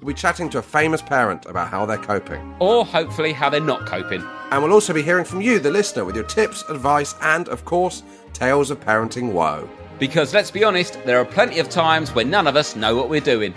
we'll 0.00 0.08
be 0.08 0.14
chatting 0.14 0.50
to 0.50 0.58
a 0.58 0.62
famous 0.62 1.02
parent 1.02 1.46
about 1.46 1.68
how 1.68 1.86
they're 1.86 1.96
coping. 1.96 2.54
Or 2.58 2.84
hopefully 2.84 3.32
how 3.32 3.50
they're 3.50 3.60
not 3.60 3.86
coping. 3.86 4.22
And 4.50 4.62
we'll 4.62 4.72
also 4.72 4.92
be 4.92 5.02
hearing 5.02 5.24
from 5.24 5.40
you, 5.40 5.58
the 5.58 5.70
listener, 5.70 6.04
with 6.04 6.14
your 6.14 6.24
tips, 6.24 6.62
advice, 6.68 7.14
and, 7.22 7.48
of 7.48 7.64
course, 7.64 8.02
tales 8.32 8.70
of 8.70 8.80
parenting 8.80 9.32
woe. 9.32 9.68
Because 9.98 10.34
let's 10.34 10.50
be 10.50 10.62
honest, 10.62 11.02
there 11.04 11.18
are 11.18 11.24
plenty 11.24 11.58
of 11.58 11.68
times 11.70 12.14
when 12.14 12.30
none 12.30 12.46
of 12.46 12.56
us 12.56 12.76
know 12.76 12.94
what 12.94 13.08
we're 13.08 13.20
doing. 13.20 13.54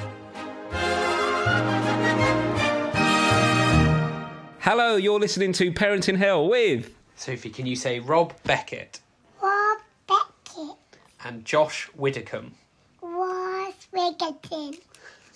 Hello, 4.59 4.95
you're 4.95 5.19
listening 5.19 5.51
to 5.53 5.71
Parenting 5.71 6.17
Hell 6.17 6.47
with 6.47 6.95
Sophie, 7.15 7.49
can 7.49 7.65
you 7.65 7.75
say 7.75 7.99
Rob 7.99 8.33
Beckett 8.43 9.01
Rob 9.41 9.79
Beckett 10.07 10.77
and 11.25 11.43
Josh 11.43 11.89
Widdicombe? 11.95 12.53
was 13.01 13.73
Wiggleton. 13.93 14.79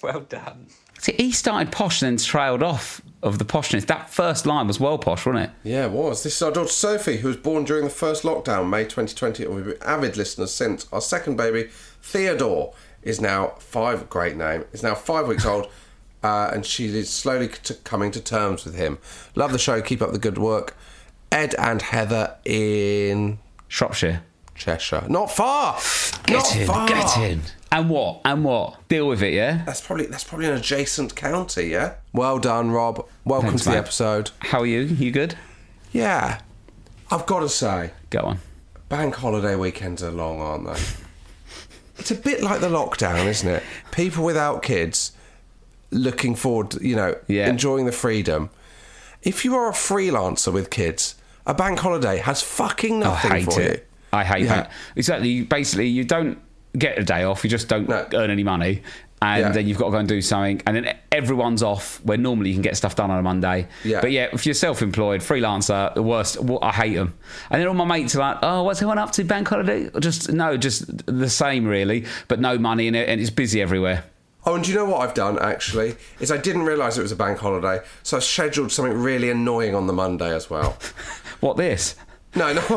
Well 0.01 0.21
done. 0.21 0.67
See, 1.03 1.13
he 1.17 1.31
started 1.33 1.69
posh 1.69 2.01
and 2.01 2.17
then 2.17 2.25
trailed 2.25 2.63
off 2.63 3.01
of 3.21 3.37
the 3.37 3.43
poshness. 3.43 3.85
That 3.87 4.09
first 4.09 4.45
line 4.45 4.67
was 4.67 4.79
well 4.79 4.97
posh, 4.97 5.25
wasn't 5.25 5.45
it? 5.45 5.51
Yeah, 5.63 5.85
it 5.85 5.91
was. 5.91 6.23
This 6.23 6.37
is 6.37 6.41
our 6.41 6.51
daughter 6.51 6.69
Sophie, 6.69 7.17
who 7.17 7.27
was 7.27 7.35
born 7.35 7.65
during 7.65 7.83
the 7.83 7.89
first 7.89 8.23
lockdown, 8.23 8.69
May 8.69 8.83
2020, 8.85 9.43
and 9.43 9.53
we've 9.53 9.65
been 9.65 9.83
avid 9.83 10.15
listeners 10.15 10.53
since. 10.53 10.87
Our 10.93 11.01
second 11.01 11.35
baby, 11.35 11.69
Theodore, 12.01 12.73
is 13.01 13.19
now 13.19 13.55
five, 13.59 14.09
great 14.09 14.37
name, 14.37 14.63
is 14.71 14.81
now 14.81 14.95
five 14.95 15.27
weeks 15.27 15.45
old, 15.45 15.67
uh, 16.23 16.51
and 16.53 16.65
she 16.65 16.85
is 16.97 17.09
slowly 17.09 17.49
t- 17.49 17.75
coming 17.83 18.09
to 18.11 18.21
terms 18.21 18.63
with 18.63 18.75
him. 18.75 18.97
Love 19.35 19.51
the 19.51 19.59
show, 19.59 19.81
keep 19.81 20.01
up 20.01 20.13
the 20.13 20.17
good 20.19 20.37
work. 20.37 20.77
Ed 21.33 21.53
and 21.59 21.81
Heather 21.81 22.37
in 22.45 23.39
Shropshire. 23.67 24.23
Cheshire. 24.55 25.03
Not 25.09 25.31
far! 25.31 25.79
Get 26.27 26.33
Not 26.35 26.55
in, 26.55 26.67
far. 26.67 26.87
get 26.87 27.17
in. 27.17 27.41
And 27.73 27.89
what? 27.89 28.21
And 28.23 28.43
what? 28.45 28.87
Deal 28.87 29.07
with 29.07 29.23
it, 29.23 29.33
yeah? 29.33 29.63
That's 29.65 29.81
probably 29.81 30.05
that's 30.05 30.23
probably 30.23 30.45
an 30.45 30.53
adjacent 30.53 31.15
county, 31.15 31.69
yeah? 31.69 31.95
Well 32.13 32.37
done, 32.37 32.69
Rob. 32.69 33.07
Welcome 33.25 33.49
Thanks, 33.49 33.63
to 33.63 33.69
the 33.69 33.75
mate. 33.75 33.79
episode. 33.79 34.29
How 34.39 34.59
are 34.61 34.65
you? 34.67 34.81
You 34.81 35.11
good? 35.11 35.35
Yeah. 35.91 36.39
I've 37.09 37.25
got 37.25 37.39
to 37.39 37.49
say, 37.49 37.91
Go 38.11 38.19
on. 38.19 38.39
bank 38.89 39.15
holiday 39.15 39.55
weekends 39.55 40.03
are 40.03 40.11
long, 40.11 40.39
aren't 40.39 40.65
they? 40.67 40.79
it's 41.97 42.11
a 42.11 42.15
bit 42.15 42.43
like 42.43 42.61
the 42.61 42.69
lockdown, 42.69 43.25
isn't 43.25 43.49
it? 43.49 43.63
People 43.91 44.23
without 44.23 44.61
kids 44.61 45.11
looking 45.89 46.35
forward, 46.35 46.71
to, 46.71 46.87
you 46.87 46.95
know, 46.95 47.15
Yeah. 47.27 47.49
enjoying 47.49 47.87
the 47.87 47.91
freedom. 47.91 48.51
If 49.23 49.43
you 49.45 49.55
are 49.55 49.67
a 49.69 49.73
freelancer 49.73 50.53
with 50.53 50.69
kids, 50.69 51.15
a 51.47 51.55
bank 51.55 51.79
holiday 51.79 52.17
has 52.19 52.43
fucking 52.43 53.01
oh, 53.03 53.07
I 53.07 53.09
nothing 53.09 53.31
hate 53.31 53.45
for 53.53 53.61
it. 53.61 53.79
you. 53.79 53.85
I 54.11 54.23
hate 54.23 54.43
Yeah. 54.45 54.55
that. 54.55 54.71
Exactly. 54.95 55.29
You- 55.29 55.45
Basically, 55.45 55.87
you 55.87 56.03
don't 56.03 56.37
get 56.77 56.97
a 56.97 57.03
day 57.03 57.23
off. 57.23 57.43
You 57.43 57.49
just 57.49 57.67
don't 57.67 57.87
No. 57.89 58.05
earn 58.13 58.29
any 58.31 58.43
money. 58.43 58.81
And 59.21 59.39
Yeah. 59.41 59.51
then 59.53 59.67
you've 59.67 59.77
got 59.77 59.85
to 59.85 59.91
go 59.91 59.97
and 59.99 60.07
do 60.07 60.21
something. 60.21 60.61
And 60.67 60.75
then 60.75 60.95
everyone's 61.11 61.63
off 61.63 62.01
where 62.03 62.17
normally 62.17 62.49
you 62.49 62.55
can 62.55 62.61
get 62.61 62.75
stuff 62.75 62.95
done 62.97 63.09
on 63.09 63.19
a 63.19 63.21
Monday. 63.21 63.67
Yeah. 63.85 64.01
But 64.01 64.11
yeah, 64.11 64.27
if 64.33 64.45
you're 64.45 64.53
self 64.53 64.81
employed, 64.81 65.21
freelancer, 65.21 65.93
the 65.93 66.03
worst. 66.03 66.37
I 66.61 66.71
hate 66.71 66.95
them. 66.95 67.13
And 67.49 67.61
then 67.61 67.67
all 67.69 67.73
my 67.73 67.85
mates 67.85 68.15
are 68.15 68.19
like, 68.19 68.37
oh, 68.41 68.63
what's 68.63 68.79
everyone 68.79 68.97
up 68.97 69.11
to? 69.13 69.23
Bank 69.23 69.47
holiday? 69.47 69.89
Just, 69.99 70.29
no, 70.33 70.57
just 70.57 71.05
the 71.05 71.29
same, 71.29 71.65
really. 71.65 72.05
But 72.27 72.41
no 72.41 72.57
money 72.57 72.87
in 72.87 72.95
it. 72.95 73.07
And 73.07 73.21
it's 73.21 73.29
busy 73.29 73.61
everywhere. 73.61 74.03
Oh, 74.45 74.55
and 74.55 74.63
do 74.65 74.71
you 74.71 74.77
know 74.77 74.83
what 74.83 74.99
I've 75.07 75.13
done 75.13 75.39
actually? 75.39 75.95
Is 76.19 76.29
I 76.29 76.35
didn't 76.35 76.63
realise 76.63 76.97
it 76.97 77.01
was 77.01 77.13
a 77.13 77.15
bank 77.15 77.37
holiday, 77.39 77.79
so 78.03 78.17
I 78.17 78.19
scheduled 78.19 78.73
something 78.73 78.93
really 78.97 79.29
annoying 79.29 79.73
on 79.73 79.87
the 79.87 79.93
Monday 79.93 80.35
as 80.35 80.49
well. 80.49 80.77
What 81.39 81.55
this? 81.57 81.95
No, 82.35 82.51
no. 82.51 82.63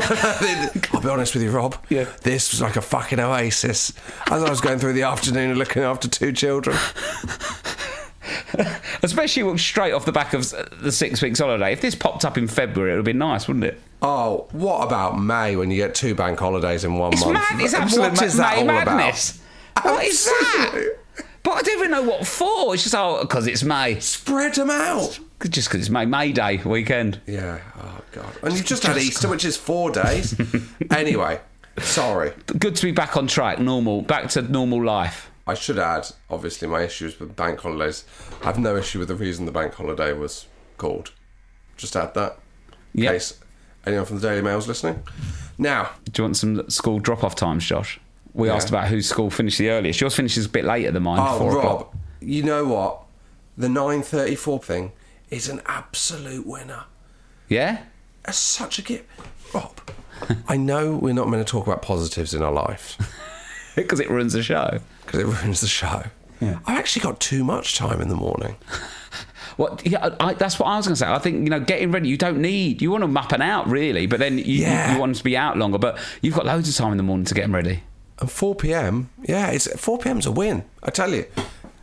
I'll 0.93 1.01
be 1.01 1.09
honest 1.09 1.33
with 1.33 1.43
you, 1.43 1.51
Rob. 1.51 1.75
Yeah. 1.89 2.05
This 2.21 2.51
was 2.51 2.61
like 2.61 2.75
a 2.75 2.81
fucking 2.81 3.19
oasis. 3.19 3.91
As 4.29 4.43
I 4.43 4.49
was 4.49 4.61
going 4.61 4.77
through 4.79 4.93
the 4.93 5.03
afternoon 5.03 5.49
and 5.49 5.59
looking 5.59 5.81
after 5.83 6.07
two 6.07 6.31
children. 6.31 6.77
Especially 9.03 9.57
straight 9.57 9.93
off 9.93 10.05
the 10.05 10.11
back 10.11 10.33
of 10.33 10.53
the 10.81 10.91
six 10.91 11.21
weeks 11.21 11.39
holiday. 11.39 11.71
If 11.73 11.81
this 11.81 11.95
popped 11.95 12.25
up 12.25 12.37
in 12.37 12.47
February, 12.47 12.91
it 12.91 12.93
would 12.95 12.99
have 12.99 13.05
been 13.05 13.17
nice, 13.17 13.47
wouldn't 13.47 13.65
it? 13.65 13.79
Oh, 14.01 14.47
what 14.51 14.83
about 14.85 15.19
May 15.19 15.55
when 15.55 15.71
you 15.71 15.77
get 15.77 15.95
two 15.95 16.13
bank 16.13 16.39
holidays 16.39 16.83
in 16.83 16.95
one 16.95 17.13
It's 17.13 17.21
month? 17.25 17.33
mad. 17.33 17.59
It's 17.61 17.73
What 17.73 17.81
absolute 17.83 18.21
is 18.21 18.37
that 18.37 18.55
May 18.55 18.59
all 18.61 18.65
madness. 18.85 19.39
What 19.81 20.03
is 20.05 20.25
that? 20.25 20.95
But 21.43 21.51
I 21.51 21.61
don't 21.61 21.79
even 21.79 21.91
know 21.91 22.03
what 22.03 22.27
for. 22.27 22.73
It's 22.73 22.83
just 22.83 22.95
oh, 22.95 23.19
because 23.21 23.47
it's 23.47 23.63
May. 23.63 23.99
Spread 23.99 24.55
them 24.55 24.69
out. 24.69 25.19
Just 25.41 25.67
because 25.69 25.81
it's 25.81 25.89
May 25.89 26.05
May 26.05 26.31
Day 26.31 26.57
weekend. 26.65 27.21
Yeah. 27.27 27.59
Oh 27.79 28.01
God. 28.11 28.25
And 28.41 28.53
you've 28.53 28.65
just 28.65 28.83
had 28.83 28.97
Easter, 28.97 29.27
which 29.27 29.45
is 29.45 29.55
four 29.55 29.91
days. 29.91 30.39
anyway, 30.91 31.39
sorry. 31.79 32.33
Good 32.57 32.75
to 32.75 32.83
be 32.85 32.91
back 32.91 33.15
on 33.15 33.27
track. 33.27 33.59
Normal, 33.59 34.01
back 34.01 34.29
to 34.31 34.41
normal 34.41 34.83
life. 34.83 35.29
I 35.45 35.53
should 35.53 35.77
add, 35.79 36.07
obviously, 36.29 36.67
my 36.67 36.81
issues 36.81 37.19
with 37.19 37.35
bank 37.35 37.61
holidays. 37.61 38.03
I 38.41 38.45
have 38.47 38.57
no 38.59 38.75
issue 38.75 38.99
with 38.99 39.07
the 39.09 39.15
reason 39.15 39.45
the 39.45 39.51
bank 39.51 39.75
holiday 39.75 40.11
was 40.11 40.47
called. 40.77 41.13
Just 41.77 41.95
add 41.95 42.13
that. 42.15 42.39
In 42.95 43.03
case 43.03 43.39
anyone 43.85 44.05
from 44.05 44.19
the 44.19 44.27
Daily 44.27 44.41
Mail's 44.41 44.67
listening. 44.67 45.03
Now, 45.59 45.91
Do 46.11 46.21
you 46.21 46.23
want 46.25 46.35
some 46.37 46.67
school 46.69 46.99
drop 46.99 47.23
off 47.23 47.35
times, 47.35 47.63
Josh? 47.65 47.99
We 48.33 48.47
Yeah. 48.49 48.55
asked 48.55 48.69
about 48.69 48.87
whose 48.87 49.07
school 49.07 49.29
finished 49.29 49.57
the 49.59 49.69
earliest. 49.69 50.01
Yours 50.01 50.15
finishes 50.15 50.47
a 50.47 50.49
bit 50.49 50.65
later 50.65 50.91
than 50.91 51.03
mine. 51.03 51.19
oh, 51.21 51.45
Rob, 51.47 51.57
o'clock. 51.57 51.95
you 52.19 52.41
know 52.43 52.65
what? 52.65 53.03
The 53.57 53.67
9.34 53.67 54.59
thing 54.63 54.91
is 55.29 55.49
an 55.49 55.61
absolute 55.65 56.45
winner. 56.45 56.83
Yeah. 57.49 57.83
That's 58.23 58.37
such 58.37 58.79
a 58.79 58.81
gift. 58.81 59.05
Rob, 59.53 59.79
I 60.47 60.57
know 60.57 60.95
we're 60.97 61.13
not 61.13 61.29
meant 61.29 61.45
to 61.45 61.49
talk 61.51 61.65
about 61.67 61.81
positives 61.81 62.33
in 62.33 62.41
our 62.41 62.51
life 62.51 62.97
Because 63.75 63.99
it 63.99 64.09
ruins 64.09 64.33
the 64.33 64.43
show. 64.43 64.79
because 65.05 65.19
it 65.21 65.25
ruins 65.25 65.61
the 65.61 65.67
show. 65.67 66.03
I've 66.41 66.77
actually 66.77 67.01
got 67.03 67.19
too 67.19 67.43
much 67.43 67.75
time 67.77 68.01
in 68.01 68.09
the 68.09 68.15
morning. 68.15 68.55
What? 69.55 69.83
Yeah, 69.87 70.09
I, 70.19 70.33
that's 70.35 70.59
what 70.59 70.67
I 70.67 70.77
was 70.77 70.85
going 70.85 70.93
to 70.93 70.99
say. 70.99 71.07
I 71.07 71.17
think 71.17 71.43
you 71.43 71.49
know, 71.49 71.59
getting 71.59 71.91
ready. 71.91 72.09
You 72.09 72.17
don't 72.17 72.39
need. 72.39 72.79
You 72.79 72.91
want 72.91 73.01
to 73.03 73.07
map 73.07 73.33
it 73.33 73.41
out 73.41 73.67
really, 73.67 74.05
but 74.05 74.19
then 74.19 74.37
you, 74.37 74.43
Yeah. 74.43 74.93
you 74.93 74.99
want 74.99 75.15
to 75.15 75.23
be 75.23 75.35
out 75.35 75.57
longer. 75.57 75.79
But 75.79 75.97
you've 76.21 76.35
got 76.35 76.45
loads 76.45 76.69
of 76.69 76.75
time 76.75 76.91
in 76.91 76.97
the 76.97 77.03
morning 77.03 77.25
to 77.25 77.33
get 77.33 77.45
'em 77.45 77.55
ready. 77.55 77.81
And 78.19 78.29
4 78.29 78.53
p.m. 78.53 79.09
Yeah, 79.23 79.47
it's 79.47 79.65
4 79.81 79.97
p.m.'s 79.97 80.27
a 80.27 80.31
win. 80.31 80.63
I 80.83 80.91
tell 80.91 81.11
you. 81.11 81.25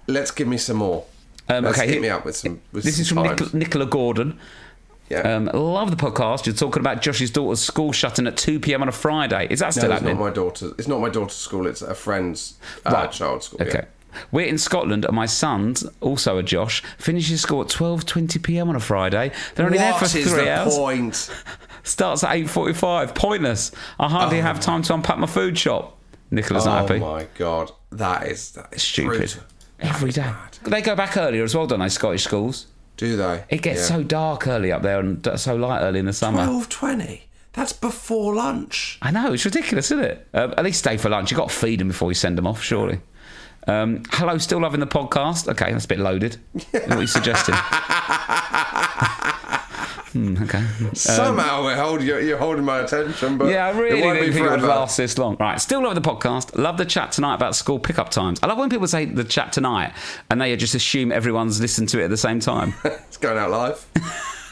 Let's 0.07 0.31
give 0.31 0.47
me 0.47 0.57
some 0.57 0.77
more. 0.77 1.05
Um, 1.49 1.67
okay, 1.67 1.87
hit 1.87 2.01
me 2.01 2.09
up 2.09 2.25
with 2.25 2.37
some. 2.37 2.61
With 2.73 2.85
This 2.85 2.97
some 2.97 3.03
is 3.03 3.09
from. 3.11 3.37
Nic- 3.47 3.55
Nicola 3.55 3.87
Gordon. 3.87 4.39
Yeah. 5.11 5.19
Um, 5.21 5.51
love 5.53 5.91
the 5.91 5.97
podcast. 5.99 6.47
You're 6.47 6.55
talking 6.55 6.81
about 6.81 7.03
Josh's 7.03 7.31
daughter's 7.31 7.61
school 7.61 7.93
shutting 7.93 8.27
at 8.27 8.39
2 8.39 8.59
p.m. 8.61 8.81
on 8.81 8.89
a 8.89 8.93
Friday. 8.93 9.47
Is 9.51 9.59
that 9.61 9.67
no, 9.67 9.71
still 9.83 9.93
it's 9.93 10.03
not 10.03 10.17
my 10.19 10.31
daughter. 10.31 10.73
It's 10.79 10.89
not 10.89 11.01
my 11.01 11.11
daughter's 11.11 11.37
school. 11.37 11.67
It's 11.67 11.83
a 11.83 11.95
friend's 11.95 12.55
uh, 12.87 12.91
Right. 12.91 13.13
child's 13.13 13.47
school. 13.47 13.61
Okay. 13.63 13.81
yeah. 13.81 14.21
We're 14.33 14.47
in 14.47 14.57
Scotland, 14.59 15.05
and 15.05 15.15
my 15.15 15.27
son's 15.27 15.85
also 16.01 16.39
a 16.39 16.43
Josh 16.43 16.83
finishes 16.99 17.43
school 17.43 17.61
at 17.63 17.69
12:20 17.69 18.43
p.m. 18.43 18.69
on 18.71 18.77
a 18.77 18.81
Friday. 18.81 19.33
They're 19.55 19.67
only 19.67 19.77
there 19.79 19.93
for 19.93 20.05
What 20.05 20.11
three 20.11 20.23
the 20.23 20.51
hours. 20.53 20.75
point? 20.79 21.31
Starts 21.83 22.25
at 22.25 22.31
8:45. 22.31 23.15
Pointless. 23.15 23.73
I 24.01 24.09
hardly 24.09 24.41
have 24.41 24.59
time 24.61 24.83
to 24.83 24.95
unpack 24.95 25.19
my 25.19 25.27
food 25.27 25.59
shop. 25.59 25.99
Nicola's 26.31 26.65
not 26.65 26.85
oh 26.85 26.87
happy. 26.87 27.01
my 27.01 27.27
god, 27.37 27.71
that 27.93 28.27
is 28.29 28.53
that 28.53 28.73
is 28.73 28.83
Stupid. 28.83 29.19
brutal. 29.19 29.43
Every 29.85 30.11
day. 30.13 30.31
They 30.63 30.83
go 30.83 30.95
back 30.97 31.17
earlier 31.17 31.45
as 31.45 31.55
well, 31.55 31.67
don't 31.67 31.81
they? 31.81 31.89
Scottish 31.89 32.25
schools. 32.25 32.67
Do 32.97 33.17
they? 33.17 33.45
It 33.49 33.63
gets 33.63 33.81
Yeah. 33.91 33.97
so 33.97 34.03
dark 34.03 34.47
early 34.47 34.71
up 34.73 34.83
there 34.83 35.01
and 35.01 35.27
so 35.37 35.57
light 35.57 35.81
early 35.83 35.99
in 35.99 36.07
the 36.07 36.13
summer. 36.13 36.45
twelve 36.45 36.69
twenty. 36.69 37.25
That's 37.53 37.73
before 37.73 38.35
lunch. 38.35 38.99
I 39.03 39.11
know 39.11 39.33
it's 39.33 39.45
ridiculous, 39.45 39.91
isn't 39.93 40.05
it? 40.05 40.27
Um, 40.35 40.55
at 40.57 40.65
least 40.65 40.79
stay 40.81 40.97
for 40.97 41.09
lunch. 41.09 41.31
You've 41.31 41.39
got 41.39 41.51
to 41.51 41.55
feed 41.55 41.81
them 41.81 41.89
before 41.89 42.11
you 42.11 42.15
send 42.15 42.37
them 42.39 42.47
off, 42.47 42.63
surely. 42.63 43.01
Um, 43.67 44.03
hello, 44.13 44.39
still 44.39 44.61
loving 44.61 44.81
the 44.81 44.87
podcast. 44.87 45.49
Okay, 45.49 45.73
that's 45.73 45.85
a 45.87 45.89
bit 45.89 45.99
loaded. 46.01 46.37
What 46.73 46.91
are 46.93 47.01
you 47.01 47.07
suggesting? 47.07 47.55
Hmm, 50.15 50.41
okay. 50.45 50.65
Somehow 50.93 51.65
we're 51.65 51.75
holding, 51.77 52.07
you're, 52.07 52.21
you're 52.21 52.39
holding 52.39 52.65
my 52.65 52.79
attention, 52.79 53.37
but 53.37 53.49
Yeah, 53.49 53.67
I 53.67 53.71
really 53.71 53.99
it 53.99 54.05
won't 54.05 54.15
didn't 54.21 54.29
be 54.31 54.35
think 54.35 54.47
it 54.47 54.51
would 54.51 54.63
last 54.63 54.97
this 54.97 55.19
long. 55.19 55.37
Right, 55.41 55.61
still 55.61 55.83
love 55.83 55.97
the 55.97 56.01
podcast. 56.01 56.57
Love 56.57 56.79
the 56.79 56.85
chat 56.85 57.11
tonight 57.11 57.35
about 57.35 57.57
school 57.57 57.81
pickup 57.81 58.11
times. 58.11 58.39
I 58.41 58.47
love 58.47 58.57
when 58.59 58.71
people 58.71 58.87
say 58.87 59.07
the 59.07 59.25
chat 59.25 59.53
tonight 59.53 59.93
and 60.31 60.41
they 60.41 60.55
just 60.57 60.77
assume 60.77 61.11
everyone's 61.11 61.61
listened 61.61 61.89
to 61.91 62.01
it 62.01 62.05
at 62.05 62.11
the 62.11 62.17
same 62.17 62.39
time. 62.41 62.75
It's 62.85 63.17
going 63.17 63.39
out 63.39 63.51
live. 63.51 63.85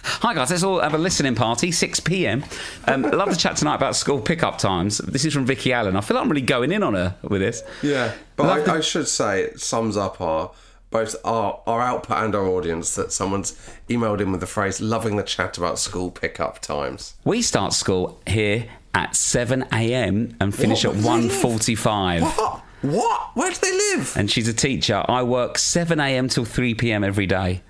Hi 0.05 0.35
guys, 0.35 0.50
let's 0.50 0.64
all 0.64 0.81
have 0.81 0.94
a 0.94 0.99
listening 0.99 1.37
party, 1.37 1.70
6 1.70 2.00
p.m. 2.00 2.44
Um, 2.88 3.03
love 3.12 3.31
the 3.31 3.37
chat 3.37 3.56
tonight 3.56 3.76
about 3.76 3.94
school 3.94 4.20
pickup 4.20 4.59
times. 4.59 4.99
This 4.99 5.25
is 5.25 5.32
from 5.32 5.47
Vicky 5.47 5.73
Allen. 5.73 5.94
I 5.94 6.00
feel 6.00 6.17
like 6.17 6.25
I'm 6.25 6.29
really 6.29 6.43
going 6.43 6.73
in 6.73 6.82
on 6.82 6.94
her 6.94 7.14
with 7.23 7.41
this. 7.41 7.62
Yeah, 7.82 8.12
but 8.35 8.47
I, 8.50 8.61
the- 8.62 8.73
I 8.73 8.81
should 8.81 9.06
say 9.06 9.43
it 9.43 9.61
sums 9.61 9.97
up 9.97 10.20
our 10.20 10.50
both 10.92 11.16
our, 11.24 11.60
our 11.66 11.80
output 11.80 12.18
and 12.18 12.34
our 12.36 12.46
audience 12.46 12.94
that 12.94 13.10
someone's 13.10 13.52
emailed 13.88 14.20
in 14.20 14.30
with 14.30 14.40
the 14.40 14.46
phrase 14.46 14.80
"loving 14.80 15.16
the 15.16 15.22
chat 15.24 15.58
about 15.58 15.78
school 15.80 16.10
pickup 16.12 16.60
times." 16.60 17.14
We 17.24 17.42
start 17.42 17.72
school 17.72 18.20
here 18.26 18.68
at 18.94 19.16
7 19.16 19.64
a.m. 19.72 20.36
and 20.38 20.54
finish 20.54 20.84
What? 20.84 20.96
at 20.96 21.02
Where 21.02 21.20
do 21.22 21.28
they 21.28 21.34
live? 21.34 21.42
1.45. 21.42 22.20
What? 22.22 22.62
What? 22.82 23.30
Where 23.36 23.50
do 23.50 23.58
they 23.62 23.72
live? 23.72 24.16
And 24.16 24.30
she's 24.30 24.48
a 24.48 24.52
teacher. 24.52 25.02
I 25.08 25.22
work 25.22 25.56
7 25.56 25.98
a.m. 25.98 26.28
till 26.28 26.44
3 26.44 26.74
p.m. 26.74 27.02
every 27.04 27.26
day. 27.26 27.62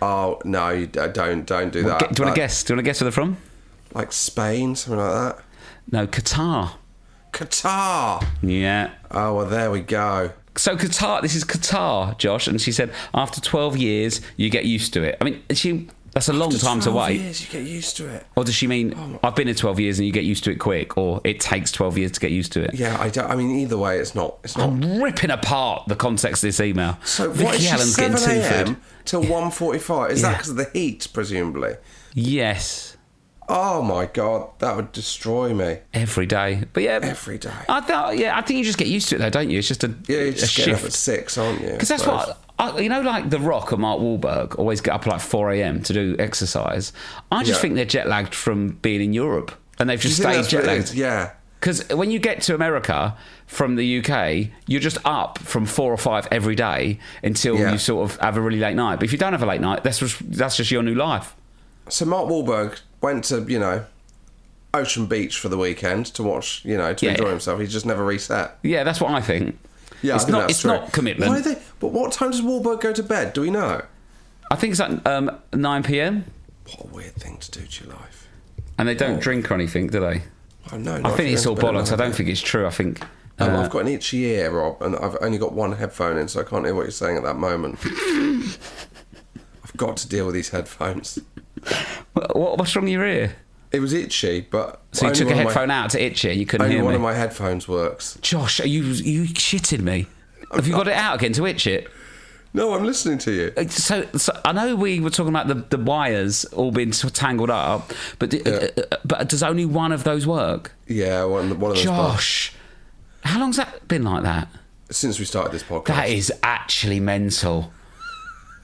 Oh 0.00 0.40
no, 0.44 0.84
don't 0.86 1.46
don't 1.46 1.72
do 1.72 1.82
that. 1.84 2.00
Get- 2.00 2.14
do 2.14 2.22
you 2.22 2.26
want 2.26 2.34
to 2.36 2.40
guess? 2.40 2.64
Do 2.64 2.72
you 2.72 2.76
want 2.76 2.84
to 2.86 2.88
guess 2.88 3.00
where 3.00 3.04
they're 3.04 3.12
from? 3.12 3.36
Like 3.94 4.12
Spain, 4.12 4.74
something 4.74 4.98
like 4.98 5.12
that. 5.36 5.44
No, 5.92 6.06
Qatar. 6.06 6.72
Qatar. 7.32 8.26
Yeah. 8.42 8.90
Oh 9.10 9.34
well, 9.34 9.46
there 9.46 9.70
we 9.70 9.80
go. 9.80 10.32
So 10.56 10.76
Qatar, 10.76 11.22
this 11.22 11.34
is 11.34 11.44
Qatar, 11.44 12.16
Josh, 12.18 12.46
and 12.46 12.60
she 12.60 12.72
said 12.72 12.92
after 13.14 13.40
12 13.40 13.76
years 13.76 14.20
you 14.36 14.50
get 14.50 14.64
used 14.64 14.92
to 14.94 15.02
it. 15.02 15.16
I 15.20 15.24
mean, 15.24 15.42
she 15.50 15.88
that's 16.12 16.28
a 16.28 16.32
long 16.34 16.52
After 16.52 16.66
time 16.66 16.80
to 16.80 16.90
12 16.90 17.08
wait. 17.08 17.20
Years, 17.22 17.40
you 17.40 17.48
get 17.48 17.66
used 17.66 17.96
to 17.96 18.06
it. 18.06 18.26
Or 18.36 18.44
does 18.44 18.54
she 18.54 18.66
mean 18.66 18.92
oh, 18.94 19.18
I've 19.22 19.34
been 19.34 19.46
here 19.46 19.54
12 19.54 19.80
years 19.80 19.98
and 19.98 20.06
you 20.06 20.12
get 20.12 20.24
used 20.24 20.44
to 20.44 20.50
it 20.50 20.56
quick, 20.56 20.98
or 20.98 21.22
it 21.24 21.40
takes 21.40 21.72
12 21.72 21.96
years 21.98 22.12
to 22.12 22.20
get 22.20 22.30
used 22.30 22.52
to 22.52 22.62
it? 22.62 22.74
Yeah, 22.74 23.00
I 23.00 23.08
don't. 23.08 23.30
I 23.30 23.34
mean, 23.34 23.50
either 23.60 23.78
way, 23.78 23.98
it's 23.98 24.14
not. 24.14 24.36
It's 24.44 24.56
not. 24.56 24.68
I'm 24.68 25.02
ripping 25.02 25.30
apart 25.30 25.88
the 25.88 25.96
context 25.96 26.44
of 26.44 26.48
this 26.48 26.60
email. 26.60 26.98
So 27.04 27.30
Vicky 27.30 27.44
what 27.44 27.54
is 27.54 27.62
she, 27.62 27.68
Allen's 27.70 27.96
getting 27.96 28.16
7 28.18 28.34
two 28.34 28.40
a.m. 28.42 28.66
food. 28.66 28.76
till 29.06 29.22
1.45? 29.22 30.10
Is 30.10 30.22
that 30.22 30.32
because 30.32 30.50
of 30.50 30.56
the 30.56 30.68
heat, 30.74 31.08
presumably? 31.14 31.76
Yes, 32.12 32.98
Oh 33.48 33.82
my 33.82 34.06
god, 34.06 34.48
that 34.60 34.76
would 34.76 34.92
destroy 34.92 35.52
me. 35.52 35.78
every 35.92 36.26
day. 36.26 36.62
But 36.72 36.82
yeah, 36.84 37.00
Every 37.02 37.38
day. 37.38 37.50
I 37.68 37.80
thought, 37.80 38.16
yeah, 38.16 38.36
I 38.36 38.42
think 38.42 38.58
you 38.58 38.64
just 38.64 38.78
get 38.78 38.88
used 38.88 39.08
to 39.10 39.16
it, 39.16 39.18
though, 39.18 39.30
don't 39.30 39.50
you? 39.50 39.58
It's 39.58 39.68
just 39.68 39.84
a, 39.84 39.88
Yeah, 40.08 40.18
you're 40.18 40.28
a 40.28 40.32
just 40.32 40.56
getting 40.56 40.74
up 40.74 40.84
at 40.84 40.92
six, 40.92 41.36
aren't 41.36 41.60
you? 41.60 41.70
Because 41.70 41.88
that's 41.88 42.06
what 42.06 42.38
I, 42.58 42.78
you 42.78 42.88
know, 42.88 43.00
like 43.02 43.28
The 43.30 43.38
Rock 43.40 43.72
and 43.72 43.82
Mark 43.82 44.00
Wahlberg 44.00 44.58
always 44.58 44.80
get 44.80 44.94
up 44.94 45.02
at 45.06 45.08
like 45.12 45.20
four 45.20 45.50
a.m. 45.50 45.82
to 45.82 45.92
do 45.92 46.16
exercise. 46.18 46.92
I 47.30 47.42
just 47.42 47.58
Yeah. 47.58 47.62
think 47.62 47.74
they're 47.74 47.84
jet 47.84 48.08
lagged 48.08 48.34
from 48.34 48.70
being 48.82 49.00
in 49.02 49.12
Europe, 49.12 49.52
and 49.78 49.90
they've 49.90 50.00
just 50.00 50.16
stayed 50.18 50.46
jet 50.48 50.64
lagged. 50.64 50.94
Yeah. 50.94 51.32
Because 51.58 51.88
when 51.90 52.10
you 52.10 52.18
get 52.18 52.42
to 52.42 52.54
America 52.56 53.16
from 53.46 53.76
the 53.76 53.98
UK, 53.98 54.48
you're 54.66 54.80
just 54.80 54.98
up 55.04 55.38
from 55.38 55.64
four 55.66 55.92
or 55.92 55.96
five 55.96 56.26
every 56.32 56.54
day 56.56 56.98
until 57.22 57.56
Yeah. 57.56 57.72
you 57.72 57.78
sort 57.78 58.10
of 58.10 58.16
have 58.18 58.36
a 58.36 58.40
really 58.40 58.58
late 58.58 58.74
night. 58.74 58.96
But 58.96 59.04
if 59.04 59.12
you 59.12 59.18
don't 59.18 59.32
have 59.32 59.42
a 59.44 59.46
late 59.46 59.60
night, 59.60 59.84
that's 59.84 59.98
just, 60.00 60.16
that's 60.32 60.56
just 60.56 60.70
your 60.72 60.82
new 60.82 60.94
life. 60.96 61.36
So 61.88 62.04
Mark 62.04 62.28
Wahlberg 62.28 62.80
went 63.02 63.24
to, 63.24 63.42
you 63.42 63.58
know, 63.58 63.84
Ocean 64.74 65.06
Beach 65.06 65.38
for 65.38 65.48
the 65.50 65.58
weekend 65.58 66.06
to 66.06 66.22
watch, 66.22 66.64
you 66.64 66.76
know, 66.78 66.94
to 66.94 67.04
Yeah. 67.06 67.12
enjoy 67.12 67.28
himself. 67.28 67.60
He 67.60 67.66
just 67.66 67.84
never 67.84 68.04
reset. 68.04 68.56
Yeah, 68.62 68.84
that's 68.84 69.00
what 69.00 69.10
I 69.10 69.20
think. 69.20 69.58
Yeah, 70.00 70.14
it's 70.14 70.24
think 70.24 70.38
not. 70.38 70.50
It's 70.50 70.60
true. 70.62 70.70
not 70.72 70.92
commitment. 70.92 71.30
Why 71.30 71.40
they, 71.40 71.58
but 71.78 71.88
what 71.88 72.12
time 72.12 72.30
does 72.30 72.40
Wahlberg 72.40 72.80
go 72.80 72.92
to 72.92 73.02
bed? 73.02 73.34
Do 73.34 73.42
we 73.42 73.50
know? 73.50 73.82
I 74.50 74.56
think 74.56 74.72
it's 74.72 74.80
at 74.80 75.06
um, 75.06 75.30
nine 75.52 75.82
p.m. 75.82 76.24
What 76.66 76.86
a 76.86 76.94
weird 76.94 77.14
thing 77.14 77.38
to 77.38 77.50
do 77.50 77.66
to 77.66 77.84
your 77.84 77.94
life. 77.94 78.28
and 78.78 78.88
they 78.88 78.94
don't 78.94 79.20
drink 79.20 79.50
or 79.50 79.54
anything, 79.54 79.88
do 79.88 80.00
they? 80.00 80.22
Oh, 80.72 80.76
no, 80.78 81.00
I 81.04 81.10
think 81.10 81.32
it's 81.32 81.44
all 81.46 81.56
bollocks. 81.56 81.92
I 81.92 81.96
don't 81.96 82.14
think 82.14 82.28
it's 82.28 82.40
true. 82.40 82.66
I 82.66 82.70
think. 82.70 83.02
Um, 83.38 83.50
uh, 83.54 83.62
I've 83.62 83.70
got 83.70 83.80
an 83.80 83.88
itchy 83.88 84.24
ear, 84.24 84.50
Rob, 84.50 84.80
and 84.82 84.96
I've 84.96 85.16
only 85.20 85.38
got 85.38 85.52
one 85.52 85.72
headphone 85.72 86.18
in, 86.18 86.28
so 86.28 86.40
I 86.40 86.44
can't 86.44 86.64
hear 86.64 86.74
what 86.74 86.82
you're 86.82 86.90
saying 86.90 87.16
at 87.16 87.22
that 87.24 87.36
moment. 87.36 87.78
I've 89.64 89.76
got 89.76 89.96
to 89.98 90.08
deal 90.08 90.26
with 90.26 90.34
these 90.34 90.50
headphones. 90.50 91.18
What, 92.12 92.58
what's 92.58 92.74
wrong 92.76 92.84
with 92.84 92.92
your 92.92 93.06
ear? 93.06 93.36
It 93.70 93.80
was 93.80 93.92
itchy, 93.94 94.42
but 94.50 94.82
So 94.92 95.06
you 95.08 95.14
took 95.14 95.28
a 95.28 95.30
one 95.30 95.32
of 95.32 95.44
my- 95.44 95.50
headphone 95.50 95.70
out 95.70 95.90
to 95.90 96.02
itch 96.02 96.24
it 96.26 96.36
you 96.36 96.44
couldn't 96.44 96.64
Only 96.66 96.76
hear 96.76 96.84
one 96.84 96.92
me. 96.92 96.96
of 96.96 97.02
my 97.02 97.14
headphones 97.14 97.66
works. 97.66 98.18
Josh, 98.20 98.60
are 98.60 98.66
you 98.66 98.82
you 98.84 99.24
shitting 99.32 99.80
me? 99.80 100.06
Have 100.54 100.66
you 100.66 100.74
got 100.74 100.88
it 100.88 100.94
out 100.94 101.14
again 101.16 101.32
to 101.34 101.46
itch 101.46 101.66
it? 101.66 101.88
No, 102.54 102.74
I'm 102.74 102.84
listening 102.84 103.16
to 103.18 103.32
you. 103.32 103.52
Uh, 103.56 103.66
So, 103.68 104.06
so 104.14 104.38
I 104.44 104.52
know 104.52 104.76
we 104.76 105.00
were 105.00 105.08
talking 105.08 105.30
about 105.30 105.48
the, 105.48 105.54
the 105.54 105.82
wires 105.82 106.44
all 106.46 106.70
being 106.70 106.92
sort 106.92 107.12
of 107.12 107.16
tangled 107.18 107.48
up, 107.48 107.94
but 108.18 108.28
d- 108.28 108.42
uh, 108.44 108.68
uh, 108.92 108.96
but 109.06 109.30
does 109.30 109.42
only 109.42 109.64
one 109.64 109.90
of 109.90 110.04
those 110.04 110.26
work? 110.26 110.72
Yeah, 110.86 111.24
one, 111.24 111.58
one 111.58 111.70
of 111.70 111.76
those. 111.78 111.84
Josh, 111.84 112.52
how 113.24 113.40
long's 113.40 113.56
that 113.56 113.88
been 113.88 114.02
like 114.02 114.22
that? 114.24 114.48
Since 114.90 115.18
we 115.18 115.24
started 115.24 115.52
this 115.52 115.62
podcast, 115.62 115.86
That 115.86 116.10
is 116.10 116.30
actually 116.42 117.00
mental. 117.00 117.72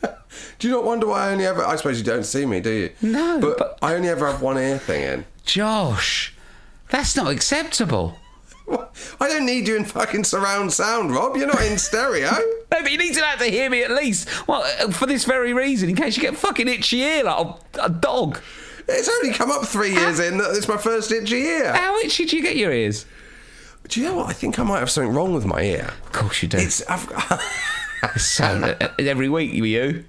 do 0.58 0.68
you 0.68 0.74
not 0.74 0.84
wonder 0.84 1.06
why 1.06 1.28
I 1.28 1.32
only 1.32 1.46
ever? 1.46 1.64
I 1.64 1.76
suppose 1.76 1.98
you 1.98 2.04
don't 2.04 2.24
see 2.24 2.46
me, 2.46 2.60
do 2.60 2.70
you? 2.70 2.90
No, 3.02 3.38
but, 3.40 3.58
but- 3.58 3.78
I 3.82 3.94
only 3.94 4.08
ever 4.08 4.26
have 4.30 4.42
one 4.42 4.58
ear 4.58 4.78
thing 4.78 5.02
in. 5.02 5.24
Josh, 5.44 6.34
that's 6.90 7.16
not 7.16 7.30
acceptable. 7.32 8.18
I 8.70 9.28
don't 9.28 9.46
need 9.46 9.66
you 9.66 9.76
in 9.76 9.84
fucking 9.86 10.24
surround 10.24 10.72
sound, 10.72 11.12
Rob. 11.12 11.36
You're 11.36 11.46
not 11.46 11.62
in 11.62 11.78
stereo. 11.78 12.30
No, 12.70 12.82
but 12.82 12.92
you 12.92 12.98
need 12.98 13.14
to 13.14 13.24
have 13.24 13.38
to 13.38 13.46
hear 13.46 13.70
me 13.70 13.82
at 13.82 13.90
least. 13.90 14.28
Well, 14.46 14.62
uh, 14.62 14.90
for 14.90 15.06
this 15.06 15.24
very 15.24 15.54
reason, 15.54 15.88
in 15.88 15.96
case 15.96 16.18
you 16.18 16.22
get 16.22 16.36
fucking 16.36 16.68
itchy 16.68 16.98
ear 16.98 17.24
like 17.24 17.46
a, 17.46 17.84
a 17.84 17.88
dog. 17.88 18.38
It's 18.86 19.08
only 19.08 19.32
come 19.32 19.50
up 19.50 19.64
three 19.64 19.92
years 19.94 20.20
in 20.20 20.36
that 20.36 20.54
it's 20.54 20.68
my 20.68 20.76
first 20.76 21.10
itchy 21.10 21.36
ear. 21.38 21.72
How 21.72 21.96
itchy 22.00 22.26
do 22.26 22.36
you 22.36 22.42
get 22.42 22.56
your 22.56 22.70
ears? 22.70 23.06
Do 23.88 24.00
you 24.00 24.06
know 24.06 24.16
what? 24.16 24.28
I 24.28 24.34
think 24.34 24.58
I 24.58 24.64
might 24.64 24.80
have 24.80 24.90
something 24.90 25.14
wrong 25.14 25.32
with 25.32 25.46
my 25.46 25.62
ear. 25.62 25.90
Of 26.04 26.12
course 26.12 26.42
you 26.42 26.48
do. 26.48 26.58
It's 26.58 26.82
I've, 26.90 27.10
so 28.16 28.44
uh, 28.44 28.88
every 28.98 29.28
week 29.28 29.52
you. 29.52 30.04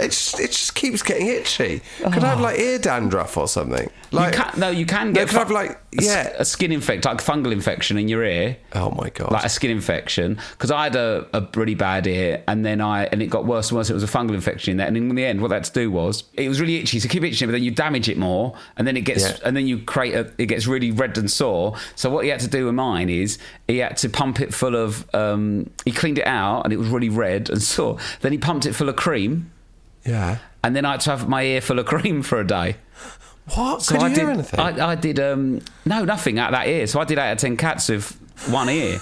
It 0.00 0.10
just 0.10 0.40
it 0.40 0.50
just 0.50 0.74
keeps 0.74 1.02
getting 1.02 1.26
itchy. 1.28 1.82
Could 2.02 2.24
I 2.24 2.28
have 2.30 2.40
like 2.40 2.58
ear 2.58 2.78
dandruff 2.78 3.36
or 3.36 3.46
something? 3.48 3.90
Like 4.12 4.34
you 4.34 4.42
can, 4.42 4.58
no, 4.60 4.70
you 4.70 4.86
can 4.86 5.08
No, 5.08 5.12
get 5.12 5.28
could 5.28 5.36
I 5.36 5.38
have, 5.40 5.50
like, 5.52 5.70
a 5.70 6.02
yeah. 6.02 6.32
a 6.36 6.44
skin 6.44 6.72
infection, 6.72 7.08
like 7.12 7.20
a 7.20 7.24
fungal 7.24 7.52
infection 7.52 7.96
in 7.96 8.08
your 8.08 8.24
ear. 8.24 8.56
oh 8.74 8.90
my 8.90 9.08
god. 9.10 9.30
like 9.30 9.44
a 9.44 9.48
skin 9.48 9.70
infection 9.70 10.36
because 10.52 10.72
I 10.72 10.82
had 10.84 10.96
a, 10.96 11.28
a 11.32 11.46
really 11.54 11.76
bad 11.76 12.08
ear 12.08 12.42
and 12.48 12.64
then 12.64 12.80
I 12.80 13.04
and 13.04 13.22
it 13.22 13.26
got 13.28 13.44
worse 13.46 13.70
and 13.70 13.76
worse. 13.76 13.88
It 13.88 13.94
was 13.94 14.02
a 14.02 14.08
fungal 14.08 14.34
infection 14.34 14.72
in 14.72 14.76
there, 14.78 14.88
and 14.88 14.96
in 14.96 15.14
the 15.14 15.24
end, 15.24 15.40
what 15.40 15.48
that 15.50 15.62
to 15.64 15.72
do 15.72 15.90
was 15.92 16.24
it 16.34 16.48
was 16.48 16.60
really 16.60 16.76
itchy. 16.76 16.98
So 16.98 17.08
keep 17.08 17.22
itching, 17.22 17.46
but 17.46 17.52
then 17.52 17.62
you 17.62 17.70
damage 17.70 18.08
it 18.08 18.18
more, 18.18 18.56
and 18.76 18.86
then 18.86 18.96
it 18.96 19.02
gets 19.02 19.22
Yeah. 19.22 19.36
and 19.44 19.56
then 19.56 19.66
you 19.68 19.78
create 19.78 20.14
a, 20.14 20.32
it 20.38 20.46
gets 20.46 20.66
really 20.66 20.90
red 20.90 21.16
and 21.16 21.30
sore. 21.30 21.76
So 21.94 22.10
what 22.10 22.24
he 22.24 22.30
had 22.30 22.40
to 22.40 22.48
do 22.48 22.66
with 22.66 22.74
mine 22.74 23.08
is 23.08 23.38
he 23.68 23.78
had 23.78 23.96
to 23.98 24.08
pump 24.08 24.40
it 24.40 24.52
full 24.52 24.74
of 24.74 25.08
um, 25.14 25.70
he 25.84 25.92
cleaned 25.92 26.18
it 26.18 26.26
out 26.26 26.62
and 26.64 26.72
it 26.72 26.78
was 26.78 26.88
really 26.88 27.08
red 27.10 27.48
and 27.48 27.62
sore. 27.74 27.98
Then 28.22 28.32
he 28.32 28.38
pumped 28.38 28.66
it 28.66 28.72
full 28.74 28.88
of 28.88 28.96
cream, 28.96 29.52
yeah. 30.04 30.38
and 30.64 30.74
then 30.76 30.84
I 30.84 30.92
had 30.92 31.00
to 31.02 31.10
have 31.10 31.28
my 31.28 31.42
ear 31.42 31.60
full 31.60 31.78
of 31.78 31.86
cream 31.86 32.22
for 32.22 32.40
a 32.40 32.46
day. 32.46 32.76
What? 33.54 33.82
So 33.82 33.94
Could 33.94 34.02
you 34.02 34.06
I 34.06 34.10
hear 34.10 34.18
did. 34.26 34.28
anything? 34.34 34.60
I, 34.60 34.90
I 34.90 34.94
did. 34.94 35.18
Um, 35.18 35.60
no, 35.84 36.04
nothing 36.04 36.38
out 36.38 36.52
of 36.52 36.58
that 36.60 36.68
ear. 36.68 36.86
So 36.86 37.00
I 37.00 37.04
did 37.04 37.18
eight 37.18 37.22
out 37.22 37.32
of 37.32 37.38
ten 37.38 37.56
cats 37.56 37.88
with 37.88 38.12
one 38.48 38.68
ear, 38.68 38.98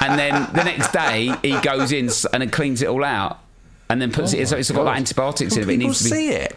and 0.00 0.18
then 0.18 0.48
the 0.52 0.62
next 0.62 0.92
day 0.92 1.34
he 1.42 1.58
goes 1.60 1.90
in 1.92 2.10
and 2.32 2.52
cleans 2.52 2.80
it 2.82 2.88
all 2.88 3.02
out, 3.04 3.40
and 3.88 4.00
then 4.00 4.12
puts 4.12 4.32
it. 4.34 4.46
So 4.48 4.56
it's 4.56 4.70
got 4.70 4.84
like 4.84 4.98
antibiotics 4.98 5.54
Can 5.54 5.62
in 5.62 5.62
it. 5.62 5.66
But 5.66 5.74
it 5.74 5.78
needs 5.78 5.98
to 5.98 6.04
be. 6.04 6.10
see 6.10 6.28
it? 6.30 6.56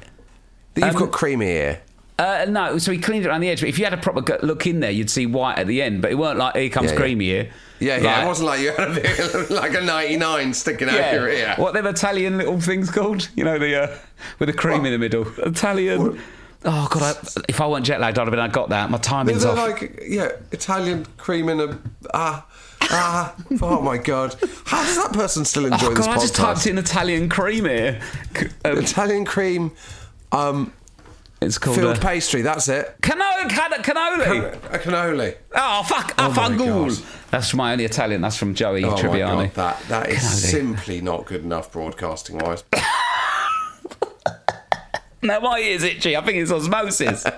That 0.75 0.85
you've 0.85 0.95
Um, 0.95 1.01
got 1.03 1.11
creamy 1.11 1.47
ear. 1.47 1.81
Uh, 2.19 2.45
no, 2.47 2.77
so 2.77 2.91
he 2.91 2.97
cleaned 2.99 3.25
it 3.25 3.29
around 3.29 3.41
the 3.41 3.49
edge. 3.49 3.59
But 3.61 3.69
if 3.69 3.79
you 3.79 3.85
had 3.85 3.93
a 3.93 3.97
proper 3.97 4.37
look 4.45 4.67
in 4.67 4.79
there, 4.81 4.91
you'd 4.91 5.09
see 5.09 5.25
white 5.25 5.57
at 5.57 5.67
the 5.67 5.81
end. 5.81 6.01
But 6.01 6.11
it 6.11 6.15
weren't 6.15 6.37
like 6.37 6.55
here 6.55 6.69
comes 6.69 6.85
Yeah, 6.87 6.91
yeah. 6.93 6.99
creamy 6.99 7.25
here. 7.25 7.49
Yeah, 7.79 7.97
yeah. 7.97 8.23
It 8.23 8.27
wasn't 8.27 8.47
like 8.47 8.59
you 8.61 8.71
had 8.71 8.91
a 8.91 8.93
bit, 8.93 9.49
like 9.49 9.73
a 9.73 9.81
99 9.81 10.53
sticking 10.53 10.89
out 10.89 11.13
your 11.13 11.27
ear. 11.27 11.55
What 11.57 11.73
them 11.73 11.87
Italian 11.87 12.37
little 12.37 12.59
things 12.61 12.91
called? 12.91 13.27
You 13.35 13.43
know 13.43 13.57
the 13.57 13.83
uh, 13.83 13.97
with 14.39 14.47
the 14.47 14.53
cream 14.53 14.79
What? 14.83 14.87
in 14.87 14.91
the 14.93 14.99
middle. 14.99 15.25
Italian. 15.39 16.21
Oh 16.65 16.87
god! 16.89 17.17
I, 17.17 17.41
if 17.49 17.59
I 17.59 17.67
weren't 17.67 17.85
jet 17.85 17.99
lagged, 17.99 18.17
I'd 18.17 18.21
have 18.21 18.31
been. 18.31 18.39
I 18.39 18.47
got 18.47 18.69
that. 18.69 18.89
My 18.89 18.97
timing's 18.99 19.43
off. 19.43 19.57
like, 19.57 20.01
yeah, 20.07 20.29
Italian 20.51 21.05
cream 21.17 21.49
in 21.49 21.59
a. 21.59 21.77
Ah, 22.13 22.45
ah. 22.83 23.35
Oh 23.61 23.81
my 23.81 23.97
god. 23.97 24.35
How 24.65 24.81
does 24.83 24.95
that 24.95 25.11
person 25.11 25.43
still 25.43 25.65
enjoy 25.65 25.87
oh 25.87 25.93
this 25.93 26.05
god! 26.05 26.17
I 26.17 26.21
just 26.21 26.35
typed 26.35 26.65
in 26.67 26.77
Italian 26.77 27.27
cream 27.27 27.65
here. 27.65 27.99
Um, 28.63 28.77
Italian 28.77 29.25
cream, 29.25 29.71
um, 30.31 30.71
it's 31.43 31.57
called 31.57 31.75
filled 31.77 31.97
uh, 31.97 32.01
pastry, 32.01 32.41
that's 32.41 32.67
it. 32.69 32.95
cannoli. 33.01 33.49
Can- 33.49 33.71
cannoli. 33.83 34.53
A 34.73 34.79
cannoli. 34.79 35.35
Oh 35.55 35.83
fuck! 35.83 36.13
Oh 36.17 36.29
my 36.29 36.35
fangool. 36.35 37.29
That's 37.31 37.53
my 37.53 37.71
only 37.73 37.85
Italian. 37.85 38.21
That's 38.21 38.37
from 38.37 38.53
Joey 38.53 38.83
Oh 38.83 38.91
my 38.91 38.97
Tribbiani. 39.01 39.53
god, 39.53 39.55
that, 39.55 39.79
that 39.89 40.09
is 40.09 40.19
Cannoli. 40.19 40.51
simply 40.51 41.01
not 41.01 41.25
good 41.25 41.43
enough 41.43 41.71
broadcasting 41.71 42.37
wise. 42.39 42.63
now 45.21 45.39
my 45.39 45.59
ear's 45.59 45.83
itchy. 45.83 46.15
I 46.17 46.21
think 46.23 46.37
it's 46.37 46.51
osmosis. 46.51 47.25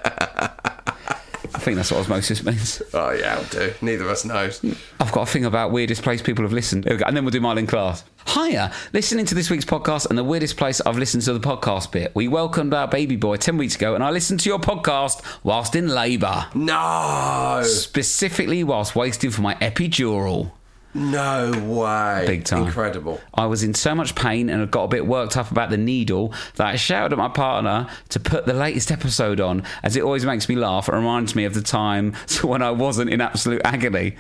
I 1.66 1.70
think 1.70 1.78
that's 1.78 1.92
what 1.92 2.02
osmosis 2.02 2.44
means. 2.44 2.84
oh 2.94 3.10
yeah, 3.10 3.38
I'll 3.38 3.44
do. 3.46 3.74
Neither 3.82 4.04
of 4.04 4.12
us 4.12 4.24
knows. 4.24 4.64
I've 5.00 5.12
got 5.12 5.24
a 5.24 5.26
thing 5.26 5.46
about 5.46 5.72
weirdest 5.72 6.04
place 6.04 6.22
people 6.22 6.44
have 6.44 6.54
listened. 6.54 6.84
Here 6.84 6.94
we 6.94 7.00
go. 7.00 7.06
And 7.08 7.18
then 7.18 7.26
we'll 7.26 7.32
do 7.32 7.42
mine 7.42 7.58
in 7.58 7.66
class. 7.66 8.04
Hiya, 8.28 8.72
listening 8.94 9.26
to 9.26 9.34
this 9.34 9.50
week's 9.50 9.66
podcast 9.66 10.08
and 10.08 10.16
the 10.16 10.24
weirdest 10.24 10.58
place 10.58 10.80
I've 10.82 11.00
listened 11.00 11.24
to 11.24 11.34
the 11.34 11.40
podcast 11.40 11.92
bit. 11.92 12.12
We 12.14 12.28
welcomed 12.28 12.76
our 12.76 12.88
baby 12.88 13.16
boy 13.16 13.38
10 13.38 13.58
weeks 13.58 13.76
ago 13.76 13.96
and 13.96 14.04
I 14.04 14.12
listened 14.12 14.42
to 14.42 14.50
your 14.50 14.60
podcast 14.60 15.24
whilst 15.42 15.76
in 15.76 15.88
labour. 15.88 16.46
No, 16.54 17.64
Specifically 17.66 18.64
whilst 18.64 18.96
waiting 18.96 19.32
for 19.32 19.42
my 19.42 19.56
epidural. 19.56 20.52
No 20.96 21.52
way. 21.66 22.24
Big 22.26 22.46
time. 22.46 22.64
Incredible. 22.64 23.22
I 23.34 23.46
was 23.46 23.64
in 23.64 23.74
so 23.74 23.94
much 23.94 24.16
pain 24.16 24.50
and 24.50 24.62
had 24.62 24.72
got 24.72 24.84
a 24.84 24.88
bit 24.88 25.06
worked 25.06 25.36
up 25.36 25.52
about 25.52 25.70
the 25.70 25.78
needle 25.78 26.34
that 26.56 26.68
I 26.68 26.76
shouted 26.78 27.12
at 27.12 27.18
my 27.18 27.28
partner 27.28 27.88
to 28.10 28.20
put 28.20 28.46
the 28.46 28.54
latest 28.54 28.92
episode 28.92 29.42
on, 29.42 29.64
as 29.84 29.98
it 29.98 30.04
always 30.04 30.26
makes 30.26 30.48
me 30.48 30.56
laugh 30.56 30.88
and 30.88 30.98
reminds 30.98 31.36
me 31.36 31.44
of 31.44 31.54
the 31.54 31.62
time 31.62 32.14
when 32.42 32.62
I 32.62 32.72
wasn't 32.72 33.10
in 33.12 33.20
absolute 33.20 33.62
agony. 33.66 34.16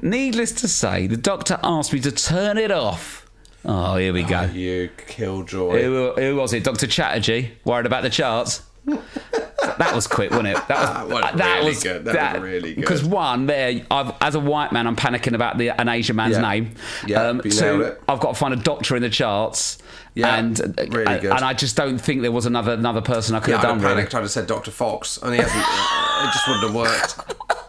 Needless 0.00 0.52
to 0.52 0.68
say, 0.68 1.08
the 1.08 1.16
doctor 1.16 1.58
asked 1.62 1.92
me 1.92 2.00
to 2.00 2.12
turn 2.12 2.56
it 2.56 2.70
off. 2.70 3.28
Oh, 3.64 3.96
here 3.96 4.12
we 4.12 4.22
go. 4.22 4.48
Oh, 4.50 4.52
you 4.52 4.90
killjoy. 4.96 5.82
Who, 5.82 6.12
who 6.14 6.36
was 6.36 6.52
it? 6.52 6.64
Dr. 6.64 6.86
Chatterjee? 6.86 7.52
Worried 7.64 7.86
about 7.86 8.02
the 8.02 8.10
charts? 8.10 8.62
That 8.86 9.92
was 9.94 10.06
quick, 10.06 10.30
wasn't 10.30 10.48
it? 10.48 10.68
That 10.68 11.08
was 11.08 11.22
That 11.36 11.62
was 11.64 11.84
really 11.84 11.94
good. 11.94 12.04
That 12.06 12.34
was 12.34 12.42
really 12.42 12.74
good. 12.74 12.80
Because 12.80 13.04
one, 13.04 13.46
there, 13.46 13.84
I've, 13.90 14.12
as 14.20 14.34
a 14.34 14.40
white 14.40 14.72
man, 14.72 14.86
I'm 14.86 14.96
panicking 14.96 15.34
about 15.34 15.58
the 15.58 15.68
an 15.70 15.88
Asian 15.88 16.16
man's 16.16 16.36
Yeah. 16.36 16.40
name. 16.50 16.74
Yeah, 17.06 17.22
um, 17.28 17.40
you 17.44 17.50
two. 17.50 17.96
I've 18.08 18.20
got 18.20 18.32
to 18.34 18.34
find 18.34 18.52
a 18.54 18.56
doctor 18.56 18.96
in 18.96 19.02
the 19.02 19.10
charts. 19.10 19.78
Yeah, 20.14 20.36
and 20.36 20.60
uh, 20.60 20.64
really 20.88 21.06
and, 21.06 21.22
good. 21.22 21.30
and 21.32 21.44
I 21.44 21.54
just 21.54 21.74
don't 21.76 21.98
think 21.98 22.22
there 22.22 22.32
was 22.32 22.44
another 22.44 22.72
another 22.72 23.00
person 23.00 23.34
I 23.34 23.40
could 23.40 23.50
Yeah, 23.52 23.56
have 23.58 23.62
done. 23.66 23.78
have 23.80 23.90
Really. 23.90 24.02
I'd 24.02 24.12
have 24.12 24.30
said 24.30 24.46
Dr. 24.46 24.70
Fox, 24.70 25.18
and 25.22 25.32
he 25.34 25.40
hasn't. 25.40 25.64
Uh, 25.64 26.28
it 26.28 26.32
just 26.32 26.48
wouldn't 26.48 26.64
have 26.66 26.74
worked. 26.74 27.58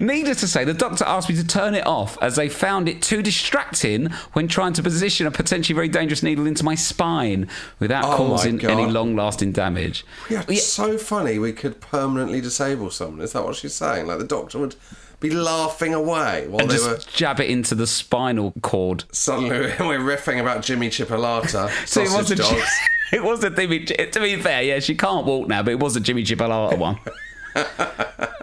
Needless 0.00 0.40
to 0.40 0.48
say, 0.48 0.64
the 0.64 0.74
doctor 0.74 1.04
asked 1.04 1.28
me 1.28 1.34
to 1.36 1.46
turn 1.46 1.74
it 1.74 1.86
off 1.86 2.16
as 2.22 2.36
they 2.36 2.48
found 2.48 2.88
it 2.88 3.02
too 3.02 3.22
distracting 3.22 4.06
when 4.32 4.48
trying 4.48 4.72
to 4.74 4.82
position 4.82 5.26
a 5.26 5.30
potentially 5.30 5.74
very 5.74 5.88
dangerous 5.88 6.22
needle 6.22 6.46
into 6.46 6.64
my 6.64 6.74
spine 6.74 7.48
without 7.78 8.04
Oh 8.04 8.16
causing 8.16 8.64
any 8.64 8.86
long-lasting 8.86 9.52
damage. 9.52 10.04
Yeah, 10.30 10.44
Yeah. 10.48 10.60
so 10.60 10.98
funny. 10.98 11.38
We 11.38 11.52
could 11.52 11.80
permanently 11.80 12.40
disable 12.40 12.90
someone. 12.90 13.20
Is 13.20 13.32
that 13.32 13.44
what 13.44 13.56
she's 13.56 13.74
saying? 13.74 14.06
Like 14.06 14.18
the 14.18 14.24
doctor 14.24 14.58
would 14.58 14.76
be 15.20 15.30
laughing 15.30 15.94
away 15.94 16.46
while 16.48 16.60
and 16.62 16.70
they 16.70 16.74
just 16.74 16.88
were 16.88 16.98
jab 17.16 17.40
it 17.40 17.48
into 17.48 17.74
the 17.74 17.86
spinal 17.86 18.52
cord. 18.62 19.04
suddenly 19.10 19.48
we're 19.80 19.98
riffing 19.98 20.40
about 20.40 20.62
Jimmy 20.62 20.90
Chipolata, 20.90 21.70
So 21.88 22.02
it 22.02 22.08
sausage 22.08 22.38
was 22.40 22.50
a, 22.50 22.54
dogs. 22.54 22.70
it 23.12 23.22
was 23.24 23.42
a 23.44 23.50
Jimmy. 23.50 23.84
To 23.86 24.20
be 24.20 24.36
fair, 24.36 24.62
yeah, 24.62 24.80
she 24.80 24.94
can't 24.94 25.24
walk 25.24 25.48
now, 25.48 25.62
but 25.62 25.70
it 25.72 25.80
was 25.80 25.96
a 25.96 26.00
Jimmy 26.00 26.24
Chipolata 26.24 26.78
one. 26.78 26.98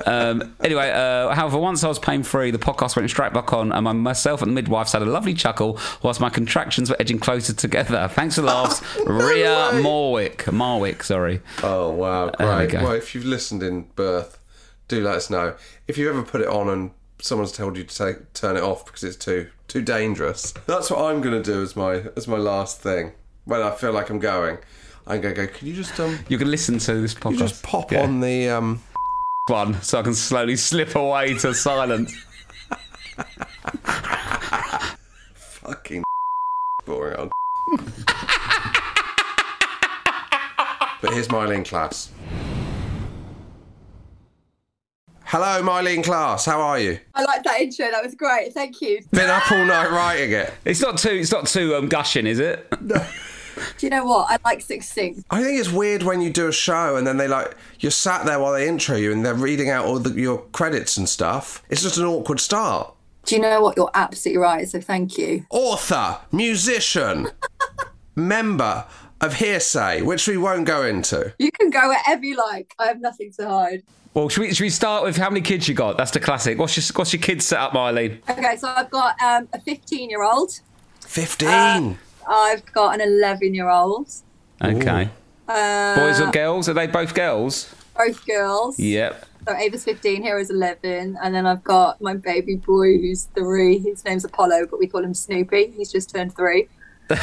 Um, 0.06 0.56
anyway, 0.64 0.90
uh, 0.92 1.30
however, 1.34 1.58
once 1.58 1.84
I 1.84 1.88
was 1.88 2.00
pain 2.00 2.24
free, 2.24 2.52
the 2.52 2.58
podcast 2.58 2.96
went 2.96 3.10
straight 3.10 3.34
back 3.34 3.54
on, 3.54 3.72
and 3.72 3.84
my, 3.84 3.94
myself 3.94 4.42
and 4.42 4.52
the 4.52 4.56
midwives 4.56 4.94
had 4.94 5.02
a 5.02 5.06
lovely 5.06 5.34
chuckle 5.34 5.80
whilst 6.02 6.20
my 6.20 6.30
contractions 6.30 6.90
were 6.90 6.96
edging 7.00 7.20
closer 7.20 7.54
together. 7.54 8.08
Thanks 8.12 8.36
for 8.36 8.42
the 8.42 8.48
laughs, 8.48 8.82
Ria 9.06 9.72
way. 9.74 9.82
Morwick. 9.84 10.38
Marwick, 10.46 11.04
sorry. 11.04 11.42
Oh 11.64 11.90
wow, 11.92 12.30
great! 12.30 12.74
Well, 12.74 12.94
if 12.94 13.14
you've 13.14 13.26
listened 13.26 13.64
in 13.64 13.84
birth, 13.96 14.40
do 14.88 15.02
let 15.02 15.16
us 15.16 15.30
know. 15.30 15.56
If 15.88 15.98
you 15.98 16.10
ever 16.10 16.24
put 16.24 16.42
it 16.42 16.48
on 16.48 16.70
and 16.70 16.92
someone's 17.20 17.52
told 17.52 17.78
you 17.78 17.84
to 17.84 17.96
take, 17.96 18.34
turn 18.34 18.58
it 18.58 18.64
off 18.64 18.86
because 18.86 19.04
it's 19.04 19.18
too 19.18 19.50
too 19.68 19.82
dangerous, 19.82 20.52
that's 20.68 20.90
what 20.90 21.00
I'm 21.04 21.22
going 21.22 21.42
to 21.42 21.44
do 21.44 21.62
as 21.62 21.76
my 21.76 22.04
as 22.16 22.28
my 22.28 22.38
last 22.38 22.82
thing. 22.82 23.12
When 23.46 23.62
I 23.62 23.72
feel 23.72 23.92
like 23.92 24.10
I'm 24.12 24.20
going, 24.20 24.60
I'm 25.08 25.20
going 25.20 25.34
to 25.34 25.48
go. 25.48 25.52
Can 25.52 25.68
you 25.68 25.74
just 25.74 26.00
um, 26.00 26.20
You 26.30 26.38
can 26.38 26.50
listen 26.52 26.78
to 26.80 27.02
this 27.02 27.16
podcast. 27.16 27.32
you 27.32 27.38
just 27.40 27.64
pop 27.64 27.92
Yeah. 27.92 28.04
on 28.04 28.20
the 28.20 28.50
um. 28.50 28.82
One 29.48 29.82
so 29.82 30.00
I 30.00 30.04
can 30.04 30.14
slowly 30.14 30.56
slip 30.56 30.96
away 30.96 31.34
to 31.40 31.52
silence. 31.56 32.16
fucking 35.34 36.04
boring 36.86 37.18
old. 37.18 37.32
but 41.02 41.14
here's 41.14 41.28
Myleene 41.30 41.66
Klass. 41.66 42.10
Hello, 45.24 45.64
Myleene 45.64 46.04
Klass. 46.04 46.46
How 46.46 46.62
are 46.62 46.78
you? 46.78 47.00
I 47.16 47.24
like 47.24 47.42
that 47.44 47.62
intro. 47.62 47.90
That 47.90 48.04
was 48.04 48.14
great. 48.14 48.54
Thank 48.54 48.80
you. 48.80 49.02
Been 49.12 49.30
up 49.30 49.52
all 49.52 49.66
night 49.66 49.90
writing 49.90 50.34
it. 50.34 50.54
It's 50.66 50.82
not 50.82 51.00
too. 51.00 51.10
It's 51.10 51.32
not 51.32 51.48
too 51.48 51.74
um, 51.76 51.88
gushing, 51.90 52.28
is 52.28 52.38
it? 52.38 52.72
Do 53.56 53.86
you 53.86 53.90
know 53.90 54.06
what? 54.06 54.28
I 54.30 54.38
like 54.44 54.62
succinct. 54.62 55.26
I 55.30 55.44
think 55.44 55.60
it's 55.60 55.72
weird 55.72 56.04
when 56.04 56.22
you 56.22 56.30
do 56.32 56.48
a 56.48 56.52
show 56.52 56.96
and 56.96 57.06
then 57.06 57.18
they 57.18 57.28
like 57.28 57.56
you're 57.80 57.92
sat 57.92 58.26
there 58.26 58.40
while 58.40 58.54
they 58.54 58.68
intro 58.68 58.96
you 58.96 59.12
and 59.12 59.26
they're 59.26 59.34
reading 59.34 59.70
out 59.70 59.86
all 59.86 60.00
the, 60.00 60.20
your 60.20 60.40
credits 60.52 60.98
and 60.98 61.08
stuff. 61.08 61.64
It's 61.70 61.82
just 61.82 61.98
an 61.98 62.06
awkward 62.06 62.40
start. 62.40 62.94
Do 63.26 63.36
you 63.36 63.42
know 63.42 63.62
what? 63.62 63.78
You're 63.78 63.92
absolutely 63.94 64.42
right. 64.42 64.68
So 64.68 64.82
thank 64.82 65.18
you. 65.18 65.46
Author, 65.50 66.20
musician, 66.32 67.30
member 68.16 68.86
of 69.22 69.36
Hear'Say, 69.36 70.04
which 70.04 70.28
we 70.28 70.38
won't 70.38 70.66
go 70.66 70.84
into. 70.84 71.34
You 71.38 71.52
can 71.52 71.70
go 71.70 71.90
wherever 71.90 72.26
you 72.26 72.36
like. 72.36 72.74
I 72.80 72.88
have 72.88 73.00
nothing 73.00 73.32
to 73.34 73.48
hide. 73.48 73.84
Well, 74.14 74.28
should 74.28 74.42
we, 74.42 74.54
should 74.54 74.64
we 74.64 74.70
start 74.70 75.04
with 75.04 75.16
how 75.16 75.30
many 75.30 75.42
kids 75.42 75.70
you 75.70 75.76
got? 75.76 75.98
That's 75.98 76.12
the 76.12 76.20
classic. 76.20 76.58
What's 76.58 76.76
your 76.76 76.84
What's 76.98 77.14
your 77.14 77.22
kids 77.22 77.46
set 77.46 77.60
up, 77.60 77.72
Marlene? 77.72 78.18
Okay, 78.30 78.58
so 78.58 78.68
I've 78.76 78.90
got 78.90 79.22
um, 79.22 79.48
a 79.54 79.62
15 79.62 80.10
year 80.10 80.24
old. 80.24 80.60
Fifteen. 81.00 81.98
I've 82.28 82.66
got 82.74 82.96
an 82.96 83.02
11 83.02 83.54
year 83.54 83.70
old. 83.70 84.10
Okay. 84.64 85.10
Uh, 85.48 85.96
Boys 85.96 86.20
or 86.22 86.32
girls? 86.32 86.70
Are 86.70 86.74
they 86.74 86.88
both 86.88 87.14
girls? 87.14 87.74
both 87.98 88.26
girls. 88.26 88.80
Yep. 88.80 89.26
So 89.48 89.56
Ava's 89.56 89.84
15, 89.84 90.22
Hero's 90.22 90.50
11. 90.50 91.18
And 91.22 91.36
then 91.36 91.46
I've 91.46 91.64
got 91.64 92.02
my 92.02 92.14
baby 92.14 92.56
boy 92.56 92.98
who's 93.00 93.26
three. 93.36 93.80
His 93.80 94.06
name's 94.06 94.24
Apollo, 94.24 94.68
but 94.70 94.80
we 94.80 94.88
call 94.88 95.04
him 95.04 95.14
Snoopy. 95.14 95.74
He's 95.76 95.92
just 95.92 96.10
turned 96.10 96.36
three. 96.36 96.68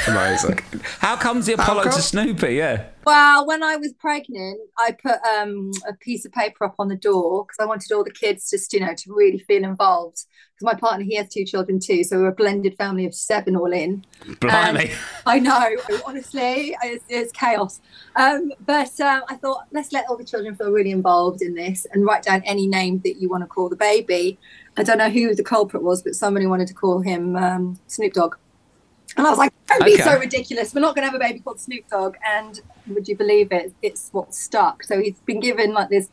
Amazing. 0.06 0.60
How 0.98 1.16
comes 1.16 1.46
the 1.46 1.54
Apollo 1.54 1.84
come? 1.84 1.92
to 1.92 2.02
Snoopy? 2.02 2.54
Yeah. 2.54 2.84
Well, 3.04 3.46
when 3.46 3.62
I 3.62 3.76
was 3.76 3.92
pregnant, 3.94 4.60
I 4.78 4.92
put 4.92 5.16
um, 5.24 5.70
a 5.88 5.94
piece 5.94 6.26
of 6.26 6.32
paper 6.32 6.64
up 6.64 6.74
on 6.78 6.88
the 6.88 6.96
door 6.96 7.44
because 7.44 7.56
I 7.58 7.64
wanted 7.64 7.90
all 7.92 8.04
the 8.04 8.10
kids 8.10 8.50
just, 8.50 8.72
you 8.72 8.80
know, 8.80 8.94
to 8.94 9.14
really 9.14 9.38
feel 9.38 9.64
involved. 9.64 10.24
Because 10.54 10.74
my 10.74 10.78
partner, 10.78 11.04
he 11.04 11.14
has 11.16 11.28
two 11.28 11.44
children 11.44 11.80
too, 11.80 12.04
so 12.04 12.18
we're 12.18 12.28
a 12.28 12.34
blended 12.34 12.76
family 12.76 13.06
of 13.06 13.14
seven 13.14 13.56
all 13.56 13.72
in. 13.72 14.04
Blimey. 14.40 14.90
I 15.24 15.38
know, 15.38 15.76
honestly, 16.04 16.76
it's, 16.82 17.04
it's 17.08 17.32
chaos. 17.32 17.80
Um, 18.16 18.52
but 18.66 19.00
um, 19.00 19.22
I 19.28 19.36
thought, 19.36 19.66
let's 19.72 19.92
let 19.92 20.06
all 20.10 20.16
the 20.16 20.24
children 20.24 20.54
feel 20.54 20.70
really 20.70 20.90
involved 20.90 21.40
in 21.40 21.54
this 21.54 21.86
and 21.92 22.04
write 22.04 22.24
down 22.24 22.42
any 22.44 22.66
name 22.66 23.00
that 23.04 23.20
you 23.20 23.28
want 23.28 23.42
to 23.42 23.46
call 23.46 23.68
the 23.68 23.76
baby. 23.76 24.38
I 24.76 24.82
don't 24.82 24.98
know 24.98 25.10
who 25.10 25.34
the 25.34 25.44
culprit 25.44 25.82
was, 25.82 26.02
but 26.02 26.14
somebody 26.14 26.46
wanted 26.46 26.68
to 26.68 26.74
call 26.74 27.00
him 27.00 27.36
um, 27.36 27.78
Snoop 27.86 28.12
Dogg. 28.12 28.36
And 29.18 29.26
I 29.26 29.30
was 29.30 29.38
like, 29.38 29.52
don't 29.66 29.84
be 29.84 29.94
Okay. 29.94 30.02
so 30.04 30.18
ridiculous. 30.18 30.72
We're 30.74 30.80
not 30.80 30.94
going 30.94 31.06
to 31.06 31.10
have 31.10 31.14
a 31.20 31.22
baby 31.22 31.40
called 31.40 31.60
Snoop 31.60 31.86
Dogg. 31.90 32.14
And 32.24 32.60
would 32.86 33.08
you 33.08 33.16
believe 33.16 33.52
it? 33.52 33.74
It's 33.82 34.08
what 34.12 34.34
stuck. 34.34 34.84
So 34.84 35.00
he's 35.00 35.18
been 35.26 35.40
given 35.40 35.74
like 35.74 35.90
this 35.90 36.08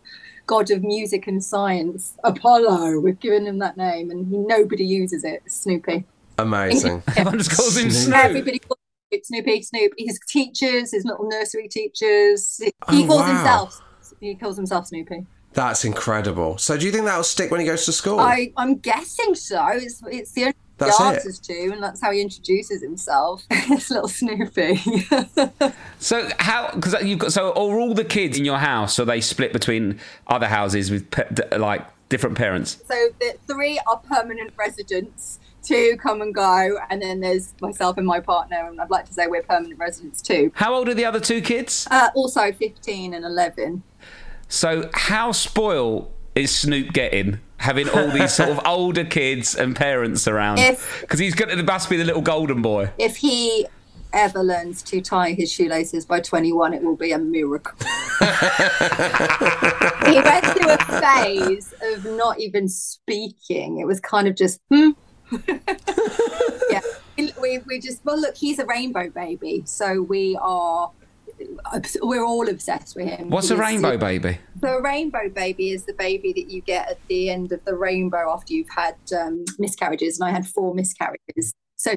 god 0.48 0.70
of 0.72 0.84
music 0.84 1.28
and 1.28 1.44
science, 1.44 2.16
Apollo. 2.24 3.00
We've 3.00 3.20
given 3.20 3.46
him 3.48 3.60
that 3.60 3.78
name, 3.78 4.12
and 4.12 4.28
he, 4.28 4.38
nobody 4.38 4.84
uses 4.84 5.24
it. 5.24 5.44
Snoopy. 5.48 6.04
Amazing. 6.38 7.02
Everyone 7.16 7.38
just 7.38 7.56
calls 7.56 7.78
him 7.78 7.90
Snoop. 7.92 8.06
Snoop. 8.06 8.26
Everybody 8.26 8.60
calls 8.60 8.80
him 9.12 9.20
Snoopy, 9.24 9.62
Snoop. 9.62 9.94
His 9.98 10.20
teachers, 10.28 10.92
his 10.92 11.06
little 11.06 11.30
nursery 11.30 11.68
teachers. 11.68 12.58
He 12.58 12.74
Oh, 12.88 13.08
calls 13.08 13.22
wow. 13.22 13.28
himself. 13.36 13.82
He 14.20 14.36
calls 14.36 14.58
himself 14.58 14.88
Snoopy. 14.88 15.26
That's 15.54 15.86
incredible. 15.86 16.58
So, 16.58 16.76
do 16.78 16.86
you 16.86 16.92
think 16.92 17.06
that'll 17.06 17.24
stick 17.24 17.50
when 17.52 17.62
he 17.62 17.66
goes 17.66 17.86
to 17.86 17.94
school? 17.94 18.20
I, 18.20 18.52
I'm 18.58 18.76
guessing 18.78 19.36
so. 19.36 19.66
It's, 19.70 20.02
it's 20.08 20.32
the 20.34 20.42
only 20.46 20.56
That's 20.78 20.98
he 20.98 21.04
it. 21.04 21.08
answers 21.08 21.40
to, 21.40 21.72
and 21.72 21.82
that's 21.82 22.02
how 22.02 22.12
he 22.12 22.22
introduces 22.22 22.82
himself. 22.82 23.44
It's 23.52 23.90
little 23.90 24.08
Snoopy. 24.08 24.80
So 26.00 26.30
how? 26.40 26.72
Because 26.74 27.02
you've 27.04 27.20
got 27.20 27.34
so 27.34 27.50
are 27.50 27.80
all 27.80 27.94
the 27.94 28.04
kids 28.06 28.38
in 28.38 28.46
your 28.46 28.58
house? 28.58 29.00
Are 29.00 29.06
they 29.06 29.22
split 29.22 29.54
between 29.54 30.00
other 30.28 30.48
houses 30.48 30.92
with 30.92 31.08
like 31.58 31.82
different 32.10 32.38
parents? 32.38 32.78
So 32.88 33.10
the 33.20 33.36
three 33.48 33.80
are 33.88 33.98
permanent 33.98 34.52
residents. 34.58 35.40
Two 35.64 35.98
come 36.00 36.22
and 36.22 36.36
go, 36.36 36.78
and 36.92 37.02
then 37.02 37.22
there's 37.22 37.56
myself 37.60 37.98
and 37.98 38.06
my 38.06 38.20
partner, 38.20 38.68
and 38.68 38.80
I'd 38.80 38.92
like 38.92 39.06
to 39.06 39.14
say 39.14 39.26
we're 39.26 39.42
permanent 39.42 39.80
residents 39.80 40.22
too. 40.22 40.52
How 40.54 40.76
old 40.76 40.88
are 40.90 40.94
the 40.94 41.06
other 41.06 41.20
two 41.20 41.42
kids? 41.42 41.88
Uh, 41.90 42.10
also 42.14 42.52
15 42.52 43.16
and 43.16 43.26
11. 43.26 43.82
So 44.48 44.92
how 44.94 45.32
spoil 45.32 46.12
is 46.36 46.54
Snoop 46.54 46.94
getting? 46.94 47.40
Having 47.66 47.90
all 47.90 48.10
these 48.10 48.34
sort 48.34 48.50
of 48.50 48.60
older 48.66 49.04
kids 49.04 49.56
and 49.56 49.76
parents 49.76 50.28
around, 50.28 50.60
because 51.02 51.20
he's 51.20 51.34
got 51.34 51.50
it 51.50 51.66
must 51.66 51.90
be 51.90 51.98
the 51.98 52.04
little 52.04 52.22
golden 52.22 52.62
boy. 52.62 52.92
If 53.00 53.18
he 53.18 53.66
ever 54.16 54.42
learns 54.42 54.82
to 54.82 55.02
tie 55.02 55.34
his 55.34 55.52
shoelaces 55.52 56.06
by 56.06 56.22
21, 56.22 56.74
it 56.74 56.82
will 56.82 56.96
be 56.96 57.12
a 57.12 57.20
miracle. 57.20 57.78
he 58.20 58.26
went 60.22 60.46
through 60.46 60.72
a 60.72 60.78
phase 61.02 61.74
of 61.82 62.06
not 62.06 62.40
even 62.40 62.70
speaking. 62.70 63.80
It 63.80 63.86
was 63.86 64.00
kind 64.00 64.28
of 64.28 64.36
just, 64.36 64.62
hmm. 64.70 64.92
yeah. 66.70 66.82
We, 67.18 67.60
we 67.60 67.80
just, 67.80 68.04
well, 68.06 68.20
look, 68.20 68.36
he's 68.36 68.60
a 68.60 68.66
rainbow 68.66 69.10
baby. 69.10 69.64
So 69.66 70.02
we 70.02 70.38
are, 70.42 70.92
we're 72.02 72.24
all 72.26 72.48
obsessed 72.50 72.96
with 72.96 73.08
him. 73.08 73.30
What's 73.30 73.50
a 73.50 73.56
He's- 73.56 73.60
rainbow 73.68 73.98
baby? 73.98 74.40
So 74.62 74.78
a 74.78 74.82
rainbow 74.82 75.30
baby 75.30 75.72
is 75.72 75.86
the 75.86 75.94
baby 75.94 76.34
that 76.34 76.50
you 76.50 76.62
get 76.62 76.90
at 76.90 77.00
the 77.08 77.30
end 77.30 77.52
of 77.52 77.64
the 77.66 77.76
rainbow 77.76 78.32
after 78.32 78.54
you've 78.54 78.70
had 78.76 78.96
um, 79.18 79.46
miscarriages, 79.60 80.20
and 80.20 80.28
I 80.30 80.32
had 80.32 80.46
four 80.48 80.74
miscarriages. 80.74 81.54
So, 81.76 81.96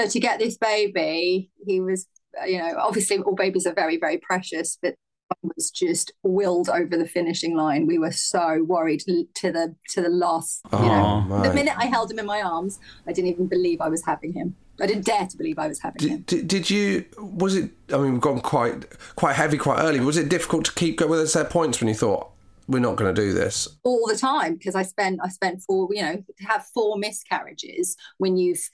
so 0.00 0.08
to 0.08 0.20
get 0.20 0.38
this 0.38 0.56
baby, 0.56 1.50
he 1.66 1.80
was, 1.80 2.06
you 2.46 2.58
know, 2.58 2.74
obviously 2.78 3.18
all 3.18 3.34
babies 3.34 3.66
are 3.66 3.74
very, 3.74 3.98
very 3.98 4.18
precious, 4.18 4.78
but 4.80 4.94
one 5.40 5.52
was 5.56 5.70
just 5.70 6.12
willed 6.22 6.68
over 6.68 6.96
the 6.96 7.06
finishing 7.06 7.56
line. 7.56 7.86
We 7.86 7.98
were 7.98 8.12
so 8.12 8.62
worried 8.66 9.00
to 9.06 9.52
the 9.52 9.74
to 9.90 10.00
the 10.02 10.08
last. 10.08 10.60
You 10.72 10.78
Aw. 10.78 11.26
know, 11.26 11.42
the 11.42 11.54
minute 11.54 11.74
I 11.76 11.86
held 11.86 12.10
him 12.10 12.18
in 12.18 12.26
my 12.26 12.42
arms, 12.42 12.78
I 13.06 13.12
didn't 13.12 13.30
even 13.30 13.46
believe 13.46 13.80
I 13.80 13.88
was 13.88 14.04
having 14.04 14.32
him. 14.32 14.56
I 14.80 14.86
didn't 14.86 15.04
dare 15.04 15.26
to 15.26 15.36
believe 15.36 15.58
I 15.58 15.68
was 15.68 15.80
having 15.80 16.08
him. 16.08 16.24
Did, 16.26 16.48
did 16.48 16.70
you? 16.70 17.04
Was 17.18 17.54
it? 17.54 17.70
I 17.92 17.98
mean, 17.98 18.12
we've 18.12 18.20
gone 18.20 18.40
quite 18.40 18.86
quite 19.16 19.36
heavy 19.36 19.56
quite 19.56 19.80
early. 19.80 20.00
Was 20.00 20.16
it 20.16 20.28
difficult 20.28 20.64
to 20.66 20.72
keep 20.72 20.98
going? 20.98 21.10
Was 21.10 21.32
there 21.32 21.44
points 21.44 21.80
when 21.80 21.88
you 21.88 21.94
thought 21.94 22.30
we're 22.66 22.80
not 22.80 22.96
going 22.96 23.14
to 23.14 23.20
do 23.20 23.32
this? 23.32 23.68
all 23.84 24.06
the 24.08 24.16
time 24.16 24.54
because 24.54 24.74
I 24.74 24.82
spent 24.82 25.20
I 25.22 25.28
spent 25.28 25.62
four 25.62 25.88
you 25.92 26.02
know 26.02 26.16
to 26.16 26.44
have 26.46 26.66
four 26.74 26.98
miscarriages 26.98 27.96
when 28.18 28.36
you've 28.36 28.68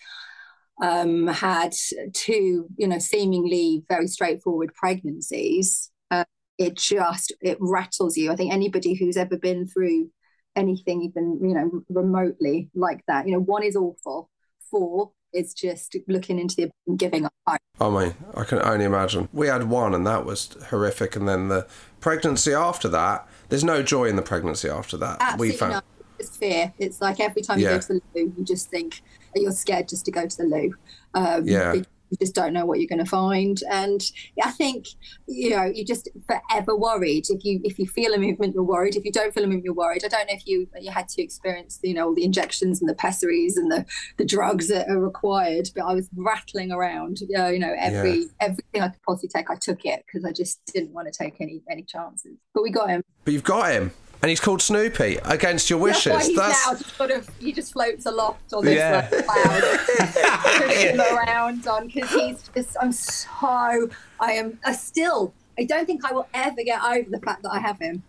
um, 0.80 1.26
had 1.26 1.74
two, 2.12 2.66
you 2.76 2.88
know, 2.88 2.98
seemingly 2.98 3.84
very 3.88 4.06
straightforward 4.06 4.74
pregnancies. 4.74 5.90
Uh, 6.10 6.24
it 6.58 6.76
just 6.76 7.32
it 7.40 7.58
rattles 7.60 8.16
you. 8.16 8.32
I 8.32 8.36
think 8.36 8.52
anybody 8.52 8.94
who's 8.94 9.16
ever 9.16 9.36
been 9.36 9.66
through 9.66 10.10
anything 10.56 11.00
even 11.02 11.38
you 11.40 11.54
know 11.54 11.82
remotely 11.88 12.70
like 12.74 13.04
that, 13.06 13.26
you 13.26 13.32
know, 13.32 13.40
one 13.40 13.62
is 13.62 13.76
awful. 13.76 14.30
Four 14.70 15.12
is 15.32 15.54
just 15.54 15.96
looking 16.08 16.38
into 16.38 16.56
the 16.56 16.70
and 16.86 16.98
giving 16.98 17.24
up. 17.26 17.32
hope. 17.46 17.60
I 17.80 17.88
mean, 17.88 18.14
I 18.34 18.44
can 18.44 18.60
only 18.60 18.84
imagine. 18.84 19.28
We 19.32 19.46
had 19.48 19.64
one, 19.68 19.94
and 19.94 20.06
that 20.06 20.24
was 20.24 20.56
horrific. 20.68 21.16
And 21.16 21.28
then 21.28 21.48
the 21.48 21.66
pregnancy 22.00 22.52
after 22.52 22.88
that, 22.88 23.28
there's 23.48 23.64
no 23.64 23.82
joy 23.82 24.04
in 24.06 24.16
the 24.16 24.22
pregnancy 24.22 24.68
after 24.68 24.96
that. 24.98 25.18
Absolutely 25.20 25.50
we 25.50 25.56
found. 25.56 25.72
not. 25.72 25.84
It's 26.18 26.36
fear. 26.36 26.72
It's 26.78 27.00
like 27.00 27.18
every 27.20 27.40
time 27.40 27.58
you 27.58 27.64
go 27.66 27.78
to 27.78 27.88
the 27.88 28.00
loo, 28.14 28.34
you 28.36 28.44
just 28.44 28.68
think 28.68 29.00
that 29.34 29.40
you're 29.40 29.52
scared 29.52 29.88
just 29.88 30.04
to 30.04 30.10
go 30.10 30.26
to 30.26 30.36
the 30.36 30.44
loo. 30.44 30.74
Um, 31.14 31.46
Yeah. 31.48 31.72
because 31.72 31.86
You 32.10 32.16
just 32.20 32.34
don't 32.34 32.52
know 32.52 32.66
what 32.66 32.80
you're 32.80 32.88
going 32.88 33.04
to 33.04 33.10
find, 33.10 33.60
and 33.70 34.02
I 34.42 34.50
think 34.50 34.86
you 35.26 35.50
know 35.50 35.64
you're 35.64 35.86
just 35.86 36.08
forever 36.26 36.76
worried. 36.76 37.26
If 37.28 37.44
you 37.44 37.60
if 37.64 37.78
you 37.78 37.86
feel 37.86 38.12
a 38.14 38.18
movement, 38.18 38.54
you're 38.54 38.64
worried. 38.64 38.96
If 38.96 39.04
you 39.04 39.12
don't 39.12 39.32
feel 39.32 39.44
a 39.44 39.46
movement, 39.46 39.64
you're 39.64 39.74
worried. 39.74 40.04
I 40.04 40.08
don't 40.08 40.26
know 40.26 40.34
if 40.34 40.46
you 40.46 40.68
you 40.80 40.90
had 40.90 41.08
to 41.10 41.22
experience 41.22 41.78
you 41.82 41.94
know 41.94 42.08
all 42.08 42.14
the 42.14 42.24
injections 42.24 42.80
and 42.80 42.88
the 42.88 42.94
pessaries 42.94 43.56
and 43.56 43.70
the 43.70 43.84
the 44.18 44.24
drugs 44.24 44.68
that 44.68 44.88
are 44.88 44.98
required, 44.98 45.68
but 45.74 45.84
I 45.84 45.94
was 45.94 46.08
rattling 46.16 46.72
around. 46.72 47.20
You 47.20 47.38
know, 47.38 47.48
you 47.48 47.58
know 47.58 47.74
every 47.78 48.18
Yeah. 48.20 48.26
everything 48.40 48.82
I 48.82 48.88
could 48.88 49.02
possibly 49.06 49.28
take, 49.28 49.50
I 49.50 49.54
took 49.56 49.84
it 49.84 50.04
because 50.06 50.24
I 50.24 50.32
just 50.32 50.60
didn't 50.66 50.92
want 50.92 51.06
to 51.12 51.16
take 51.16 51.40
any 51.40 51.62
any 51.70 51.84
chances. 51.84 52.36
But 52.54 52.62
we 52.64 52.70
got 52.70 52.90
him. 52.90 53.02
But 53.24 53.34
you've 53.34 53.44
got 53.44 53.70
him, 53.70 53.92
and 54.22 54.28
he's 54.28 54.40
called 54.40 54.60
Snoopy 54.60 55.18
against 55.24 55.70
your 55.70 55.78
wishes. 55.78 56.04
That's 56.12 56.24
why 56.24 56.28
he's 56.28 56.36
That's 56.36 56.66
now 56.66 56.74
just 56.74 56.96
sort 56.96 57.10
of 57.10 57.30
he 57.38 57.52
just 57.52 57.72
floats 57.72 58.06
aloft 58.06 58.52
on 58.52 58.64
this 58.64 58.76
Yeah. 58.76 59.08
like, 59.10 59.24
cloud, 59.26 59.62
push 60.62 60.76
him 60.76 61.00
around 61.00 61.66
on 61.66 61.86
because 61.86 62.10
he's 62.10 62.48
just 62.54 62.76
I'm 62.80 62.92
so 62.92 63.88
I 64.20 64.32
am 64.32 64.58
I 64.64 64.72
still 64.72 65.32
I 65.58 65.64
don't 65.64 65.86
think 65.86 66.04
I 66.04 66.12
will 66.12 66.28
ever 66.34 66.62
get 66.64 66.82
over 66.82 67.08
the 67.10 67.20
fact 67.20 67.42
that 67.42 67.50
I 67.50 67.58
have 67.58 67.78
him. 67.78 68.02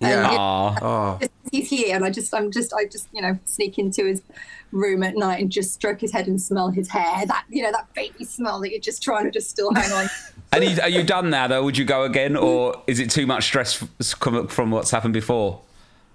yeah. 0.00 0.18
And, 0.18 0.26
Aw. 0.26 0.78
Oh, 0.82 1.18
just, 1.20 1.32
he's 1.50 1.70
here, 1.70 1.94
and 1.96 2.04
I 2.04 2.10
just 2.10 2.34
I'm 2.34 2.50
just 2.50 2.72
I 2.74 2.84
just 2.86 3.08
you 3.12 3.22
know 3.22 3.38
sneak 3.44 3.78
into 3.78 4.04
his 4.06 4.22
room 4.72 5.02
at 5.02 5.14
night 5.14 5.40
and 5.40 5.52
just 5.52 5.74
stroke 5.74 6.00
his 6.00 6.12
head 6.12 6.26
and 6.26 6.40
smell 6.40 6.70
his 6.70 6.88
hair. 6.88 7.26
That 7.26 7.44
you 7.48 7.62
know 7.62 7.70
that 7.72 7.92
baby 7.94 8.24
smell 8.24 8.60
that 8.60 8.70
you're 8.70 8.80
just 8.80 9.02
trying 9.02 9.24
to 9.24 9.30
just 9.30 9.50
still 9.50 9.72
hang 9.74 9.92
on. 9.92 10.08
And 10.54 10.62
you, 10.64 10.82
are 10.82 10.88
you 10.90 11.02
done 11.02 11.30
now, 11.30 11.48
though? 11.48 11.64
Would 11.64 11.78
you 11.78 11.86
go 11.86 12.02
again, 12.02 12.36
or 12.36 12.82
is 12.86 13.00
it 13.00 13.08
too 13.08 13.26
much 13.26 13.44
stress 13.44 13.82
from 14.18 14.70
what's 14.70 14.90
happened 14.90 15.14
before? 15.14 15.62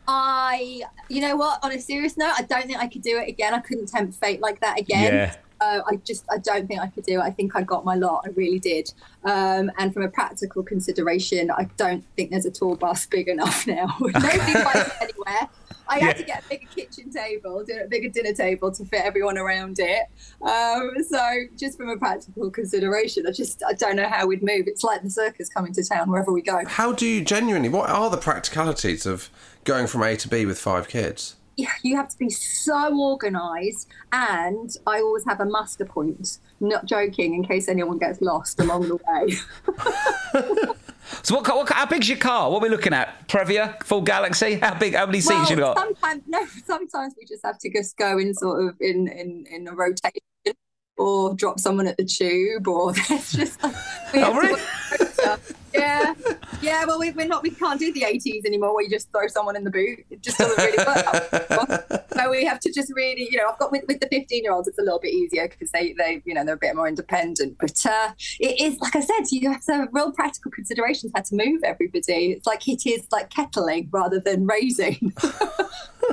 I, 0.08 0.84
you 1.10 1.22
know 1.22 1.36
what? 1.36 1.60
On 1.64 1.72
a 1.72 1.80
serious 1.80 2.18
note, 2.18 2.34
I 2.38 2.44
don't 2.44 2.66
think 2.66 2.80
I 2.80 2.88
could 2.88 3.02
do 3.02 3.18
it 3.18 3.28
again. 3.28 3.54
I 3.54 3.60
couldn't 3.60 3.88
tempt 3.88 4.14
fate 4.16 4.40
like 4.40 4.60
that 4.62 4.80
again. 4.80 5.14
Yeah. 5.14 5.36
Uh, 5.60 5.82
I 5.88 5.96
just, 5.98 6.24
I 6.32 6.38
don't 6.38 6.68
think 6.68 6.80
I 6.80 6.88
could 6.88 7.04
do 7.04 7.20
it. 7.20 7.24
I 7.24 7.32
think 7.32 7.56
I 7.56 7.64
got 7.64 7.84
my 7.84 7.96
lot. 7.96 8.24
I 8.26 8.30
really 8.30 8.60
did. 8.60 8.94
Um, 9.24 9.72
and 9.78 9.92
from 9.94 10.04
a 10.04 10.08
practical 10.08 10.64
consideration, 10.64 11.50
I 11.52 11.68
don't 11.78 12.06
think 12.16 12.30
there's 12.30 12.46
a 12.46 12.52
tour 12.52 12.76
bus 12.76 13.06
big 13.08 13.28
enough 13.28 13.66
now. 13.68 13.98
Nobody 14.00 14.54
me 14.54 14.64
anywhere. 15.02 15.50
I 15.89 16.00
had 16.00 16.17
to 16.17 16.24
get 16.24 16.44
a 16.46 16.50
bigger 16.50 16.67
kitchen 16.67 17.12
table, 17.12 17.60
a 17.62 17.88
bigger 17.88 18.10
dinner 18.10 18.34
table 18.34 18.72
to 18.72 18.86
fit 18.86 19.01
everyone 19.03 19.38
around 19.38 19.77
it. 19.79 20.03
Um, 20.41 20.91
so 21.08 21.44
just 21.58 21.77
from 21.77 21.89
a 21.89 21.98
practical 21.98 22.50
consideration, 22.51 23.25
I 23.27 23.32
just, 23.32 23.63
I 23.67 23.74
don't 23.74 23.96
know 23.96 24.08
how 24.08 24.27
we'd 24.27 24.44
move. 24.44 24.67
It's 24.67 24.84
like 24.84 25.03
the 25.03 25.10
circus 25.10 25.50
coming 25.50 25.74
to 25.74 25.84
town 25.84 26.10
wherever 26.10 26.32
we 26.32 26.41
go. 26.41 26.63
how 26.65 26.91
do 26.91 27.06
you 27.06 27.24
genuinely? 27.24 27.70
What 27.70 27.89
are 27.89 28.10
the 28.10 28.17
practicalities 28.17 29.06
of 29.06 29.29
going 29.63 29.88
from 29.88 30.03
A 30.03 30.15
to 30.17 30.27
B 30.27 30.46
with 30.46 30.60
five 30.60 30.88
kids? 30.88 31.36
Yeah, 31.58 31.72
you 31.84 31.96
have 31.96 32.08
to 32.10 32.18
be 32.18 32.30
so 32.30 33.00
organised, 33.00 33.90
and 34.12 34.76
I 34.86 35.00
always 35.00 35.26
have 35.26 35.40
a 35.40 35.46
muster 35.46 35.86
point. 35.86 36.38
Not 36.60 36.86
joking, 36.86 37.34
in 37.34 37.44
case 37.44 37.68
anyone 37.68 37.98
gets 37.98 38.22
lost 38.22 38.60
along 38.60 38.88
the 38.88 38.96
way. 38.96 40.74
So, 41.24 41.36
what, 41.36 41.48
what, 41.48 41.70
how 41.70 41.86
big's 41.86 42.10
your 42.10 42.18
car? 42.18 42.52
What 42.52 42.60
are 42.60 42.64
we 42.64 42.70
looking 42.70 42.94
at? 42.94 43.28
Previa, 43.28 43.82
full 43.84 44.02
Galaxy? 44.02 44.56
How 44.56 44.78
big? 44.78 44.93
How 44.93 45.06
many 45.06 45.22
seats 45.22 45.50
you 45.50 45.56
got? 45.56 45.78
sometimes 45.78 46.24
no, 46.28 46.46
sometimes 46.65 47.15
we 47.17 47.26
just 47.26 47.46
have 47.46 47.58
to 47.60 47.70
just 47.72 47.98
go 47.98 48.17
in 48.17 48.34
sort 48.34 48.65
of 48.65 48.76
in 48.82 49.08
in 49.08 49.46
in 49.50 49.67
a 49.67 49.74
rotation. 49.74 50.22
Or 50.98 51.36
drop 51.36 51.60
someone 51.60 51.86
at 51.88 51.98
the 51.98 52.06
tube, 52.06 52.68
or 52.68 52.92
there's 53.10 53.32
just 53.32 53.62
like, 53.64 53.76
we 54.14 54.24
Oh, 54.24 54.34
really? 54.34 54.54
work 54.54 54.62
with 55.00 55.20
rota. 55.20 55.40
yeah, 55.74 56.14
yeah. 56.62 56.86
Well, 56.86 57.00
we, 57.00 57.12
we're 57.12 57.28
not. 57.28 57.44
We 57.44 57.52
can't 57.52 57.80
do 57.80 57.94
the 57.94 58.02
80s 58.02 58.46
anymore, 58.46 58.74
where 58.74 58.84
you 58.84 58.90
just 58.90 59.12
throw 59.12 59.28
someone 59.28 59.56
in 59.56 59.64
the 59.64 59.70
boot. 59.70 60.04
It 60.10 60.22
just 60.24 60.40
doesn't 60.40 60.58
really 60.58 60.78
work. 60.86 62.04
so 62.14 62.32
we 62.32 62.46
have 62.46 62.60
to 62.62 62.72
just 62.74 62.92
really, 62.96 63.28
you 63.30 63.38
know, 63.38 63.48
I've 63.48 63.60
got 63.60 63.72
with, 63.72 63.84
with 63.88 64.00
the 64.00 64.08
15 64.08 64.44
year 64.44 64.52
olds, 64.52 64.68
it's 64.68 64.80
a 64.80 64.82
little 64.82 65.00
bit 65.00 65.14
easier 65.14 65.48
because 65.48 65.70
they, 65.72 65.94
they, 65.94 66.24
you 66.26 66.34
know, 66.34 66.44
they're 66.44 66.56
a 66.56 66.58
bit 66.58 66.76
more 66.76 66.88
independent. 66.88 67.58
But 67.60 67.86
uh, 67.86 68.14
it 68.40 68.60
is, 68.60 68.80
like 68.80 68.96
I 68.96 69.02
said, 69.02 69.26
you 69.32 69.52
have 69.52 69.62
have 69.68 69.90
real 69.92 70.12
practical 70.12 70.50
considerations 70.50 71.12
how 71.16 71.22
to 71.22 71.36
move 71.36 71.62
everybody. 71.64 72.32
It's 72.32 72.48
like 72.48 72.68
it 72.68 72.88
is 72.90 73.04
like 73.12 73.30
kettling 73.30 73.90
rather 73.92 74.20
than 74.20 74.48
raising. 74.48 75.14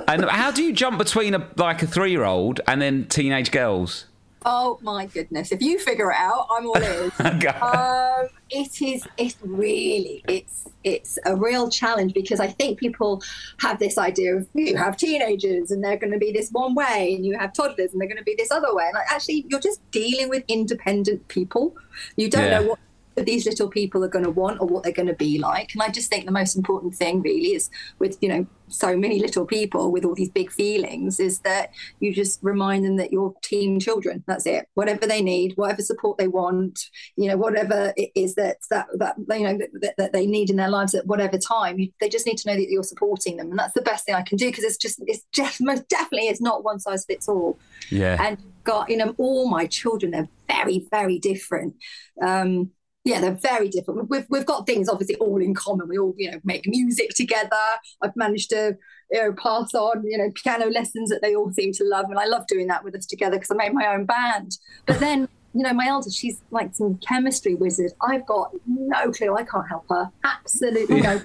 And 0.08 0.24
how 0.24 0.50
do 0.50 0.62
you 0.62 0.72
jump 0.72 0.98
between 0.98 1.34
a 1.34 1.48
like 1.56 1.82
a 1.82 1.86
three 1.86 2.10
year 2.10 2.24
old 2.24 2.60
and 2.66 2.82
then 2.82 3.06
teenage 3.06 3.50
girls? 3.52 4.06
Oh 4.44 4.78
my 4.82 5.06
goodness! 5.06 5.52
If 5.52 5.62
you 5.62 5.78
figure 5.78 6.10
it 6.10 6.16
out, 6.16 6.46
I'm 6.50 6.66
all 6.66 6.76
in. 6.76 7.10
um, 7.62 8.28
it 8.50 8.82
is. 8.82 9.06
It's 9.16 9.36
really. 9.42 10.22
It's. 10.28 10.66
It's 10.84 11.18
a 11.24 11.34
real 11.34 11.70
challenge 11.70 12.12
because 12.12 12.40
I 12.40 12.48
think 12.48 12.78
people 12.78 13.22
have 13.60 13.78
this 13.78 13.96
idea 13.96 14.36
of 14.36 14.46
you 14.52 14.76
have 14.76 14.98
teenagers 14.98 15.70
and 15.70 15.82
they're 15.82 15.96
going 15.96 16.12
to 16.12 16.18
be 16.18 16.30
this 16.30 16.50
one 16.50 16.74
way, 16.74 17.14
and 17.14 17.24
you 17.24 17.38
have 17.38 17.54
toddlers 17.54 17.92
and 17.92 18.00
they're 18.00 18.08
going 18.08 18.18
to 18.18 18.24
be 18.24 18.34
this 18.36 18.50
other 18.50 18.74
way. 18.74 18.84
And 18.84 18.94
like, 18.94 19.10
actually, 19.10 19.46
you're 19.48 19.60
just 19.60 19.80
dealing 19.92 20.28
with 20.28 20.44
independent 20.46 21.26
people. 21.28 21.74
You 22.16 22.28
don't 22.28 22.44
Yeah. 22.44 22.60
know 22.60 22.66
what 22.68 22.78
these 23.16 23.46
little 23.46 23.68
people 23.68 24.02
are 24.04 24.08
going 24.08 24.24
to 24.24 24.30
want 24.30 24.60
or 24.60 24.66
what 24.66 24.82
they're 24.82 24.92
going 24.92 25.08
to 25.08 25.14
be 25.14 25.38
like. 25.38 25.72
And 25.72 25.82
I 25.82 25.88
just 25.88 26.10
think 26.10 26.26
the 26.26 26.32
most 26.32 26.56
important 26.56 26.94
thing 26.94 27.22
really 27.22 27.54
is 27.54 27.70
with, 27.98 28.18
you 28.20 28.28
know, 28.28 28.46
so 28.68 28.96
many 28.96 29.20
little 29.20 29.44
people 29.46 29.92
with 29.92 30.04
all 30.04 30.14
these 30.14 30.30
big 30.30 30.50
feelings 30.50 31.20
is 31.20 31.40
that 31.40 31.70
you 32.00 32.12
just 32.14 32.40
remind 32.42 32.84
them 32.84 32.96
that 32.96 33.12
you're 33.12 33.34
teen 33.42 33.78
children. 33.78 34.24
That's 34.26 34.46
it. 34.46 34.66
Whatever 34.74 35.06
they 35.06 35.22
need, 35.22 35.52
whatever 35.56 35.82
support 35.82 36.18
they 36.18 36.28
want, 36.28 36.80
you 37.16 37.28
know, 37.28 37.36
whatever 37.36 37.92
it 37.96 38.10
is 38.14 38.34
that 38.34 38.56
that 38.70 38.86
that 38.96 39.16
you 39.38 39.44
know 39.44 39.58
that, 39.80 39.94
that 39.98 40.12
they 40.12 40.26
need 40.26 40.50
in 40.50 40.56
their 40.56 40.70
lives 40.70 40.94
at 40.94 41.06
whatever 41.06 41.38
time, 41.38 41.78
you, 41.78 41.90
they 42.00 42.08
just 42.08 42.26
need 42.26 42.38
to 42.38 42.48
know 42.48 42.56
that 42.56 42.70
you're 42.70 42.82
supporting 42.82 43.36
them, 43.36 43.50
and 43.50 43.58
that's 43.58 43.74
the 43.74 43.82
best 43.82 44.06
thing 44.06 44.14
I 44.14 44.22
can 44.22 44.38
do 44.38 44.46
because 44.46 44.64
it's 44.64 44.78
just 44.78 45.00
it's 45.06 45.24
just 45.30 45.60
most 45.60 45.86
definitely 45.88 46.28
it's 46.28 46.40
not 46.40 46.64
one 46.64 46.80
size 46.80 47.04
fits 47.04 47.28
all 47.28 47.58
Yeah. 47.90 48.16
and 48.20 48.38
got 48.64 48.88
you 48.88 48.96
know 48.96 49.14
all 49.18 49.48
my 49.48 49.66
children 49.66 50.12
they're 50.12 50.28
very 50.48 50.86
very 50.90 51.18
different 51.18 51.74
um 52.22 52.70
yeah 53.04 53.20
they're 53.20 53.32
very 53.32 53.68
different. 53.68 54.08
We've, 54.08 54.26
we've 54.28 54.46
got 54.46 54.66
things 54.66 54.88
obviously 54.88 55.16
all 55.16 55.40
in 55.40 55.54
common. 55.54 55.88
We 55.88 55.98
all 55.98 56.14
you 56.16 56.30
know 56.30 56.40
make 56.44 56.66
music 56.66 57.10
together. 57.10 57.56
I've 58.02 58.16
managed 58.16 58.50
to 58.50 58.76
you 59.10 59.22
know 59.22 59.32
pass 59.32 59.74
on 59.74 60.04
you 60.04 60.18
know 60.18 60.30
piano 60.34 60.66
lessons 60.66 61.10
that 61.10 61.22
they 61.22 61.34
all 61.34 61.52
seem 61.52 61.72
to 61.72 61.84
love 61.84 62.06
and 62.08 62.18
i 62.18 62.24
love 62.24 62.46
doing 62.46 62.66
that 62.68 62.82
with 62.82 62.94
us 62.96 63.06
together 63.06 63.36
because 63.36 63.50
i 63.50 63.54
made 63.54 63.72
my 63.72 63.86
own 63.86 64.06
band. 64.06 64.56
But 64.86 65.00
then 65.00 65.28
you 65.54 65.62
know 65.62 65.72
my 65.72 65.86
eldest 65.86 66.18
she's 66.18 66.40
like 66.50 66.74
some 66.74 66.98
chemistry 66.98 67.54
wizard. 67.54 67.92
I've 68.00 68.26
got 68.26 68.52
no 68.66 69.12
clue. 69.12 69.34
I 69.36 69.44
can't 69.44 69.68
help 69.68 69.86
her. 69.90 70.10
Absolutely 70.24 71.00
no 71.00 71.20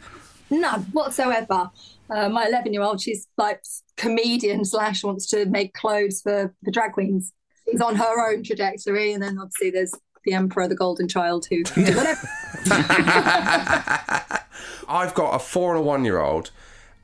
none 0.50 0.82
whatsoever. 0.92 1.70
Uh, 2.10 2.28
my 2.28 2.48
11 2.48 2.74
year 2.74 2.82
old 2.82 3.02
she's 3.02 3.28
like 3.38 3.62
comedian 3.98 4.66
slash 4.66 5.04
wants 5.04 5.28
to 5.28 5.46
make 5.46 5.74
clothes 5.74 6.22
for 6.22 6.54
the 6.64 6.72
drag 6.72 6.94
queens. 6.94 7.34
She's 7.70 7.82
on 7.82 7.96
her 7.96 8.32
own 8.32 8.44
trajectory 8.44 9.14
and 9.14 9.22
then 9.22 9.38
obviously 9.40 9.70
there's 9.70 9.94
the 10.24 10.34
emperor 10.34 10.68
the 10.68 10.76
golden 10.76 11.08
child 11.08 11.46
who 11.48 11.64
whatever 11.76 12.30
I've 14.88 15.14
got 15.14 15.36
a 15.36 15.40
four 15.40 15.76
and 15.76 15.80
a 15.80 15.84
one 15.84 16.04
year 16.04 16.20
old, 16.20 16.52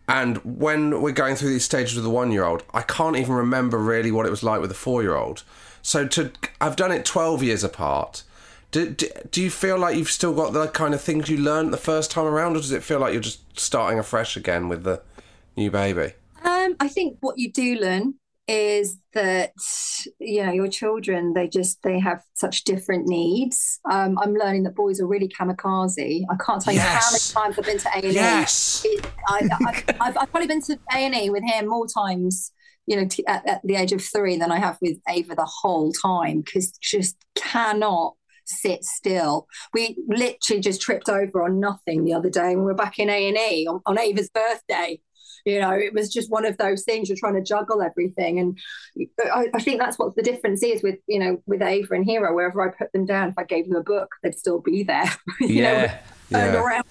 and 0.07 0.37
when 0.37 1.01
we're 1.01 1.11
going 1.11 1.35
through 1.35 1.49
these 1.49 1.65
stages 1.65 1.95
with 1.95 2.03
the 2.03 2.09
one 2.09 2.31
year 2.31 2.43
old, 2.43 2.63
I 2.73 2.81
can't 2.81 3.15
even 3.15 3.33
remember 3.33 3.77
really 3.77 4.11
what 4.11 4.25
it 4.25 4.31
was 4.31 4.43
like 4.43 4.59
with 4.59 4.69
the 4.69 4.75
four 4.75 5.01
year 5.01 5.15
old. 5.15 5.43
So 5.81 6.07
to 6.07 6.31
I've 6.59 6.75
done 6.75 6.91
it 6.91 7.05
twelve 7.05 7.43
years 7.43 7.63
apart. 7.63 8.23
Do, 8.71 8.89
do, 8.89 9.07
do 9.31 9.41
you 9.41 9.49
feel 9.49 9.77
like 9.77 9.95
you've 9.95 10.09
still 10.09 10.33
got 10.33 10.51
the 10.51 10.67
kind 10.67 10.93
of 10.93 10.99
things 10.99 11.29
you 11.29 11.37
learned 11.37 11.71
the 11.71 11.77
first 11.77 12.11
time 12.11 12.25
around, 12.25 12.57
or 12.57 12.59
does 12.59 12.71
it 12.71 12.83
feel 12.83 12.99
like 12.99 13.13
you're 13.13 13.21
just 13.21 13.57
starting 13.57 13.99
afresh 13.99 14.35
again 14.35 14.67
with 14.67 14.83
the 14.83 15.01
new 15.55 15.71
baby? 15.71 16.13
Um, 16.43 16.75
I 16.79 16.89
think 16.89 17.17
what 17.21 17.37
you 17.37 17.51
do 17.51 17.75
learn 17.75 18.15
is 18.47 18.99
that 19.13 19.53
you 20.19 20.45
know 20.45 20.51
your 20.51 20.67
children 20.67 21.33
they 21.33 21.47
just 21.47 21.81
they 21.81 21.99
have 21.99 22.21
such 22.35 22.63
different 22.63 23.07
needs. 23.07 23.79
Um, 23.89 24.17
I'm 24.19 24.33
learning 24.33 24.63
that 24.63 24.75
boys 24.75 25.01
are 25.01 25.07
really 25.07 25.27
kamikaze. 25.27 26.23
I 26.29 26.35
can't 26.45 26.61
tell 26.61 26.73
you 26.73 26.79
how 26.79 27.09
many 27.11 27.19
times 27.19 27.57
I've 27.57 27.65
been 27.65 27.79
to 27.79 27.89
A 27.89 27.95
and 27.95 28.05
E. 28.05 28.11
Yes. 28.13 28.83
It- 28.85 29.05
I, 29.27 29.83
I've 29.99 30.13
probably 30.31 30.47
been 30.47 30.61
to 30.63 30.77
A 30.93 30.97
and 30.97 31.15
E 31.15 31.29
with 31.31 31.43
him 31.43 31.67
more 31.67 31.87
times, 31.87 32.51
you 32.85 32.95
know, 32.95 33.07
t- 33.07 33.25
at, 33.25 33.47
at 33.47 33.61
the 33.63 33.75
age 33.75 33.91
of 33.91 34.03
three 34.03 34.37
than 34.37 34.51
I 34.51 34.59
have 34.59 34.77
with 34.81 34.97
Ava 35.09 35.33
the 35.33 35.45
whole 35.45 35.91
time 35.91 36.41
because 36.41 36.71
just 36.79 37.15
cannot 37.33 38.13
sit 38.45 38.83
still. 38.83 39.47
We 39.73 39.97
literally 40.07 40.61
just 40.61 40.81
tripped 40.81 41.09
over 41.09 41.41
on 41.43 41.59
nothing 41.59 42.05
the 42.05 42.13
other 42.13 42.29
day 42.29 42.49
when 42.49 42.59
we 42.59 42.65
were 42.65 42.75
back 42.75 42.99
in 42.99 43.09
A 43.09 43.27
and 43.27 43.37
E 43.37 43.65
on 43.67 43.81
on 43.87 43.97
Ava's 43.97 44.29
birthday 44.29 44.99
You 45.45 45.61
know, 45.61 45.71
it 45.71 45.93
was 45.93 46.11
just 46.11 46.31
one 46.31 46.45
of 46.45 46.57
those 46.57 46.83
things. 46.83 47.07
You're 47.07 47.17
trying 47.17 47.35
to 47.35 47.41
juggle 47.41 47.81
everything, 47.81 48.39
and 48.39 48.59
I, 49.33 49.47
I 49.53 49.61
think 49.61 49.79
that's 49.79 49.97
what 49.97 50.15
the 50.15 50.23
difference 50.23 50.63
is 50.63 50.81
with 50.83 50.99
you 51.07 51.19
know 51.19 51.41
with 51.45 51.61
Ava 51.61 51.93
and 51.93 52.05
Hero. 52.05 52.33
Wherever 52.33 52.61
I 52.67 52.73
put 52.75 52.91
them 52.91 53.05
down, 53.05 53.29
if 53.29 53.35
I 53.37 53.43
gave 53.43 53.67
them 53.67 53.75
a 53.75 53.83
book, 53.83 54.15
they'd 54.23 54.37
still 54.37 54.59
be 54.59 54.83
there. 54.83 55.11
you 55.39 55.61
know, 55.61 55.71
Yeah. 55.71 55.99
Yeah. 56.29 56.81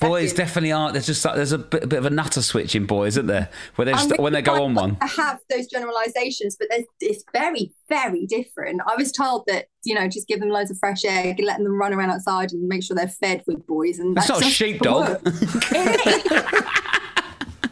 Boys 0.00 0.32
definitely 0.32 0.72
aren't. 0.72 0.92
There's 0.92 1.06
just 1.06 1.24
like, 1.24 1.36
there's 1.36 1.52
a 1.52 1.58
bit, 1.58 1.84
a 1.84 1.86
bit 1.86 1.98
of 1.98 2.06
a 2.06 2.10
nutter 2.10 2.42
switch 2.42 2.74
in 2.74 2.86
boys, 2.86 3.14
isn't 3.14 3.26
there? 3.26 3.48
Where 3.76 3.86
they 3.86 3.92
just, 3.92 4.18
when 4.18 4.32
they 4.32 4.42
go 4.42 4.62
on 4.64 4.74
one. 4.74 4.98
I 5.00 5.06
have 5.06 5.40
those 5.48 5.66
generalizations, 5.68 6.56
but 6.58 6.68
there's, 6.70 6.84
it's 7.00 7.24
very, 7.32 7.72
very 7.88 8.26
different. 8.26 8.82
I 8.86 8.96
was 8.96 9.10
told 9.10 9.44
that 9.46 9.66
you 9.84 9.94
know 9.94 10.06
just 10.08 10.28
give 10.28 10.40
them 10.40 10.50
loads 10.50 10.70
of 10.70 10.78
fresh 10.78 11.04
air, 11.04 11.34
letting 11.42 11.64
them 11.64 11.78
run 11.78 11.94
around 11.94 12.10
outside, 12.10 12.52
and 12.52 12.68
make 12.68 12.82
sure 12.82 12.94
they're 12.94 13.08
fed 13.08 13.42
with 13.46 13.66
boys. 13.66 13.98
And 13.98 14.16
It's 14.18 14.26
that's 14.26 14.40
not 14.42 14.50
sheepdog. 14.50 15.20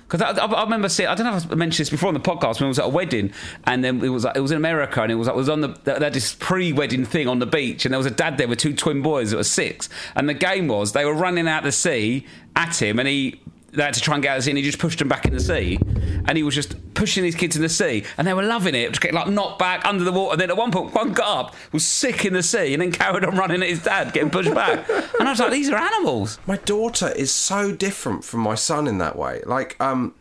Because 0.08 0.22
I, 0.22 0.30
I, 0.30 0.46
I 0.46 0.62
remember 0.62 0.88
seeing, 0.88 1.08
I 1.08 1.14
don't 1.14 1.26
know 1.26 1.36
if 1.36 1.52
I 1.52 1.54
mentioned 1.54 1.84
this 1.84 1.90
before 1.90 2.08
on 2.08 2.14
the 2.14 2.20
podcast 2.20 2.60
when 2.60 2.64
I 2.64 2.68
was 2.68 2.78
at 2.78 2.86
a 2.86 2.88
wedding, 2.88 3.30
and 3.64 3.84
then 3.84 4.02
it 4.02 4.08
was 4.08 4.24
like, 4.24 4.36
it 4.36 4.40
was 4.40 4.50
in 4.50 4.56
America, 4.56 5.02
and 5.02 5.12
it 5.12 5.16
was 5.16 5.28
like, 5.28 5.34
it 5.34 5.38
was 5.38 5.48
on 5.50 5.60
the 5.60 5.68
they 5.84 5.92
had 5.92 6.14
this 6.14 6.34
pre-wedding 6.34 7.04
thing 7.04 7.28
on 7.28 7.38
the 7.38 7.46
beach, 7.46 7.84
and 7.84 7.92
there 7.92 7.98
was 7.98 8.06
a 8.06 8.10
dad 8.10 8.38
there 8.38 8.48
with 8.48 8.58
two 8.58 8.74
twin 8.74 9.02
boys 9.02 9.30
that 9.30 9.36
were 9.36 9.44
six, 9.44 9.88
and 10.16 10.28
the 10.28 10.34
game 10.34 10.66
was 10.66 10.92
they 10.92 11.04
were 11.04 11.14
running 11.14 11.46
out 11.46 11.62
the 11.62 11.72
sea 11.72 12.26
at 12.56 12.80
him, 12.80 12.98
and 12.98 13.06
he 13.06 13.40
they 13.72 13.82
had 13.82 13.94
to 13.94 14.00
try 14.00 14.14
and 14.14 14.22
get 14.22 14.36
us 14.36 14.38
of 14.38 14.44
the 14.44 14.44
sea, 14.44 14.50
and 14.52 14.58
he 14.58 14.64
just 14.64 14.78
pushed 14.78 14.98
them 14.98 15.08
back 15.08 15.26
in 15.26 15.34
the 15.34 15.40
sea, 15.40 15.78
and 16.26 16.36
he 16.36 16.42
was 16.42 16.54
just 16.54 16.74
pushing 16.94 17.22
these 17.22 17.34
kids 17.34 17.54
in 17.54 17.62
the 17.62 17.68
sea, 17.68 18.04
and 18.16 18.26
they 18.26 18.32
were 18.34 18.42
loving 18.42 18.74
it, 18.74 18.88
just 18.88 19.00
getting 19.00 19.14
like 19.16 19.28
knocked 19.28 19.58
back 19.58 19.84
under 19.84 20.04
the 20.04 20.12
water. 20.12 20.32
And 20.32 20.40
then 20.40 20.50
at 20.50 20.56
one 20.56 20.70
point, 20.70 20.94
one 20.94 21.12
got 21.12 21.46
up, 21.46 21.54
was 21.72 21.84
sick 21.84 22.24
in 22.24 22.32
the 22.32 22.42
sea, 22.42 22.72
and 22.72 22.80
then 22.82 22.92
carried 22.92 23.24
on 23.24 23.36
running 23.36 23.62
at 23.62 23.68
his 23.68 23.82
dad, 23.82 24.12
getting 24.12 24.30
pushed 24.30 24.54
back, 24.54 24.88
and 24.88 25.28
I 25.28 25.30
was 25.30 25.38
like, 25.40 25.52
these 25.52 25.68
are 25.70 25.76
animals. 25.76 26.38
My 26.46 26.56
daughter 26.56 27.12
is 27.14 27.32
so 27.32 27.72
different 27.72 28.24
from 28.24 28.40
my 28.40 28.54
son 28.54 28.86
in 28.86 28.98
that 28.98 29.16
way. 29.16 29.42
Like, 29.44 29.76
um, 29.80 30.14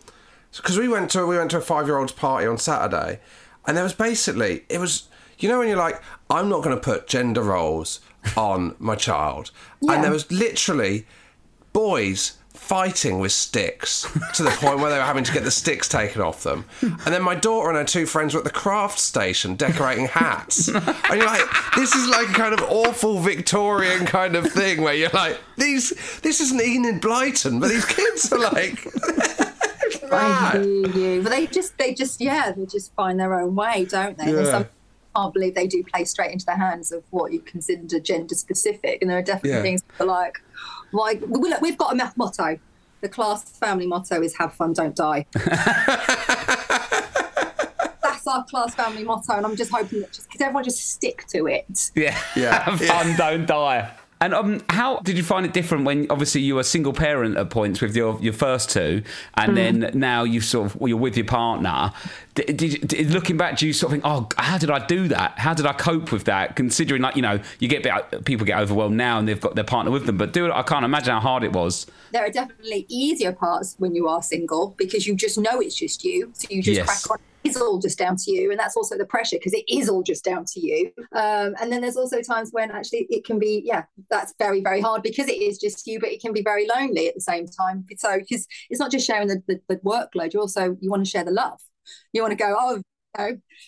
because 0.55 0.77
we 0.77 0.87
went 0.87 1.11
to 1.11 1.25
we 1.25 1.37
went 1.37 1.51
to 1.51 1.57
a 1.57 1.61
five 1.61 1.85
year 1.87 1.97
old's 1.97 2.11
party 2.11 2.47
on 2.47 2.57
Saturday, 2.57 3.19
and 3.65 3.77
there 3.77 3.83
was 3.83 3.93
basically 3.93 4.65
it 4.69 4.79
was 4.79 5.07
you 5.39 5.47
know 5.47 5.59
when 5.59 5.67
you're 5.67 5.77
like 5.77 6.01
I'm 6.29 6.49
not 6.49 6.63
going 6.63 6.75
to 6.75 6.81
put 6.81 7.07
gender 7.07 7.43
roles 7.43 7.99
on 8.35 8.75
my 8.79 8.95
child, 8.95 9.51
Yeah. 9.81 9.93
and 9.93 10.03
there 10.03 10.11
was 10.11 10.29
literally 10.31 11.05
boys 11.73 12.36
fighting 12.57 13.19
with 13.19 13.31
sticks 13.31 14.01
to 14.33 14.43
the 14.43 14.49
point 14.49 14.79
where 14.79 14.89
they 14.89 14.97
were 14.97 15.03
having 15.03 15.23
to 15.23 15.31
get 15.31 15.43
the 15.43 15.51
sticks 15.51 15.87
taken 15.87 16.21
off 16.21 16.43
them. 16.43 16.65
And 16.81 16.97
then 17.13 17.21
my 17.21 17.35
daughter 17.35 17.69
and 17.69 17.77
her 17.77 17.83
two 17.85 18.05
friends 18.05 18.33
were 18.33 18.39
at 18.39 18.43
the 18.43 18.49
craft 18.51 18.99
station 18.99 19.55
decorating 19.55 20.07
hats. 20.07 20.67
And 20.67 20.85
you're 21.15 21.25
like, 21.25 21.45
this 21.75 21.95
is 21.95 22.09
like 22.09 22.29
a 22.29 22.33
kind 22.33 22.53
of 22.53 22.61
awful 22.63 23.19
Victorian 23.19 24.05
kind 24.05 24.35
of 24.35 24.51
thing 24.51 24.81
where 24.81 24.93
you're 24.93 25.09
like, 25.11 25.39
these 25.57 26.19
this 26.21 26.41
isn't 26.41 26.61
Enid 26.61 27.01
Blyton, 27.01 27.59
but 27.61 27.69
these 27.69 27.85
kids 27.85 28.31
are 28.33 28.39
like 28.39 28.85
I 30.11 30.51
hear 30.57 30.63
you. 30.89 31.21
But 31.23 31.29
they 31.29 31.47
just, 31.47 31.77
they 31.77 31.93
just, 31.93 32.21
yeah, 32.21 32.51
they 32.51 32.65
just 32.65 32.93
find 32.93 33.19
their 33.19 33.39
own 33.39 33.55
way, 33.55 33.85
don't 33.85 34.17
they? 34.17 34.31
Yeah. 34.33 34.43
some 34.45 34.65
can't 35.15 35.33
believe 35.33 35.55
they 35.55 35.67
do 35.67 35.83
play 35.83 36.05
straight 36.05 36.31
into 36.31 36.45
the 36.45 36.55
hands 36.55 36.91
of 36.91 37.03
what 37.09 37.33
you 37.33 37.39
consider 37.39 37.99
gender 37.99 38.35
specific. 38.35 38.99
And 39.01 39.09
there 39.09 39.17
are 39.17 39.23
definitely 39.23 39.51
Yeah. 39.51 39.61
things 39.63 39.81
that 39.97 40.03
are 40.03 40.07
like, 40.07 40.37
like, 40.93 41.21
well, 41.27 41.41
look, 41.49 41.61
we've 41.61 41.77
got 41.77 41.93
a 41.93 41.95
math 41.95 42.15
motto. 42.17 42.59
The 43.01 43.09
Klass 43.09 43.43
family 43.59 43.85
motto 43.85 44.21
is 44.21 44.35
have 44.37 44.53
fun, 44.53 44.73
don't 44.73 44.95
die. 44.95 45.25
That's 48.01 48.25
our 48.27 48.45
Klass 48.45 48.73
family 48.73 49.03
motto. 49.03 49.33
And 49.33 49.45
I'm 49.45 49.55
just 49.55 49.71
hoping 49.71 50.01
that 50.01 50.11
just, 50.13 50.27
because 50.27 50.41
everyone 50.41 50.63
just 50.63 50.91
stick 50.93 51.25
to 51.27 51.47
it. 51.47 51.91
Yeah. 51.95 52.17
Yeah. 52.35 52.63
Have 52.69 52.81
Yeah. 52.81 53.03
fun, 53.03 53.15
don't 53.15 53.45
die. 53.45 53.91
And 54.19 54.33
um, 54.33 54.61
how 54.69 54.99
did 55.01 55.15
you 55.15 55.23
find 55.23 55.45
it 55.45 55.53
different 55.53 55.85
when 55.85 56.07
obviously 56.09 56.41
you 56.41 56.55
were 56.55 56.63
single 56.63 56.91
parent 56.93 57.37
at 57.37 57.49
points 57.51 57.81
with 57.81 57.95
your, 57.95 58.19
your 58.19 58.33
first 58.33 58.69
two, 58.71 59.03
and 59.35 59.55
then 59.55 59.91
now 59.93 60.23
you 60.23 60.41
sort 60.41 60.65
of 60.65 60.75
well, 60.75 60.87
you're 60.87 60.97
with 60.97 61.15
your 61.17 61.25
partner? 61.27 61.93
Did, 62.33 62.57
did, 62.57 62.87
did 62.87 63.11
looking 63.11 63.37
back, 63.37 63.57
do 63.57 63.67
you 63.67 63.73
sort 63.73 63.93
of 63.93 64.01
think, 64.01 64.03
oh, 64.05 64.27
how 64.37 64.57
did 64.57 64.71
I 64.71 64.85
do 64.85 65.07
that? 65.09 65.37
How 65.37 65.53
did 65.53 65.65
I 65.67 65.73
cope 65.73 66.11
with 66.11 66.23
that? 66.25 66.55
Considering 66.55 67.01
like 67.03 67.15
you 67.15 67.21
know 67.21 67.39
you 67.59 67.67
get 67.67 67.85
a 67.85 68.03
bit, 68.09 68.25
people 68.25 68.45
get 68.45 68.57
overwhelmed 68.59 68.97
now 68.97 69.19
and 69.19 69.27
they've 69.27 69.39
got 69.39 69.53
their 69.55 69.63
partner 69.63 69.91
with 69.91 70.05
them, 70.07 70.17
but 70.17 70.33
do 70.33 70.51
I 70.51 70.63
can't 70.63 70.85
imagine 70.85 71.13
how 71.13 71.19
hard 71.19 71.43
it 71.43 71.53
was. 71.53 71.85
there 72.11 72.25
are 72.25 72.29
definitely 72.31 72.85
easier 72.89 73.31
parts 73.33 73.75
when 73.77 73.93
you 73.93 74.07
are 74.07 74.23
single 74.23 74.73
because 74.77 75.05
you 75.05 75.13
just 75.15 75.37
know 75.37 75.59
it's 75.59 75.75
just 75.75 76.03
you. 76.03 76.31
So 76.33 76.47
you 76.49 76.63
just 76.63 76.77
Yes. 76.77 77.05
crack 77.05 77.11
on. 77.19 77.23
It's 77.47 77.61
all 77.61 77.79
just 77.79 77.97
down 77.97 78.15
to 78.17 78.31
you. 78.31 78.51
And 78.51 78.59
that's 78.59 78.77
also 78.77 78.97
the 78.97 79.05
pressure 79.05 79.37
because 79.37 79.53
it 79.53 79.65
is 79.67 79.89
all 79.89 80.03
just 80.03 80.23
down 80.23 80.45
to 80.53 80.59
you. 80.59 80.91
Um, 81.13 81.55
and 81.59 81.71
then 81.71 81.81
there's 81.81 81.97
also 81.97 82.21
times 82.21 82.49
when 82.51 82.71
actually 82.71 83.07
it 83.09 83.25
can 83.25 83.39
be, 83.39 83.61
yeah, 83.65 83.83
that's 84.09 84.33
very, 84.37 84.61
very 84.61 84.81
hard 84.81 85.03
because 85.03 85.27
it 85.27 85.41
is 85.41 85.57
just 85.57 85.87
you, 85.87 85.99
but 85.99 86.09
it 86.09 86.21
can 86.21 86.33
be 86.33 86.43
very 86.43 86.67
lonely 86.67 87.07
at 87.07 87.15
the 87.15 87.21
same 87.21 87.47
time. 87.47 87.85
So 87.97 88.17
because 88.17 88.47
it's 88.69 88.79
not 88.79 88.91
just 88.91 89.07
sharing 89.07 89.27
the, 89.27 89.41
the, 89.47 89.59
the 89.69 89.77
workload, 89.77 90.33
you 90.33 90.39
also, 90.39 90.77
you 90.79 90.89
want 90.89 91.03
to 91.05 91.09
share 91.09 91.23
the 91.23 91.31
love. 91.31 91.59
You 92.13 92.21
want 92.21 92.31
to 92.31 92.37
go, 92.37 92.55
oh, 92.57 92.81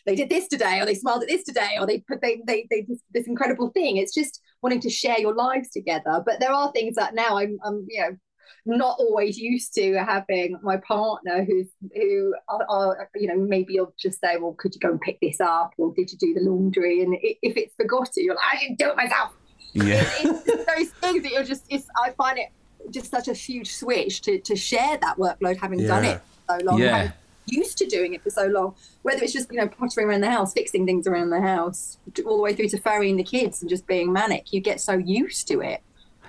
they 0.06 0.16
did 0.16 0.30
this 0.30 0.48
today, 0.48 0.80
or 0.80 0.86
they 0.86 0.94
smiled 0.94 1.24
at 1.24 1.30
this 1.30 1.44
today, 1.44 1.78
or 1.80 1.88
they 1.88 2.04
put 2.08 2.22
they 2.22 2.42
they, 2.46 2.68
they 2.70 2.86
this, 2.88 3.02
this 3.12 3.28
incredible 3.28 3.70
thing. 3.70 3.98
It's 3.98 4.14
just 4.14 4.42
wanting 4.62 4.82
to 4.82 4.90
share 4.90 5.20
your 5.20 5.34
lives 5.34 5.70
together. 5.72 6.22
But 6.24 6.40
there 6.40 6.52
are 6.52 6.72
things 6.72 6.96
that 6.96 7.16
now 7.16 7.38
I'm, 7.38 7.58
I'm 7.64 7.86
you 7.90 8.02
know 8.02 8.18
not 8.66 8.98
always 9.00 9.38
used 9.38 9.74
to 9.76 9.94
having 10.04 10.58
my 10.62 10.78
partner 10.78 11.44
who's 11.44 11.68
who 11.96 12.36
are, 12.48 12.66
are 12.70 13.10
you 13.16 13.28
know 13.28 13.38
maybe 13.38 13.74
you'll 13.74 13.94
just 14.00 14.20
say 14.20 14.38
well 14.38 14.54
could 14.54 14.74
you 14.76 14.80
go 14.80 14.90
and 14.90 15.02
pick 15.02 15.20
this 15.22 15.40
up? 15.40 15.74
Or 15.78 15.94
did 15.94 16.12
you 16.12 16.18
do 16.18 16.34
the 16.34 16.42
laundry? 16.42 17.02
And 17.04 17.16
if 17.22 17.58
it's 17.58 17.74
forgotten 17.76 18.24
you're 18.24 18.36
like 18.36 18.44
I 18.54 18.60
didn't 18.60 18.80
do 18.80 18.90
it 18.90 18.98
myself. 18.98 19.34
Yeah. 19.74 20.04
it's 20.20 20.66
those 20.66 20.90
things 21.00 21.24
that 21.24 21.32
you're 21.32 21.44
just 21.44 21.66
it's 21.70 21.86
I 22.04 22.12
find 22.12 22.38
it 22.40 22.50
just 22.92 23.12
such 23.12 23.28
a 23.28 23.34
huge 23.34 23.74
switch 23.74 24.22
to 24.22 24.40
to 24.40 24.56
share 24.56 24.98
that 24.98 25.18
workload 25.18 25.58
having 25.58 25.86
done 25.86 26.06
it 26.06 26.22
so 26.50 26.58
long 26.64 26.80
Yeah. 26.80 27.12
used 27.46 27.78
to 27.80 27.86
doing 27.86 28.14
it 28.14 28.24
for 28.24 28.30
so 28.30 28.46
long. 28.48 28.76
Whether 29.04 29.24
it's 29.24 29.34
just 29.34 29.52
you 29.52 29.58
know 29.58 29.68
pottering 29.68 30.08
around 30.08 30.22
the 30.22 30.32
house 30.32 30.54
fixing 30.54 30.86
things 30.86 31.08
around 31.08 31.30
the 31.30 31.42
house 31.42 31.98
all 32.26 32.38
the 32.38 32.44
way 32.44 32.54
through 32.54 32.70
to 32.70 32.80
ferrying 32.80 33.18
the 33.18 33.24
kids 33.24 33.62
and 33.62 33.70
just 33.70 33.86
being 33.88 34.12
manic 34.12 34.52
you 34.54 34.60
get 34.62 34.82
so 34.82 34.94
used 34.94 35.48
to 35.48 35.62
it 35.62 35.82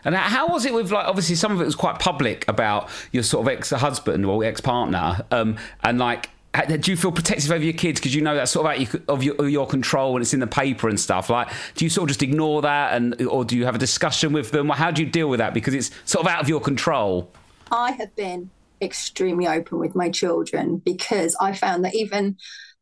And 0.05 0.15
how 0.15 0.49
was 0.49 0.65
it 0.65 0.75
with 0.75 0.91
like 0.91 1.07
obviously 1.07 1.37
some 1.37 1.53
of 1.53 1.61
it 1.61 1.65
was 1.65 1.75
quite 1.75 1.99
public 1.99 2.47
about 2.49 2.89
your 3.13 3.23
sort 3.23 3.47
of 3.47 3.53
ex-husband 3.53 4.25
or 4.27 4.45
ex-partner, 4.45 5.25
um, 5.31 5.57
and 5.83 5.99
like. 5.99 6.31
Do 6.67 6.91
you 6.91 6.97
feel 6.97 7.13
protective 7.13 7.53
over 7.53 7.63
your 7.63 7.75
kids 7.75 8.01
because 8.01 8.13
you 8.13 8.23
know 8.23 8.35
that's 8.35 8.51
sort 8.51 8.67
of 8.67 8.73
out 8.73 9.09
of 9.09 9.23
your, 9.23 9.37
of 9.37 9.49
your 9.51 9.69
control 9.69 10.17
and 10.17 10.23
it's 10.23 10.35
in 10.35 10.41
the 10.41 10.49
paper 10.49 10.89
and 10.89 10.99
stuff? 10.99 11.31
Like, 11.31 11.49
do 11.77 11.85
you 11.85 11.89
sort 11.89 12.07
of 12.07 12.09
just 12.09 12.25
ignore 12.25 12.61
that, 12.63 12.93
and 12.95 13.23
or 13.23 13.45
do 13.45 13.57
you 13.57 13.67
have 13.67 13.77
a 13.77 13.79
discussion 13.79 14.33
with 14.33 14.51
them? 14.51 14.69
How 14.69 14.91
do 14.91 15.01
you 15.01 15.09
deal 15.09 15.31
with 15.31 15.39
that 15.39 15.55
because 15.55 15.75
it's 15.75 15.93
sort 16.05 16.27
of 16.27 16.33
out 16.33 16.43
of 16.43 16.49
your 16.49 16.61
control? 16.61 17.31
I 17.71 17.93
have 17.93 18.17
been 18.17 18.51
extremely 18.83 19.47
open 19.47 19.79
with 19.79 19.95
my 19.95 20.11
children 20.11 20.79
because 20.79 21.37
I 21.41 21.53
found 21.53 21.85
that 21.85 21.95
even 21.95 22.37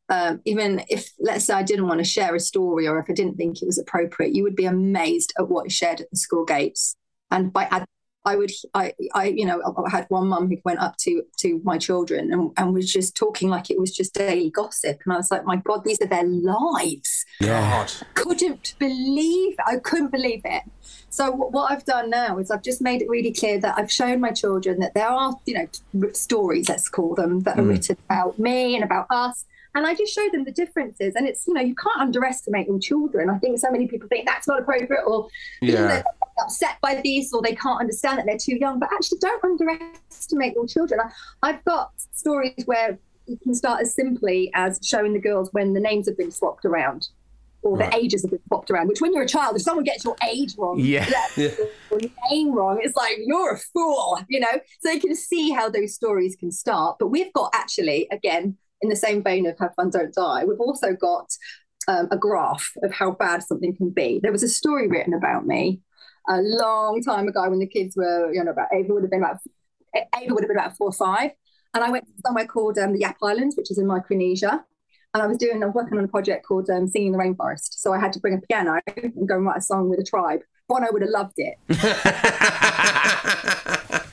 um, 0.09 0.41
even 0.45 0.83
if 0.89 1.11
let's 1.21 1.45
say 1.45 1.55
I 1.55 1.63
didn't 1.63 1.87
want 1.87 1.99
to 1.99 2.05
share 2.05 2.35
a 2.35 2.41
story 2.41 2.87
or 2.87 2.99
if 2.99 3.07
I 3.11 3.13
didn't 3.13 3.37
think 3.37 3.61
it 3.61 3.67
was 3.67 3.79
appropriate, 3.79 4.35
you 4.35 4.43
would 4.43 4.57
be 4.57 4.65
amazed 4.65 5.35
at 5.39 5.49
what 5.49 5.67
is 5.67 5.75
shared 5.75 6.01
at 6.01 6.11
the 6.11 6.17
school 6.17 6.45
gates. 6.45 6.97
And 7.31 7.53
by 7.53 7.69
I, 7.71 7.85
I 8.25 8.37
would 8.37 8.51
I 8.75 8.93
I 9.15 9.27
you 9.27 9.47
know 9.47 9.63
I 9.87 9.91
had 9.91 10.07
one 10.09 10.29
mum 10.29 10.49
who 10.49 10.57
went 10.65 10.81
up 10.81 10.97
to 10.99 11.23
to 11.39 11.61
my 11.65 11.79
children 11.79 12.33
and, 12.33 12.51
and 12.57 12.75
was 12.75 12.93
just 12.93 13.17
talking 13.17 13.49
like 13.49 13.71
it 13.71 13.79
was 13.79 13.91
just 13.91 14.15
daily 14.15 14.51
gossip, 14.51 15.01
and 15.05 15.13
I 15.13 15.17
was 15.17 15.31
like, 15.31 15.45
my 15.45 15.57
God, 15.57 15.85
these 15.85 16.01
are 16.03 16.07
their 16.07 16.25
lives 16.25 17.25
God. 17.41 17.93
couldn't 18.15 18.75
believe 18.79 19.55
it. 19.55 19.65
I 19.67 19.77
couldn't 19.77 20.13
believe 20.13 20.43
it. 20.45 20.63
So 21.11 21.31
what 21.31 21.73
I've 21.73 21.85
done 21.85 22.11
now 22.11 22.39
is 22.39 22.51
I've 22.51 22.63
just 22.63 22.83
made 22.83 23.03
it 23.03 23.09
really 23.09 23.33
clear 23.33 23.59
that 23.61 23.79
I've 23.79 23.91
shown 23.91 24.21
my 24.21 24.31
children 24.31 24.81
that 24.81 24.95
there 24.95 25.09
are, 25.09 25.35
you 25.47 25.55
know, 25.55 26.11
stories, 26.13 26.69
let's 26.69 26.89
call 26.89 27.15
them, 27.15 27.41
that 27.41 27.59
are 27.59 27.63
mm. 27.63 27.71
written 27.71 27.97
about 28.05 28.39
me 28.39 28.75
and 28.75 28.85
about 28.85 29.07
us. 29.11 29.45
And 29.75 29.87
I 29.87 29.95
just 29.95 30.15
show 30.15 30.29
them 30.31 30.45
the 30.45 30.53
differences. 30.53 31.15
And 31.15 31.27
it's, 31.27 31.47
you 31.47 31.55
know, 31.55 31.61
you 31.61 31.75
can't 31.75 32.01
underestimate 32.01 32.67
your 32.67 32.79
children. 32.79 33.31
I 33.31 33.39
think 33.39 33.59
so 33.59 33.71
many 33.71 33.87
people 33.87 34.09
think 34.09 34.27
that's 34.27 34.47
not 34.47 34.61
appropriate 34.61 35.03
or 35.07 35.29
Yeah. 35.61 36.03
Upset 36.43 36.77
by 36.83 37.01
this 37.05 37.33
or 37.33 37.43
they 37.43 37.55
can't 37.55 37.81
understand 37.81 38.19
that 38.19 38.27
they're 38.27 38.39
too 38.39 38.57
young. 38.57 38.79
But 38.79 38.91
actually, 38.93 39.19
don't 39.21 39.43
underestimate 39.45 40.55
your 40.55 40.67
children. 40.67 41.01
I, 41.01 41.11
I've 41.49 41.65
got 41.65 41.93
stories 42.13 42.63
where 42.67 42.99
you 43.27 43.37
can 43.43 43.55
start 43.55 43.83
as 43.83 43.95
simply 43.95 44.51
as 44.55 44.81
showing 44.83 45.13
the 45.13 45.19
girls 45.19 45.51
when 45.53 45.75
the 45.75 45.81
names 45.81 46.09
have 46.09 46.17
been 46.17 46.31
swapped 46.31 46.65
around 46.65 47.09
or 47.63 47.77
Right. 47.77 47.91
the 47.91 47.97
ages 47.99 48.23
have 48.23 48.31
been 48.31 48.41
swapped 48.47 48.71
around. 48.71 48.87
Which, 48.89 49.01
when 49.01 49.13
you're 49.13 49.25
a 49.25 49.29
child, 49.29 49.57
if 49.57 49.63
someone 49.63 49.85
gets 49.85 50.05
your 50.05 50.17
age 50.27 50.55
wrong, 50.57 50.79
Yeah. 50.79 51.07
Yeah. 51.37 51.51
or 51.91 51.99
your 52.01 52.11
name 52.31 52.53
wrong, 52.53 52.79
it's 52.83 52.97
like 52.97 53.17
you're 53.25 53.55
a 53.55 53.59
fool, 53.59 54.19
you 54.29 54.41
know. 54.41 54.61
So 54.81 54.91
you 54.93 55.01
can 55.01 55.15
see 55.15 55.51
how 55.51 55.69
those 55.69 55.95
stories 55.95 56.37
can 56.37 56.51
start. 56.53 56.97
But 56.99 57.09
we've 57.09 57.33
got 57.33 57.51
actually, 57.55 58.07
again, 58.13 58.57
in 58.81 58.89
the 58.89 58.97
same 58.97 59.23
vein 59.25 59.45
of 59.47 59.59
"Have 59.59 59.75
Fun, 59.75 59.91
Don't 59.91 60.15
Die," 60.15 60.45
we've 60.45 60.61
also 60.61 60.93
got 60.95 61.31
um, 61.89 62.07
a 62.13 62.17
graph 62.17 62.71
of 62.83 62.93
how 62.93 63.11
bad 63.11 63.43
something 63.43 63.75
can 63.75 63.91
be. 63.91 64.21
There 64.23 64.31
was 64.33 64.43
a 64.45 64.49
story 64.49 64.87
written 64.89 65.13
about 65.13 65.47
me 65.47 65.81
a 66.29 66.41
long 66.43 67.03
time 67.03 67.27
ago 67.29 67.49
when 67.51 67.59
the 67.59 67.67
kids 67.67 67.97
were, 67.97 68.33
you 68.33 68.43
know, 68.45 68.51
about 68.51 68.69
Ava 68.73 68.93
would 68.95 69.03
have 69.03 69.11
been 69.11 69.23
about 69.23 69.39
Ava 69.95 70.35
would 70.35 70.43
have 70.45 70.49
been 70.49 70.59
about 70.59 70.77
four 70.77 70.89
or 70.89 70.93
five, 70.93 71.31
and 71.75 71.83
I 71.85 71.91
went 71.91 72.05
somewhere 72.25 72.47
called 72.47 72.79
um, 72.79 72.93
the 72.93 73.01
Yap 73.01 73.17
Islands, 73.23 73.57
which 73.57 73.71
is 73.71 73.79
in 73.79 73.87
Micronesia. 73.87 74.65
And 75.15 75.23
I 75.23 75.27
was 75.27 75.39
doing, 75.39 75.63
I 75.63 75.67
was 75.67 75.75
working 75.75 75.97
on 75.97 76.05
a 76.05 76.09
project 76.09 76.45
called 76.47 76.69
um, 76.69 76.87
Singing 76.87 77.13
the 77.13 77.19
Rainforest. 77.19 77.73
So 77.81 77.95
I 77.95 77.99
had 77.99 78.13
to 78.13 78.21
bring 78.21 78.35
a 78.35 78.41
piano 78.47 78.79
and 78.97 79.27
go 79.27 79.37
and 79.37 79.47
write 79.47 79.57
a 79.57 79.63
song 79.63 79.89
with 79.89 79.99
a 79.99 80.05
tribe. 80.05 80.41
Bono 80.69 80.87
would 80.93 81.01
have 81.01 81.11
loved 81.11 81.33
it. 81.39 81.57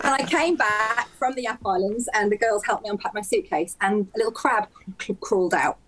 And 0.06 0.13
I 0.13 0.23
came 0.23 0.56
back 0.56 1.10
from 1.17 1.34
the 1.34 1.41
Yap 1.43 1.60
Islands, 1.65 2.08
and 2.13 2.32
the 2.32 2.38
girls 2.38 2.63
helped 2.63 2.84
me 2.84 2.89
unpack 2.91 3.13
my 3.15 3.21
suitcase, 3.21 3.75
and 3.82 4.08
a 4.13 4.17
little 4.17 4.32
crab 4.32 4.67
cr- 4.99 5.13
crawled 5.19 5.54
out, 5.56 5.80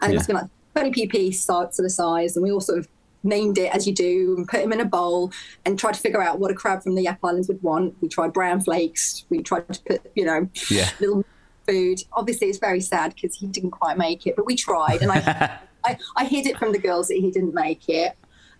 and 0.00 0.10
it 0.10 0.14
Yeah. 0.14 0.18
must 0.18 0.28
have 0.28 0.36
been 0.74 0.82
like 0.84 0.92
20 0.94 1.08
pp 1.08 1.34
sort 1.34 1.78
of 1.78 1.92
size, 1.92 2.36
and 2.36 2.42
we 2.42 2.50
all 2.50 2.60
sort 2.60 2.78
of 2.78 2.88
named 3.26 3.58
it 3.58 3.74
as 3.74 3.86
you 3.86 3.94
do, 3.94 4.34
and 4.36 4.48
put 4.48 4.60
him 4.60 4.72
in 4.72 4.80
a 4.80 4.84
bowl, 4.84 5.32
and 5.64 5.78
tried 5.78 5.94
to 5.94 6.00
figure 6.00 6.22
out 6.22 6.38
what 6.38 6.50
a 6.50 6.54
crab 6.54 6.82
from 6.82 6.94
the 6.94 7.02
Yap 7.02 7.18
Islands 7.22 7.48
would 7.48 7.62
want. 7.62 7.94
We 8.00 8.08
tried 8.08 8.32
brown 8.32 8.60
flakes. 8.60 9.24
We 9.28 9.42
tried 9.42 9.72
to 9.72 9.82
put, 9.82 10.10
you 10.14 10.24
know, 10.24 10.48
Yeah. 10.70 10.88
little 11.00 11.24
food. 11.66 12.02
Obviously, 12.12 12.48
it's 12.48 12.58
very 12.58 12.80
sad 12.80 13.14
because 13.14 13.36
he 13.36 13.46
didn't 13.46 13.72
quite 13.72 13.98
make 13.98 14.26
it, 14.26 14.36
but 14.36 14.46
we 14.46 14.54
tried, 14.56 15.02
and 15.02 15.10
I, 15.12 15.58
I, 15.84 15.98
I 16.16 16.24
hid 16.24 16.46
it 16.46 16.58
from 16.58 16.72
the 16.72 16.78
girls 16.78 17.08
that 17.08 17.16
he 17.16 17.30
didn't 17.30 17.54
make 17.54 17.88
it. 17.88 18.12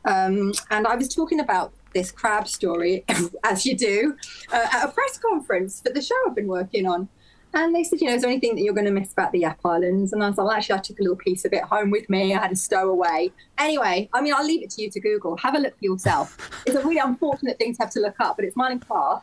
Um, 0.05 0.52
and 0.70 0.87
I 0.87 0.94
was 0.94 1.12
talking 1.12 1.40
about 1.40 1.72
this 1.92 2.12
crab 2.12 2.46
story, 2.46 3.05
as 3.44 3.66
you 3.66 3.76
do, 3.76 4.16
uh, 4.52 4.66
at 4.72 4.85
a 4.85 4.92
press 4.92 5.18
conference 5.18 5.81
for 5.81 5.92
the 5.92 6.00
show 6.00 6.14
I've 6.26 6.35
been 6.37 6.46
working 6.46 6.87
on. 6.87 7.09
And 7.57 7.75
they 7.75 7.83
said, 7.85 8.03
you 8.03 8.09
know, 8.09 8.14
is 8.14 8.21
there 8.21 8.31
anything 8.31 8.55
that 8.55 8.61
you're 8.61 8.75
going 8.75 8.85
to 8.87 8.90
miss 8.92 9.12
about 9.12 9.33
the 9.33 9.38
Yap 9.40 9.59
Islands? 9.64 10.12
And 10.12 10.23
I 10.23 10.29
was 10.29 10.37
like, 10.37 10.47
well, 10.47 10.55
actually, 10.55 10.75
I 10.75 10.79
took 10.83 10.99
a 11.01 11.03
little 11.03 11.16
piece 11.16 11.47
of 11.47 11.55
it 11.55 11.62
home 11.64 11.90
with 11.90 12.09
me. 12.11 12.35
I 12.35 12.38
had 12.38 12.53
a 12.53 12.57
stowaway. 12.57 13.33
Anyway, 13.57 14.11
I 14.12 14.21
mean, 14.21 14.35
I'll 14.35 14.45
leave 14.47 14.62
it 14.62 14.69
to 14.73 14.83
you 14.83 14.90
to 14.90 15.01
Google. 15.01 15.38
Have 15.38 15.55
a 15.55 15.59
look 15.59 15.77
for 15.79 15.85
yourself. 15.87 16.37
It's 16.66 16.77
a 16.77 16.81
really 16.83 16.99
unfortunate 16.99 17.57
thing 17.59 17.75
to 17.75 17.83
have 17.83 17.90
to 17.92 18.01
look 18.01 18.16
up, 18.21 18.37
but 18.37 18.45
it's 18.45 18.57
Myleene 18.57 18.85
Klass. 18.85 19.23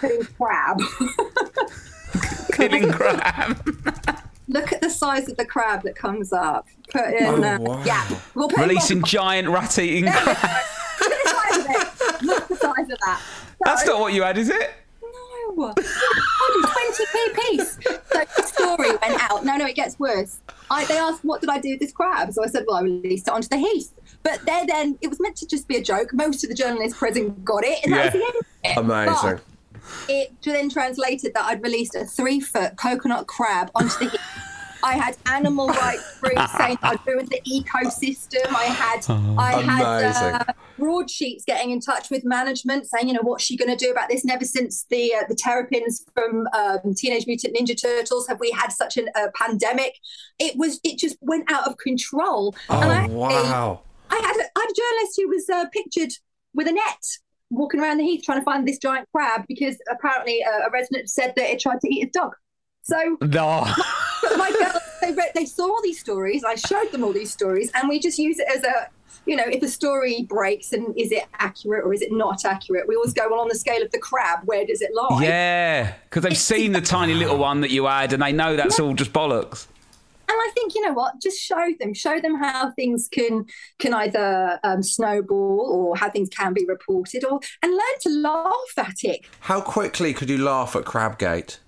Putting 0.00 0.24
crab. 0.24 0.80
Killing 2.52 2.90
crab. 2.90 3.64
Look 4.48 4.72
at 4.72 4.80
the 4.80 4.90
size 4.90 5.28
of 5.28 5.36
the 5.36 5.44
crab 5.44 5.84
that 5.84 5.94
comes 5.94 6.32
up. 6.32 6.66
Put 6.92 7.04
in, 7.14 7.24
Oh, 7.24 7.36
uh, 7.36 7.58
wow. 7.60 7.82
yeah, 7.84 8.04
we'll 8.34 8.48
put 8.48 8.58
Releasing 8.58 9.00
giant 9.04 9.48
rat 9.48 9.78
eating 9.78 10.10
crab. 10.10 10.26
Look 11.00 11.12
at 11.12 11.22
the 11.22 11.30
size 11.30 11.58
of 11.58 11.66
it. 11.70 12.22
Look 12.24 12.42
at 12.42 12.48
the 12.48 12.56
size 12.56 12.90
of 12.90 12.98
that. 12.98 13.22
That's 13.60 13.86
not 13.86 14.00
what 14.00 14.12
you 14.12 14.24
had, 14.24 14.36
is 14.38 14.48
it? 14.48 14.72
No. 15.56 15.74
20p 15.74 17.34
piece. 17.34 17.78
So 17.84 18.24
the 18.36 18.42
story 18.42 18.90
went 18.90 19.30
out. 19.30 19.44
No, 19.44 19.56
no, 19.56 19.66
it 19.66 19.76
gets 19.76 19.98
worse. 19.98 20.40
I, 20.70 20.84
they 20.84 20.98
asked, 20.98 21.24
what 21.24 21.40
did 21.40 21.50
I 21.50 21.58
do 21.58 21.70
with 21.70 21.80
this 21.80 21.92
crab? 21.92 22.32
So 22.32 22.44
I 22.44 22.46
said, 22.46 22.64
well, 22.66 22.76
I 22.76 22.82
released 22.82 23.28
it 23.28 23.34
onto 23.34 23.48
the 23.48 23.58
heath. 23.58 23.92
But 24.22 24.44
there 24.46 24.66
then, 24.66 24.98
it 25.00 25.08
was 25.08 25.20
meant 25.20 25.36
to 25.36 25.46
just 25.46 25.66
be 25.66 25.76
a 25.76 25.82
joke. 25.82 26.12
Most 26.12 26.44
of 26.44 26.50
the 26.50 26.54
journalists 26.54 26.98
present 26.98 27.44
got 27.44 27.64
it, 27.64 27.78
and 27.84 27.92
that 27.92 28.12
was 28.12 28.12
the 28.12 28.26
end 28.26 28.34
of 28.38 28.46
it. 28.64 28.76
Amazing. 28.76 29.14
But 29.22 29.42
it 30.08 30.32
then 30.42 30.68
translated 30.68 31.34
that 31.34 31.44
I'd 31.44 31.62
released 31.62 31.94
a 31.94 32.04
three 32.04 32.40
foot 32.40 32.76
coconut 32.76 33.26
crab 33.26 33.70
onto 33.74 33.98
the 33.98 34.10
heath. 34.10 34.20
I 34.82 34.94
had 34.94 35.16
animal 35.26 35.68
rights 35.68 36.18
groups 36.20 36.52
saying 36.56 36.78
I'd 36.82 36.98
ruined 37.06 37.28
the 37.28 37.40
ecosystem. 37.48 38.46
I 38.48 38.64
had 38.64 39.04
I 39.38 39.62
had 39.62 40.46
uh, 40.48 40.52
broadsheets 40.78 41.44
getting 41.44 41.70
in 41.70 41.80
touch 41.80 42.10
with 42.10 42.24
management 42.24 42.86
saying, 42.86 43.08
you 43.08 43.14
know, 43.14 43.22
what's 43.22 43.44
she 43.44 43.56
going 43.56 43.70
to 43.70 43.76
do 43.76 43.90
about 43.90 44.08
this? 44.08 44.22
And 44.22 44.32
ever 44.32 44.44
since 44.44 44.86
the 44.90 45.14
uh, 45.14 45.22
the 45.28 45.34
terrapins 45.34 46.04
from 46.14 46.46
um, 46.56 46.94
Teenage 46.94 47.26
Mutant 47.26 47.56
Ninja 47.56 47.80
Turtles, 47.80 48.26
have 48.28 48.40
we 48.40 48.50
had 48.50 48.72
such 48.72 48.96
a 48.96 49.06
uh, 49.18 49.28
pandemic? 49.34 49.98
It 50.38 50.56
was 50.56 50.80
it 50.84 50.98
just 50.98 51.16
went 51.20 51.50
out 51.50 51.66
of 51.66 51.76
control. 51.78 52.54
Oh, 52.68 52.80
and 52.80 52.92
I, 52.92 53.06
wow. 53.06 53.82
I 54.10 54.16
had 54.16 54.36
a, 54.36 54.44
I 54.56 54.60
had 54.60 54.70
a 54.70 54.74
journalist 54.74 55.14
who 55.16 55.28
was 55.28 55.48
uh, 55.48 55.68
pictured 55.72 56.12
with 56.54 56.66
a 56.66 56.72
net 56.72 57.04
walking 57.50 57.80
around 57.80 57.98
the 57.98 58.04
heath 58.04 58.22
trying 58.24 58.38
to 58.38 58.44
find 58.44 58.66
this 58.66 58.78
giant 58.78 59.08
crab 59.12 59.42
because 59.48 59.76
apparently 59.90 60.42
uh, 60.42 60.68
a 60.68 60.70
resident 60.70 61.10
said 61.10 61.32
that 61.36 61.50
it 61.50 61.60
tried 61.60 61.80
to 61.80 61.88
eat 61.92 62.04
his 62.04 62.10
dog. 62.12 62.32
So 62.82 63.16
No. 63.20 63.66
but 64.40 64.50
my 64.50 64.58
girls, 64.58 64.82
they 65.00 65.12
read, 65.12 65.32
they 65.34 65.46
saw 65.46 65.64
all 65.64 65.82
these 65.82 66.00
stories. 66.00 66.44
I 66.44 66.54
showed 66.54 66.92
them 66.92 67.04
all 67.04 67.12
these 67.12 67.32
stories, 67.32 67.70
and 67.74 67.88
we 67.88 67.98
just 67.98 68.18
use 68.18 68.38
it 68.38 68.48
as 68.48 68.64
a, 68.64 68.88
you 69.26 69.36
know, 69.36 69.44
if 69.46 69.62
a 69.62 69.68
story 69.68 70.22
breaks, 70.22 70.72
and 70.72 70.98
is 70.98 71.12
it 71.12 71.24
accurate 71.38 71.84
or 71.84 71.92
is 71.92 72.02
it 72.02 72.12
not 72.12 72.44
accurate? 72.44 72.88
We 72.88 72.96
always 72.96 73.12
go 73.12 73.28
well 73.30 73.40
on 73.40 73.48
the 73.48 73.54
scale 73.54 73.82
of 73.82 73.90
the 73.90 73.98
crab. 73.98 74.40
Where 74.44 74.64
does 74.66 74.82
it 74.82 74.90
lie? 74.94 75.22
Yeah, 75.22 75.94
because 76.04 76.22
they've 76.22 76.36
seen 76.36 76.72
the 76.72 76.80
tiny 76.80 77.14
little 77.14 77.38
one 77.38 77.60
that 77.60 77.70
you 77.70 77.86
had, 77.86 78.12
and 78.12 78.22
they 78.22 78.32
know 78.32 78.56
that's 78.56 78.80
all 78.80 78.94
just 78.94 79.12
bollocks. 79.12 79.66
And 80.28 80.38
I 80.38 80.50
think 80.54 80.76
you 80.76 80.86
know 80.86 80.92
what, 80.92 81.20
just 81.20 81.40
show 81.40 81.72
them, 81.80 81.92
show 81.92 82.20
them 82.20 82.36
how 82.36 82.70
things 82.70 83.08
can 83.10 83.46
can 83.80 83.92
either 83.92 84.60
um, 84.62 84.80
snowball 84.80 85.66
or 85.68 85.96
how 85.96 86.08
things 86.08 86.28
can 86.28 86.54
be 86.54 86.64
reported, 86.66 87.24
or 87.24 87.40
and 87.62 87.72
learn 87.72 87.98
to 88.02 88.10
laugh 88.10 88.52
at 88.76 89.02
it. 89.02 89.22
How 89.40 89.60
quickly 89.60 90.14
could 90.14 90.30
you 90.30 90.38
laugh 90.38 90.76
at 90.76 90.84
Crabgate? 90.84 91.58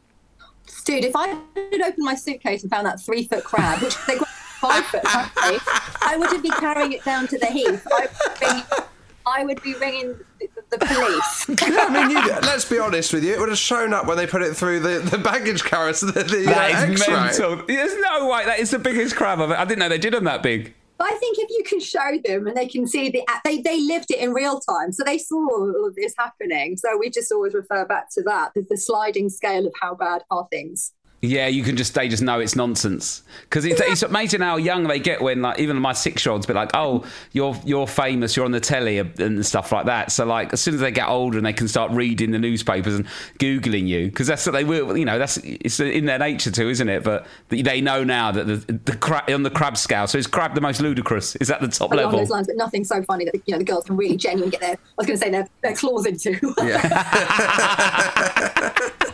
Dude, 0.85 1.05
if 1.05 1.14
I 1.14 1.29
had 1.29 1.81
opened 1.81 2.05
my 2.05 2.14
suitcase 2.14 2.62
and 2.62 2.70
found 2.70 2.87
that 2.87 3.01
three 3.01 3.27
foot 3.27 3.44
crab, 3.44 3.81
which 3.83 3.94
they 4.07 4.18
got 4.18 4.29
five 4.29 4.85
foot, 4.87 5.03
apparently, 5.05 5.59
I 6.03 6.16
wouldn't 6.18 6.42
be 6.42 6.51
carrying 6.51 6.92
it 6.92 7.05
down 7.05 7.29
to 7.29 7.38
the 7.38 7.46
heath. 7.46 7.87
I 7.92 8.01
would 8.01 8.40
be, 8.40 8.85
I 9.27 9.44
would 9.44 9.62
be 9.62 9.75
ringing 9.75 10.16
the, 10.40 10.48
the 10.70 10.79
police. 10.79 11.62
I 11.62 11.88
mean, 11.90 12.11
you, 12.11 12.18
let's 12.42 12.64
be 12.68 12.79
honest 12.79 13.12
with 13.12 13.22
you. 13.25 13.33
It 13.35 13.38
would 13.40 13.48
have 13.48 13.59
shown 13.59 13.92
up 13.94 14.07
when 14.07 14.16
they 14.16 14.27
put 14.27 14.42
it 14.42 14.57
through 14.57 14.81
the, 14.81 14.98
the 15.01 15.18
baggage 15.18 15.62
carrier, 15.64 15.92
the, 15.92 16.07
the 16.12 16.51
uh, 16.51 16.55
That 16.55 16.90
is 16.90 17.01
X-ray. 17.01 17.14
mental. 17.14 17.66
There's 17.66 17.96
no 18.01 18.29
way. 18.29 18.44
That 18.44 18.59
is 18.59 18.70
the 18.70 18.79
biggest 18.79 19.14
crab 19.14 19.40
I've 19.40 19.51
I 19.53 19.64
didn't 19.64 19.79
know 19.81 19.88
they 19.88 19.98
did 19.98 20.14
them 20.14 20.25
that 20.25 20.42
big. 20.42 20.75
But 21.03 21.15
I 21.15 21.17
think 21.17 21.37
if 21.37 21.51
you 21.51 21.65
can 21.65 21.81
show 21.81 22.17
them 22.25 22.47
and 22.47 22.57
they 22.57 22.69
can 22.69 22.87
see 22.87 23.11
the 23.11 23.27
they 23.45 23.61
they 23.61 23.81
lived 23.81 24.12
it 24.12 24.21
in 24.21 24.33
real 24.33 24.61
time, 24.61 24.93
so 24.93 25.03
they 25.03 25.19
saw 25.19 25.49
all 25.51 25.85
of 25.85 25.97
this 25.97 26.15
happening. 26.17 26.77
So 26.77 26.97
we 26.97 27.11
just 27.11 27.33
always 27.33 27.55
refer 27.55 27.85
back 27.85 28.07
to 28.12 28.23
that, 28.23 28.53
the, 28.55 28.65
the 28.71 28.77
sliding 28.77 29.29
scale 29.29 29.67
of 29.67 29.73
how 29.81 29.97
bad 29.97 30.23
are 30.31 30.47
things. 30.53 30.93
Yeah, 31.25 31.47
you 31.47 31.63
can 31.63 31.77
just 31.77 31.95
they 31.95 32.09
just 32.09 32.21
know 32.21 32.41
it's 32.41 32.57
nonsense 32.57 33.23
because 33.43 33.65
it's, 33.65 33.81
it's 33.81 34.03
amazing 34.03 34.41
how 34.41 34.57
young 34.57 34.89
they 34.89 34.99
get 34.99 35.23
when 35.23 35.41
like 35.41 35.61
even 35.61 35.77
my 35.77 35.93
six 35.93 36.27
year 36.27 36.33
olds 36.33 36.47
be 36.47 36.53
like, 36.53 36.73
oh, 36.75 37.05
you're 37.31 37.57
you're 37.65 37.87
famous, 37.87 38.35
you're 38.35 38.45
on 38.45 38.51
the 38.51 38.59
telly 38.59 38.99
and 38.99 39.47
stuff 39.47 39.71
like 39.71 39.87
that. 39.87 40.11
So 40.11 40.27
like 40.27 40.53
as 40.53 40.61
soon 40.61 40.75
as 40.75 40.81
they 40.81 40.91
get 40.91 41.09
older 41.09 41.37
and 41.37 41.47
they 41.47 41.53
can 41.53 41.69
start 41.69 41.93
reading 41.93 42.33
the 42.33 42.41
newspapers 42.41 42.97
and 42.97 43.07
googling 43.39 43.87
you 43.87 44.07
because 44.07 44.27
that's 44.27 44.45
what 44.45 44.51
they 44.51 44.65
will, 44.65 44.99
you 44.99 45.05
know, 45.05 45.17
that's 45.17 45.37
it's 45.37 45.79
in 45.79 46.07
their 46.07 46.19
nature 46.19 46.51
too, 46.51 46.69
isn't 46.69 46.89
it? 46.89 47.05
But 47.05 47.25
they 47.51 47.81
know 47.81 48.03
now 48.03 48.33
that 48.33 48.49
the 48.49 48.57
the 48.85 48.97
crab 48.97 49.31
on 49.31 49.45
the 49.45 49.51
crab 49.51 49.77
scale. 49.77 50.09
So 50.09 50.19
is 50.19 50.27
crab 50.27 50.57
the 50.57 50.61
most 50.61 50.81
ludicrous? 50.81 51.37
Is 51.37 51.47
that 51.47 51.61
the 51.61 51.69
top 51.69 51.93
Along 51.93 52.07
level? 52.07 52.19
those 52.19 52.31
lines, 52.31 52.49
but 52.49 52.57
nothing 52.57 52.83
so 52.83 53.01
funny 53.05 53.27
that 53.27 53.37
you 53.47 53.53
know 53.53 53.59
the 53.59 53.65
girls 53.65 53.85
can 53.85 53.97
really 53.97 54.17
genuinely 54.17 54.51
get 54.51 54.61
their 54.61 54.73
I 54.73 54.77
was 54.97 55.07
going 55.07 55.21
to 55.21 55.25
say 55.25 55.31
their, 55.31 55.49
their 55.63 55.77
claws 55.77 56.05
into. 56.05 56.53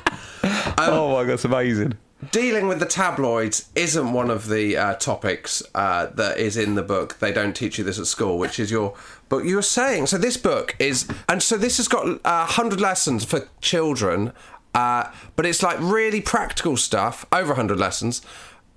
oh 0.78 1.12
my 1.12 1.24
god, 1.24 1.34
it's 1.34 1.44
amazing. 1.44 1.96
Dealing 2.32 2.66
with 2.66 2.80
the 2.80 2.86
tabloids 2.86 3.68
isn't 3.76 4.12
one 4.12 4.28
of 4.28 4.48
the 4.48 4.76
uh, 4.76 4.94
topics 4.94 5.62
uh, 5.74 6.06
that 6.06 6.38
is 6.38 6.56
in 6.56 6.74
the 6.74 6.82
book. 6.82 7.18
They 7.20 7.32
don't 7.32 7.54
teach 7.54 7.78
you 7.78 7.84
this 7.84 7.98
at 7.98 8.06
school, 8.06 8.38
which 8.38 8.58
is 8.58 8.72
your 8.72 8.94
book. 9.28 9.44
You 9.44 9.56
were 9.56 9.62
saying 9.62 10.06
so. 10.06 10.18
This 10.18 10.36
book 10.36 10.74
is, 10.80 11.08
and 11.28 11.40
so 11.42 11.56
this 11.56 11.76
has 11.76 11.86
got 11.86 12.20
uh, 12.24 12.46
hundred 12.46 12.80
lessons 12.80 13.24
for 13.24 13.48
children, 13.60 14.32
uh, 14.74 15.12
but 15.36 15.46
it's 15.46 15.62
like 15.62 15.78
really 15.80 16.20
practical 16.20 16.76
stuff. 16.76 17.24
Over 17.32 17.54
hundred 17.54 17.78
lessons, 17.78 18.20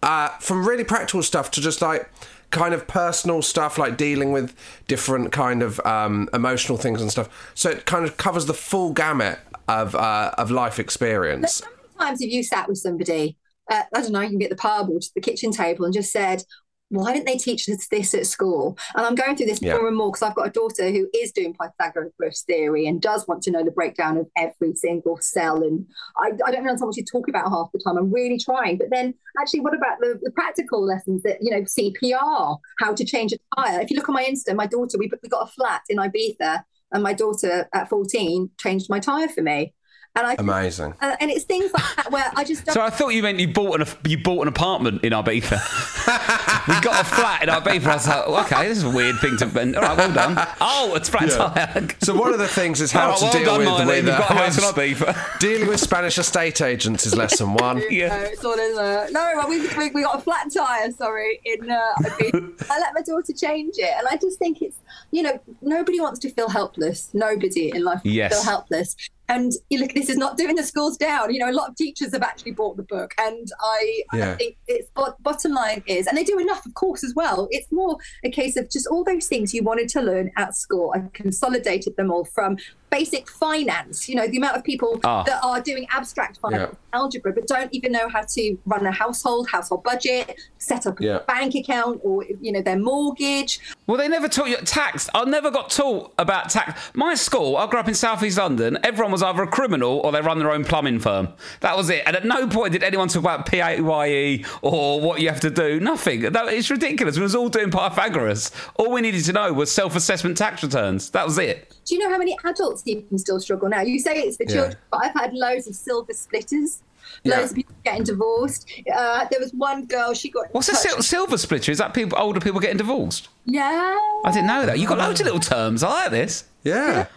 uh, 0.04 0.30
from 0.40 0.68
really 0.68 0.84
practical 0.84 1.24
stuff 1.24 1.50
to 1.52 1.62
just 1.62 1.82
like 1.82 2.12
kind 2.52 2.76
of 2.76 2.86
personal 2.86 3.42
stuff, 3.42 3.78
like 3.80 3.98
dealing 3.98 4.32
with 4.32 4.56
different 4.88 5.32
kind 5.32 5.64
of 5.64 5.80
um, 5.80 6.30
emotional 6.34 6.78
things 6.78 7.02
and 7.02 7.10
stuff. 7.10 7.52
So 7.56 7.72
it 7.72 7.86
kind 7.88 8.06
of 8.06 8.18
covers 8.18 8.46
the 8.46 8.54
full 8.54 8.94
gamut 8.94 9.40
of 9.80 9.96
uh, 9.96 10.32
of 10.38 10.52
life 10.52 10.80
experience. 10.80 11.62
How 11.62 11.70
many 11.70 12.10
times 12.12 12.22
have 12.24 12.30
you 12.30 12.44
sat 12.44 12.68
with 12.68 12.78
somebody? 12.78 13.38
Uh, 13.70 13.84
I 13.96 14.02
don't 14.02 14.12
know. 14.12 14.22
You 14.22 14.30
can 14.30 14.40
get 14.40 14.50
the 14.50 14.56
pub 14.56 14.90
or 14.90 15.00
just 15.00 15.14
the 15.14 15.22
kitchen 15.22 15.52
table 15.52 15.86
and 15.86 15.94
just 15.94 16.12
said, 16.12 16.44
"Why 16.90 17.14
didn't 17.14 17.26
they 17.26 17.38
teach 17.38 17.70
us 17.70 17.88
this 17.90 18.14
at 18.14 18.26
school?" 18.26 18.78
And 18.96 19.06
I'm 19.06 19.16
going 19.16 19.36
through 19.38 19.46
this 19.46 19.62
Yeah. 19.62 19.78
more 19.78 19.88
and 19.88 19.96
more 19.96 20.10
because 20.12 20.24
I've 20.24 20.36
got 20.36 20.48
a 20.48 20.52
daughter 20.52 20.90
who 20.92 21.08
is 21.16 21.32
doing 21.32 21.56
Pythagoras 21.60 22.44
theory 22.46 22.86
and 22.88 23.02
does 23.02 23.28
want 23.28 23.44
to 23.44 23.52
know 23.52 23.64
the 23.64 23.72
breakdown 23.72 24.18
of 24.18 24.28
every 24.36 24.74
single 24.76 25.18
cell. 25.22 25.64
And 25.64 25.86
I, 26.18 26.32
I 26.46 26.52
don't 26.52 26.68
understand 26.68 26.88
what 26.88 26.96
she's 26.96 27.10
talking 27.10 27.34
about 27.34 27.50
half 27.50 27.70
the 27.72 27.80
time. 27.86 27.98
I'm 27.98 28.12
really 28.12 28.40
trying. 28.40 28.78
But 28.78 28.90
then, 28.92 29.14
actually, 29.40 29.62
what 29.62 29.76
about 29.76 30.00
the, 30.02 30.20
the 30.22 30.32
practical 30.32 30.84
lessons 30.86 31.24
that 31.24 31.38
you 31.42 31.52
know, 31.52 31.62
CPR, 31.62 32.58
how 32.80 32.94
to 32.94 33.06
change 33.06 33.32
a 33.32 33.38
tire? 33.56 33.80
If 33.80 33.90
you 33.92 33.96
look 33.98 34.10
on 34.10 34.16
my 34.16 34.26
Insta, 34.26 34.54
my 34.56 34.68
daughter, 34.68 34.98
we 34.98 35.10
we 35.24 35.30
got 35.30 35.48
a 35.48 35.52
flat 35.52 35.82
in 35.88 35.98
Ibiza, 35.98 36.64
and 36.92 37.04
my 37.04 37.14
daughter 37.14 37.68
at 37.74 37.90
14 37.90 38.50
changed 38.58 38.90
my 38.90 39.00
tire 39.00 39.28
for 39.30 39.42
me. 39.42 39.74
And 40.14 40.28
I 40.28 40.36
Amazing. 40.40 40.94
uh, 41.00 41.16
and 41.22 41.32
it's 41.32 41.46
things 41.46 41.72
like 41.72 41.96
that 41.96 42.12
where 42.12 42.30
I 42.36 42.44
just 42.44 42.66
don't. 42.66 42.74
So 42.74 42.82
I 42.82 42.90
thought 42.90 43.10
you 43.10 43.24
meant 43.24 43.40
you 43.40 43.48
bought 43.48 43.80
an 43.80 43.88
you 44.06 44.18
bought 44.18 44.42
an 44.42 44.50
apartment 44.50 45.06
in 45.06 45.14
Ibiza. 45.14 45.58
we 46.68 46.82
got 46.82 47.00
a 47.00 47.06
flat 47.06 47.44
in 47.44 47.48
Ibiza. 47.50 47.86
I 47.88 47.94
was 47.96 48.08
like, 48.08 48.28
well, 48.28 48.42
okay, 48.46 48.68
this 48.68 48.80
is 48.80 48.84
a 48.84 48.90
weird 48.90 49.20
thing 49.20 49.38
to. 49.38 49.60
And, 49.60 49.74
all 49.78 49.82
right, 49.84 49.98
well 49.98 50.12
done. 50.14 50.48
Oh, 50.60 50.96
it's 50.96 51.08
flat 51.08 51.30
tire. 51.30 51.88
So 52.02 52.14
one 52.14 52.34
of 52.34 52.40
the 52.40 52.48
things 52.50 52.82
is 52.82 52.92
how 52.92 53.06
All 53.06 53.10
right, 53.12 53.20
to 53.20 53.24
well 53.26 53.34
deal 53.34 53.46
done, 53.46 53.60
with, 53.60 53.68
Marlene. 53.68 53.88
with, 53.88 54.06
You've 54.08 54.18
got 54.18 54.32
a 54.32 54.34
uh, 54.34 54.38
house 54.38 54.58
in 54.58 54.64
Ibiza. 54.66 55.40
dealing 55.40 55.68
with 55.70 55.80
Spanish 55.80 56.18
estate 56.18 56.62
agents 56.62 57.06
is 57.06 57.16
lesson 57.16 57.54
one. 57.54 57.82
Yeah. 57.90 58.10
No, 58.10 58.16
it's 58.24 58.44
all 58.44 58.54
in 58.60 58.76
there. 58.76 59.08
No, 59.12 59.46
we, 59.48 59.66
we, 59.78 59.90
we 59.92 60.02
got 60.04 60.18
a 60.18 60.22
flat 60.22 60.52
tire, 60.54 60.92
sorry, 60.92 61.40
in 61.46 61.70
uh, 61.72 61.80
Ibiza. 62.02 62.66
I 62.70 62.80
let 62.80 62.94
my 62.94 63.02
daughter 63.02 63.32
change 63.34 63.76
it. 63.78 63.94
And 63.98 64.08
I 64.10 64.18
just 64.18 64.38
think 64.40 64.62
it's, 64.62 64.78
you 65.12 65.24
know, 65.24 65.40
nobody 65.62 66.02
wants 66.02 66.20
to 66.20 66.30
feel 66.32 66.50
helpless. 66.50 67.10
Nobody 67.14 67.70
in 67.74 67.84
life 67.86 68.02
wants 68.04 68.06
Yes. 68.10 68.34
feel 68.34 68.44
helpless. 68.44 68.96
And 69.32 69.54
you 69.70 69.80
look, 69.80 69.94
this 69.94 70.10
is 70.10 70.18
not 70.18 70.38
doing 70.38 70.56
the 70.56 70.64
schools 70.64 70.98
down. 70.98 71.34
You 71.34 71.40
know, 71.40 71.50
a 71.50 71.56
lot 71.60 71.70
of 71.70 71.76
teachers 71.78 72.12
have 72.14 72.22
actually 72.22 72.52
bought 72.52 72.76
the 72.76 72.84
book. 72.84 73.14
And 73.18 73.48
I, 73.62 74.04
Yeah. 74.14 74.32
I 74.32 74.36
think 74.36 74.58
it's 74.68 74.90
bot- 74.94 75.22
bottom 75.24 75.54
line 75.54 75.84
is, 75.88 76.06
and 76.06 76.18
they 76.18 76.26
do 76.26 76.38
enough, 76.38 76.66
of 76.66 76.74
course, 76.74 77.02
as 77.04 77.14
well. 77.16 77.48
It's 77.50 77.72
more 77.72 77.96
a 78.26 78.30
case 78.30 78.58
of 78.58 78.70
just 78.70 78.88
all 78.88 79.04
those 79.06 79.28
things 79.28 79.54
you 79.54 79.64
wanted 79.64 79.88
to 79.90 80.02
learn 80.02 80.32
at 80.36 80.56
school. 80.56 80.92
I 80.94 81.04
consolidated 81.14 81.96
them 81.96 82.12
all 82.12 82.26
from 82.26 82.58
basic 82.92 83.28
finance. 83.30 84.08
You 84.08 84.16
know, 84.16 84.28
the 84.28 84.38
amount 84.38 84.58
of 84.58 84.64
people 84.64 85.00
Ah. 85.04 85.24
that 85.24 85.40
are 85.44 85.60
doing 85.62 85.88
abstract 85.92 86.38
finance, 86.40 86.76
algebra, 86.94 87.32
but 87.34 87.48
don't 87.48 87.74
even 87.74 87.92
know 87.94 88.08
how 88.10 88.22
to 88.22 88.58
run 88.66 88.86
a 88.86 88.92
household, 88.92 89.50
household 89.50 89.84
budget, 89.84 90.36
set 90.58 90.86
up 90.86 91.00
a 91.00 91.04
Yeah. 91.04 91.20
bank 91.28 91.56
account, 91.56 92.02
or 92.04 92.24
you 92.42 92.52
know, 92.52 92.62
their 92.62 92.78
mortgage. 92.78 93.60
Well, 93.88 93.98
they 93.98 94.08
never 94.08 94.28
taught 94.28 94.50
you 94.50 94.58
tax. 94.58 95.10
I 95.16 95.24
never 95.26 95.50
got 95.50 95.70
taught 95.70 96.14
about 96.20 96.50
tax. 96.50 96.80
My 96.94 97.16
school, 97.16 97.56
I 97.58 97.66
grew 97.68 97.80
up 97.80 97.88
in 97.88 97.94
Southeast 97.96 98.38
London. 98.38 98.78
Everyone 98.84 99.12
was 99.12 99.24
either 99.24 99.42
a 99.44 99.48
criminal 99.48 100.00
or 100.04 100.12
they 100.12 100.22
run 100.22 100.38
their 100.40 100.52
own 100.52 100.64
plumbing 100.66 101.00
firm. 101.00 101.30
That 101.62 101.78
was 101.78 101.90
it. 101.90 102.04
And 102.06 102.16
at 102.16 102.26
no 102.26 102.48
point 102.48 102.74
did 102.74 102.84
anyone 102.84 103.08
talk 103.08 103.22
about 103.24 103.46
PAYE 103.46 104.44
or 104.62 105.00
what 105.00 105.22
you 105.22 105.30
have 105.30 105.40
to 105.42 105.50
do. 105.50 105.80
Nothing. 105.80 106.22
That, 106.22 106.48
it's 106.50 106.70
ridiculous. 106.70 107.16
We 107.16 107.24
was 107.24 107.36
all 107.36 107.50
doing 107.50 107.72
Pythagoras. 107.72 108.52
All 108.76 108.92
we 108.92 109.02
needed 109.02 109.24
to 109.26 109.34
know 109.34 109.54
was 109.54 109.72
self-assessment 109.72 110.38
tax 110.38 110.62
returns. 110.64 111.10
That 111.12 111.26
was 111.26 111.38
it. 111.38 111.74
Do 111.86 111.96
you 111.96 112.02
know 112.04 112.10
how 112.12 112.18
many 112.18 112.38
adults 112.46 112.81
even 112.88 113.18
still 113.18 113.40
struggle 113.40 113.70
now? 113.70 113.82
You 113.82 114.00
say 114.00 114.16
it's 114.20 114.38
the 114.38 114.46
Yeah. 114.48 114.54
children, 114.54 114.78
but 114.92 115.06
I've 115.06 115.14
had 115.14 115.34
loads 115.34 115.68
of 115.68 115.76
silver 115.76 116.14
splitters. 116.14 116.82
Yeah. 117.24 117.38
Loads 117.40 117.52
of 117.52 117.56
people 117.58 117.76
getting 117.84 118.04
divorced. 118.04 118.70
Uh, 118.94 119.26
there 119.32 119.40
was 119.40 119.52
one 119.54 119.86
girl, 119.86 120.14
she 120.14 120.30
got. 120.30 120.46
in 120.46 120.52
What's 120.52 120.70
a 120.70 120.76
sil- 120.78 121.02
silver 121.02 121.38
splitter? 121.38 121.72
Is 121.72 121.80
that 121.80 121.94
people, 121.94 122.18
older 122.18 122.40
people 122.40 122.60
getting 122.60 122.78
divorced? 122.78 123.28
Yeah. 123.46 123.98
I 124.24 124.32
didn't 124.32 124.48
know 124.48 124.66
that. 124.66 124.80
You 124.80 124.88
got 124.88 124.98
loads 125.00 125.20
of 125.20 125.26
little 125.26 125.40
terms. 125.40 125.84
I 125.84 125.90
like 125.90 126.12
this. 126.12 126.46
Yeah. 126.64 127.08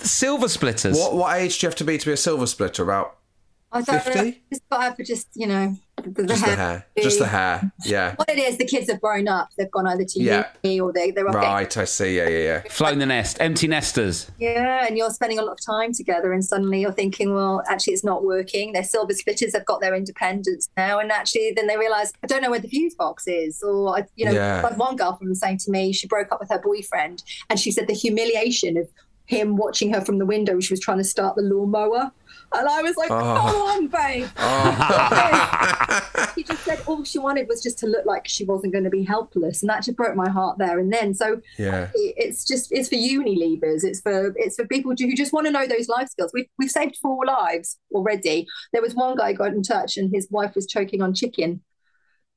The 0.00 0.08
silver 0.08 0.48
splitters. 0.48 0.96
What 0.96 1.14
what 1.14 1.36
age 1.36 1.58
do 1.58 1.66
you 1.66 1.68
have 1.68 1.76
to 1.76 1.84
be 1.84 1.98
to 1.98 2.06
be 2.06 2.12
a 2.12 2.16
silver 2.16 2.46
splitter? 2.46 2.82
About 2.82 3.18
I 3.70 3.82
don't 3.82 3.94
know. 4.06 4.12
50? 4.12 4.42
Just 4.50 4.62
five 4.70 4.96
for 4.96 5.02
just, 5.04 5.28
you 5.34 5.46
know, 5.46 5.76
the, 6.14 6.22
the 6.22 6.28
just 6.28 6.44
hair. 6.44 6.56
the 6.56 6.62
hair. 6.62 6.86
Just 7.02 7.18
the 7.18 7.26
hair. 7.26 7.72
Yeah. 7.84 8.14
What 8.16 8.28
it 8.30 8.38
is, 8.38 8.58
the 8.58 8.64
kids 8.64 8.90
have 8.90 9.00
grown 9.00 9.28
up. 9.28 9.48
They've 9.56 9.70
gone 9.70 9.86
either 9.86 10.04
to 10.04 10.20
Yeah. 10.22 10.48
uni 10.62 10.80
or 10.80 10.92
they, 10.92 11.10
they're 11.10 11.26
off 11.28 11.34
getting- 11.34 11.48
Right, 11.48 11.76
I 11.76 11.84
see. 11.84 12.16
Yeah, 12.16 12.28
yeah, 12.28 12.38
yeah. 12.38 12.62
Flown 12.70 12.98
the 12.98 13.06
nest. 13.06 13.36
Empty 13.40 13.68
nesters. 13.68 14.30
Yeah, 14.38 14.86
and 14.86 14.96
you're 14.96 15.10
spending 15.10 15.38
a 15.38 15.42
lot 15.42 15.52
of 15.52 15.64
time 15.64 15.92
together, 15.92 16.32
and 16.32 16.44
suddenly 16.44 16.80
you're 16.80 16.92
thinking, 16.92 17.34
well, 17.34 17.62
actually, 17.68 17.92
it's 17.94 18.04
not 18.04 18.24
working. 18.24 18.72
They're 18.72 18.84
silver 18.84 19.12
splitters. 19.12 19.52
They've 19.52 19.64
got 19.64 19.80
their 19.80 19.94
independence 19.94 20.68
now, 20.76 20.98
and 20.98 21.10
actually, 21.12 21.52
then 21.54 21.66
they 21.66 21.76
realise 21.76 22.12
I 22.22 22.26
don't 22.26 22.42
know 22.42 22.50
where 22.50 22.60
the 22.60 22.68
fuse 22.68 22.94
box 22.94 23.26
is, 23.26 23.62
or 23.62 24.06
you 24.16 24.24
know, 24.24 24.32
Yeah. 24.32 24.60
like 24.62 24.76
one 24.78 24.96
girlfriend 24.96 25.28
was 25.30 25.40
saying 25.40 25.58
to 25.58 25.70
me, 25.70 25.92
she 25.92 26.06
broke 26.06 26.32
up 26.32 26.40
with 26.40 26.48
her 26.50 26.60
boyfriend, 26.60 27.22
and 27.50 27.58
she 27.60 27.70
said 27.70 27.86
the 27.86 27.94
humiliation 27.94 28.76
of 28.76 28.88
him 29.26 29.56
watching 29.56 29.92
her 29.92 30.00
from 30.00 30.18
the 30.18 30.26
window. 30.26 30.60
She 30.60 30.72
was 30.72 30.80
trying 30.80 30.98
to 30.98 31.04
start 31.04 31.34
the 31.36 31.42
lawnmower, 31.42 32.12
and 32.54 32.68
I 32.68 32.82
was 32.82 32.96
like, 32.96 33.10
ah. 33.10 33.42
Oh. 33.48 33.52
"Come 33.52 33.62
on, 33.62 33.86
babe." 33.88 34.28
Ah. 34.36 36.32
she 36.34 36.42
just 36.42 36.62
said 36.64 36.80
all 36.86 37.04
she 37.04 37.18
wanted 37.18 37.48
was 37.48 37.62
just 37.62 37.78
to 37.80 37.86
look 37.86 38.06
like 38.06 38.26
she 38.28 38.44
wasn't 38.44 38.72
going 38.72 38.84
to 38.84 38.90
be 38.90 39.02
helpless, 39.02 39.62
and 39.62 39.70
that 39.70 39.82
just 39.84 39.96
broke 39.96 40.16
my 40.16 40.28
heart 40.28 40.58
there 40.58 40.78
and 40.78 40.92
then. 40.92 41.14
So 41.14 41.40
Yeah. 41.58 41.90
it's 41.94 42.44
just 42.46 42.70
it's 42.72 42.88
for 42.88 42.94
uni 42.96 43.36
leavers. 43.38 43.84
It's 43.84 44.00
for 44.00 44.32
it's 44.36 44.56
for 44.56 44.66
people 44.66 44.92
who 44.98 45.14
just 45.14 45.32
want 45.32 45.46
to 45.46 45.52
know 45.52 45.66
those 45.66 45.88
life 45.88 46.08
skills. 46.08 46.30
We've 46.34 46.48
we've 46.58 46.70
saved 46.70 46.96
four 47.02 47.24
lives 47.26 47.78
already. 47.92 48.46
There 48.72 48.82
was 48.82 48.94
one 48.94 49.16
guy 49.16 49.32
got 49.32 49.52
in 49.52 49.62
touch, 49.62 49.96
and 49.96 50.10
his 50.14 50.28
wife 50.30 50.54
was 50.54 50.66
choking 50.66 51.02
on 51.02 51.14
chicken 51.14 51.62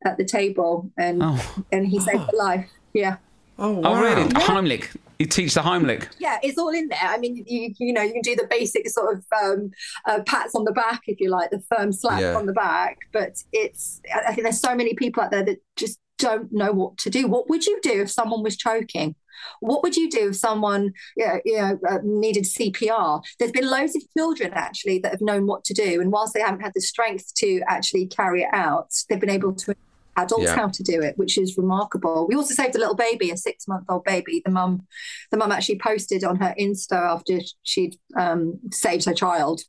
at 0.06 0.17
the 0.17 0.26
table, 0.26 0.91
and 0.98 1.22
Oh. 1.24 1.63
and 1.72 1.88
he 1.88 2.00
saved 2.00 2.24
her 2.32 2.38
life. 2.38 2.69
Yeah. 2.93 3.17
Oh, 3.58 3.72
wow. 3.74 3.82
Oh, 3.93 4.02
really? 4.02 4.24
Heimlich. 4.30 4.95
You 5.19 5.25
teach 5.25 5.53
the 5.53 5.60
Heimlich. 5.62 6.08
Yeah, 6.17 6.39
it's 6.41 6.58
all 6.58 6.69
in 6.69 6.88
there. 6.88 6.97
I 7.01 7.17
mean, 7.17 7.43
you 7.45 7.73
you 7.77 7.91
know, 7.91 8.01
you 8.01 8.13
can 8.13 8.21
do 8.21 8.38
the 8.38 8.47
basic 8.49 8.88
sort 8.89 9.17
of 9.17 9.25
um, 9.43 9.71
uh, 10.08 10.21
pats 10.25 10.55
on 10.55 10.63
the 10.63 10.71
back, 10.71 11.01
if 11.08 11.19
you 11.19 11.29
like, 11.29 11.51
the 11.51 11.62
firm 11.75 11.91
slap 11.91 12.21
Yeah. 12.21 12.36
on 12.36 12.45
the 12.45 12.53
back. 12.53 12.99
But 13.12 13.36
it's, 13.51 14.01
I 14.25 14.34
think 14.34 14.43
there's 14.43 14.62
so 14.62 14.73
many 14.73 14.93
people 14.93 15.21
out 15.21 15.32
there 15.32 15.43
that 15.43 15.58
just 15.75 15.99
don't 16.19 16.51
know 16.53 16.71
what 16.71 16.97
to 16.99 17.10
do. 17.10 17.27
What 17.27 17.49
would 17.49 17.65
you 17.65 17.79
do 17.82 18.01
if 18.01 18.10
someone 18.10 18.43
was 18.43 18.55
choking? 18.55 19.15
What 19.60 19.84
would 19.84 19.95
you 19.97 20.10
do 20.10 20.29
if 20.29 20.38
someone, 20.38 20.93
you 21.17 21.27
know, 21.27 21.39
you 21.43 21.58
know 21.58 21.79
uh, 21.89 21.99
needed 22.03 22.45
CPR? 22.45 23.21
There's 23.39 23.51
been 23.51 23.69
loads 23.69 23.97
of 23.97 24.03
children 24.17 24.51
actually 24.53 24.99
that 24.99 25.12
have 25.12 25.21
known 25.21 25.47
what 25.47 25.65
to 25.65 25.73
do, 25.73 25.99
and 25.99 26.13
whilst 26.13 26.34
they 26.34 26.41
haven't 26.41 26.62
had 26.62 26.71
the 26.75 26.82
strength 26.82 27.34
to 27.36 27.62
actually 27.67 28.08
carry 28.08 28.43
it 28.43 28.49
out, 28.53 28.89
they've 29.10 29.19
been 29.19 29.29
able 29.29 29.53
to 29.53 29.75
adults 30.23 30.45
Yeah. 30.45 30.55
how 30.55 30.67
to 30.67 30.84
do 30.84 31.01
it, 31.01 31.17
which 31.17 31.38
is 31.38 31.58
remarkable. 31.58 32.27
We 32.27 32.36
also 32.36 32.53
saved 32.53 32.75
a 32.75 32.79
little 32.79 32.95
baby, 32.95 33.32
a 33.32 33.38
six-month-old 33.38 34.03
baby. 34.03 34.41
The 34.45 34.51
mum, 34.51 34.86
the 35.32 35.38
mum 35.38 35.51
actually 35.51 35.79
posted 35.79 36.23
on 36.23 36.36
her 36.38 36.53
Insta 36.60 36.93
after 37.15 37.39
she'd 37.63 37.95
um, 38.17 38.60
saved 38.71 39.05
her 39.05 39.13
child. 39.13 39.62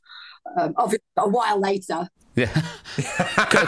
Um, 0.58 0.74
obviously, 0.76 1.04
a 1.18 1.28
while 1.28 1.60
later, 1.60 2.08
Yeah. 2.34 2.46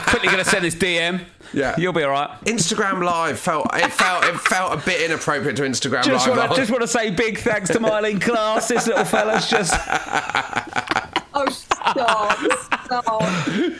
Quickly 0.07 0.27
going 0.29 0.43
to 0.43 0.45
send 0.45 0.63
this 0.65 0.75
DM. 0.75 1.23
Yeah. 1.53 1.75
You'll 1.77 1.93
be 1.93 2.03
all 2.03 2.11
right. 2.11 2.29
Instagram 2.45 3.03
Live 3.03 3.37
felt 3.39 3.67
it 3.75 3.91
felt 3.91 4.23
it 4.25 4.35
felt 4.39 4.73
a 4.73 4.83
bit 4.85 5.01
inappropriate 5.01 5.55
to 5.57 5.63
Instagram 5.63 6.03
Just 6.03 6.27
Live. 6.27 6.37
want 6.37 6.51
to 6.51 6.57
just 6.57 6.71
want 6.71 6.81
to 6.81 6.87
say 6.87 7.11
big 7.11 7.37
thanks 7.37 7.69
to 7.69 7.79
Myleene 7.79 8.19
Klass. 8.19 8.67
This 8.69 8.87
little 8.87 9.05
fella's 9.05 9.47
just 9.49 9.73
oh 11.35 11.47
stop, 11.49 12.39
stop. 12.85 13.23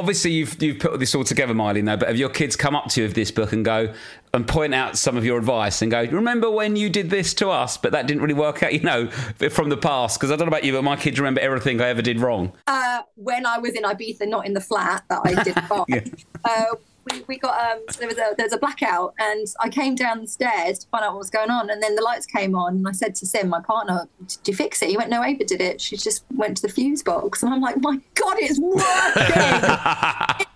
obviously 0.00 0.32
you've 0.32 0.60
you've 0.62 0.78
put 0.80 0.98
this 0.98 1.14
all 1.14 1.22
together, 1.24 1.54
Myleene. 1.54 1.84
Though, 1.86 1.96
but 1.98 2.08
have 2.08 2.16
your 2.16 2.30
kids 2.30 2.56
come 2.56 2.74
up 2.74 2.88
to 2.88 3.00
you 3.00 3.06
with 3.06 3.14
this 3.14 3.30
book 3.30 3.52
and 3.52 3.64
go 3.64 3.92
and 4.34 4.46
point 4.48 4.74
out 4.74 4.96
some 4.96 5.16
of 5.16 5.24
your 5.24 5.38
advice 5.38 5.82
and 5.82 5.90
go, 5.90 6.02
remember 6.04 6.50
when 6.50 6.74
you 6.76 6.88
did 6.88 7.10
this 7.10 7.34
to 7.34 7.48
us, 7.50 7.76
but 7.76 7.92
that 7.92 8.06
didn't 8.06 8.22
really 8.22 8.34
work 8.34 8.62
out, 8.62 8.72
you 8.78 8.80
know, 8.80 9.08
from 9.50 9.68
the 9.68 9.76
past? 9.76 10.18
Because 10.18 10.30
I 10.30 10.36
don't 10.36 10.46
know 10.46 10.50
about 10.56 10.64
you, 10.64 10.72
but 10.72 10.82
my 10.82 10.96
kids 10.96 11.18
remember 11.20 11.40
everything 11.40 11.80
I 11.80 11.88
ever 11.88 12.02
did 12.02 12.18
wrong. 12.18 12.52
Uh, 12.66 13.02
when 13.16 13.44
I 13.46 13.58
was 13.58 13.74
in 13.74 13.82
Ibiza, 13.84 14.28
not 14.28 14.46
in 14.46 14.54
the 14.54 14.60
flat 14.60 15.04
that 15.10 15.20
I 15.24 15.42
did 15.42 15.54
buy, 15.68 15.84
Yeah. 15.88 16.00
uh, 16.44 16.64
we, 17.10 17.24
we 17.28 17.38
got 17.38 17.58
um, 17.72 17.82
so 17.90 17.98
there 17.98 18.08
was 18.08 18.18
a 18.18 18.34
there 18.36 18.46
was 18.46 18.52
a 18.52 18.58
blackout, 18.58 19.14
and 19.18 19.46
I 19.60 19.68
came 19.68 19.94
down 19.94 20.20
the 20.20 20.28
stairs 20.28 20.80
to 20.80 20.88
find 20.88 21.04
out 21.04 21.12
what 21.12 21.18
was 21.18 21.30
going 21.30 21.50
on, 21.50 21.70
and 21.70 21.82
then 21.82 21.94
the 21.94 22.02
lights 22.02 22.26
came 22.26 22.54
on, 22.54 22.76
and 22.76 22.88
I 22.88 22.92
said 22.92 23.14
to 23.16 23.26
Sim, 23.26 23.48
my 23.48 23.60
partner, 23.60 24.08
"Did 24.26 24.48
you 24.48 24.54
fix 24.54 24.82
it?" 24.82 24.90
He 24.90 24.96
went, 24.96 25.10
"No, 25.10 25.22
Ava 25.22 25.44
did 25.44 25.60
it. 25.60 25.80
She 25.80 25.96
just 25.96 26.24
went 26.34 26.56
to 26.58 26.62
the 26.62 26.72
fuse 26.72 27.02
box," 27.02 27.42
and 27.42 27.52
I'm 27.52 27.60
like, 27.60 27.76
"My 27.80 27.98
God, 28.14 28.36
it's 28.38 28.60
working! 28.60 28.76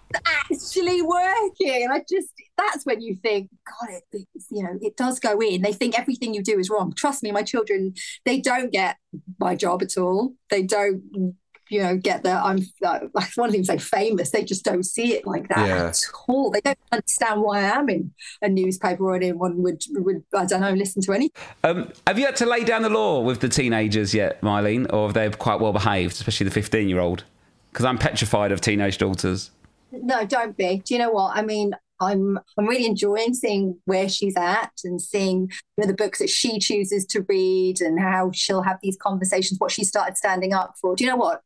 it's 0.50 0.60
actually 0.70 1.02
working!" 1.02 1.84
And 1.84 1.92
I 1.92 2.04
just 2.08 2.28
that's 2.56 2.84
when 2.84 3.00
you 3.00 3.14
think, 3.16 3.50
God, 3.80 3.90
it, 3.90 4.26
it's, 4.34 4.46
you 4.50 4.62
know, 4.62 4.78
it 4.80 4.96
does 4.96 5.18
go 5.18 5.38
in. 5.40 5.62
They 5.62 5.72
think 5.72 5.98
everything 5.98 6.34
you 6.34 6.42
do 6.42 6.58
is 6.58 6.70
wrong. 6.70 6.92
Trust 6.92 7.22
me, 7.22 7.32
my 7.32 7.42
children, 7.42 7.94
they 8.24 8.40
don't 8.40 8.70
get 8.70 8.96
my 9.38 9.54
job 9.56 9.82
at 9.82 9.96
all. 9.98 10.34
They 10.50 10.62
don't 10.62 11.36
you 11.74 11.82
know, 11.82 11.96
get 11.96 12.22
the 12.22 12.30
I'm 12.32 12.58
uh, 12.84 13.00
I 13.16 13.28
want 13.36 13.52
to 13.52 13.58
even 13.58 13.64
say 13.64 13.78
famous. 13.78 14.30
They 14.30 14.44
just 14.44 14.64
don't 14.64 14.84
see 14.84 15.14
it 15.14 15.26
like 15.26 15.48
that 15.48 15.66
Yeah. 15.66 15.86
at 15.88 16.00
all. 16.28 16.50
They 16.50 16.60
don't 16.60 16.78
understand 16.92 17.42
why 17.42 17.58
I 17.60 17.78
am 17.78 17.88
in 17.88 18.12
a 18.42 18.48
newspaper 18.48 19.04
or 19.04 19.16
anyone 19.16 19.62
would 19.62 19.82
would 19.90 20.22
I 20.34 20.44
don't 20.46 20.60
know 20.60 20.72
listen 20.72 21.02
to 21.02 21.12
any. 21.12 21.30
Um, 21.64 21.92
have 22.06 22.18
you 22.18 22.26
had 22.26 22.36
to 22.36 22.46
lay 22.46 22.64
down 22.64 22.82
the 22.82 22.88
law 22.90 23.20
with 23.20 23.40
the 23.40 23.48
teenagers 23.48 24.14
yet, 24.14 24.40
Myleene, 24.40 24.92
or 24.92 25.06
have 25.08 25.14
they 25.14 25.28
quite 25.30 25.60
well 25.60 25.72
behaved, 25.72 26.12
especially 26.12 26.44
the 26.44 26.50
fifteen-year-old? 26.52 27.24
Because 27.72 27.84
I'm 27.84 27.98
petrified 27.98 28.52
of 28.52 28.60
teenage 28.60 28.98
daughters. 28.98 29.50
No, 29.90 30.24
don't 30.24 30.56
be. 30.56 30.82
Do 30.84 30.94
you 30.94 30.98
know 30.98 31.10
what 31.10 31.36
I 31.36 31.42
mean? 31.42 31.72
I'm 32.00 32.38
I'm 32.58 32.66
really 32.66 32.86
enjoying 32.86 33.34
seeing 33.34 33.78
where 33.84 34.08
she's 34.08 34.36
at 34.36 34.72
and 34.84 35.00
seeing 35.00 35.50
you 35.76 35.82
know 35.82 35.86
the 35.86 35.94
books 35.94 36.18
that 36.18 36.28
she 36.30 36.58
chooses 36.58 37.06
to 37.06 37.24
read 37.28 37.80
and 37.80 38.00
how 38.00 38.30
she'll 38.32 38.62
have 38.62 38.78
these 38.82 38.96
conversations. 38.96 39.60
What 39.60 39.70
she 39.72 39.84
started 39.84 40.16
standing 40.16 40.52
up 40.52 40.74
for. 40.80 40.96
Do 40.96 41.04
you 41.04 41.10
know 41.10 41.16
what? 41.16 41.42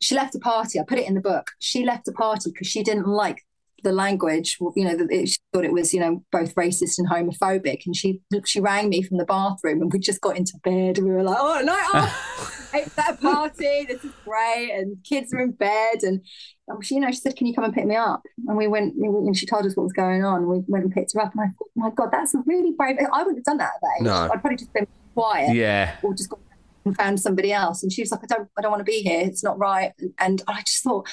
She 0.00 0.14
left 0.14 0.34
a 0.34 0.40
party. 0.40 0.78
I 0.78 0.84
put 0.86 0.98
it 0.98 1.06
in 1.06 1.14
the 1.14 1.20
book. 1.20 1.52
She 1.60 1.84
left 1.84 2.08
a 2.08 2.12
party 2.12 2.50
because 2.50 2.66
she 2.66 2.82
didn't 2.82 3.06
like 3.06 3.42
the 3.84 3.92
language. 3.92 4.56
You 4.74 4.84
know, 4.84 5.06
it, 5.08 5.28
she 5.28 5.36
thought 5.52 5.64
it 5.64 5.72
was 5.72 5.94
you 5.94 6.00
know 6.00 6.24
both 6.32 6.54
racist 6.56 6.98
and 6.98 7.08
homophobic. 7.08 7.82
And 7.86 7.94
she 7.94 8.20
she 8.44 8.60
rang 8.60 8.88
me 8.88 9.02
from 9.02 9.18
the 9.18 9.24
bathroom 9.24 9.80
and 9.82 9.92
we 9.92 10.00
just 10.00 10.20
got 10.20 10.36
into 10.36 10.54
bed 10.64 10.98
and 10.98 11.06
we 11.06 11.12
were 11.14 11.22
like, 11.22 11.38
oh 11.38 11.60
night 11.62 11.90
off. 11.94 12.70
It's 12.74 12.92
that 12.96 13.20
party. 13.20 13.84
This 13.86 14.02
is 14.04 14.10
great. 14.24 14.72
And 14.72 14.96
kids 15.04 15.32
are 15.32 15.40
in 15.40 15.52
bed 15.52 16.02
and 16.02 16.20
um, 16.68 16.80
she, 16.82 16.96
you 16.96 17.00
know, 17.02 17.10
she 17.10 17.18
said, 17.18 17.36
"Can 17.36 17.46
you 17.46 17.54
come 17.54 17.64
and 17.64 17.74
pick 17.74 17.84
me 17.84 17.94
up?" 17.94 18.22
And 18.48 18.56
we 18.56 18.66
went, 18.66 18.94
and 18.96 19.36
she 19.36 19.44
told 19.46 19.66
us 19.66 19.76
what 19.76 19.82
was 19.82 19.92
going 19.92 20.24
on. 20.24 20.48
We 20.48 20.62
went 20.66 20.84
and 20.84 20.92
picked 20.92 21.12
her 21.12 21.20
up, 21.20 21.32
and 21.34 21.42
I 21.42 21.46
thought, 21.58 21.68
"My 21.76 21.90
God, 21.90 22.08
that's 22.10 22.34
really 22.46 22.72
brave." 22.72 22.96
I 23.12 23.18
wouldn't 23.22 23.36
have 23.38 23.44
done 23.44 23.58
that 23.58 23.72
at 23.74 23.80
that 23.82 23.96
age. 24.00 24.04
No. 24.04 24.14
I'd 24.32 24.40
probably 24.40 24.56
just 24.56 24.72
been 24.72 24.86
quiet, 25.14 25.54
Yeah. 25.54 25.94
or 26.02 26.14
just 26.14 26.30
gone 26.30 26.40
and 26.86 26.96
found 26.96 27.20
somebody 27.20 27.52
else. 27.52 27.82
And 27.82 27.92
she 27.92 28.00
was 28.00 28.10
like, 28.12 28.20
"I 28.24 28.26
don't, 28.34 28.48
I 28.58 28.62
don't 28.62 28.70
want 28.70 28.80
to 28.80 28.84
be 28.90 29.02
here. 29.02 29.20
It's 29.20 29.44
not 29.44 29.58
right." 29.58 29.92
And 30.18 30.42
I 30.48 30.60
just 30.62 30.82
thought. 30.82 31.06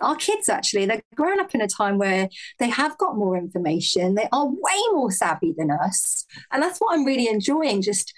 Our 0.00 0.16
kids 0.16 0.48
actually, 0.48 0.86
they're 0.86 1.02
growing 1.14 1.40
up 1.40 1.54
in 1.54 1.60
a 1.60 1.66
time 1.68 1.98
where 1.98 2.28
they 2.58 2.68
have 2.68 2.96
got 2.98 3.16
more 3.16 3.36
information. 3.36 4.14
They 4.14 4.28
are 4.32 4.46
way 4.46 4.80
more 4.92 5.10
savvy 5.10 5.54
than 5.56 5.70
us. 5.70 6.24
And 6.52 6.62
that's 6.62 6.78
what 6.78 6.94
I'm 6.94 7.04
really 7.04 7.28
enjoying. 7.28 7.82
Just 7.82 8.12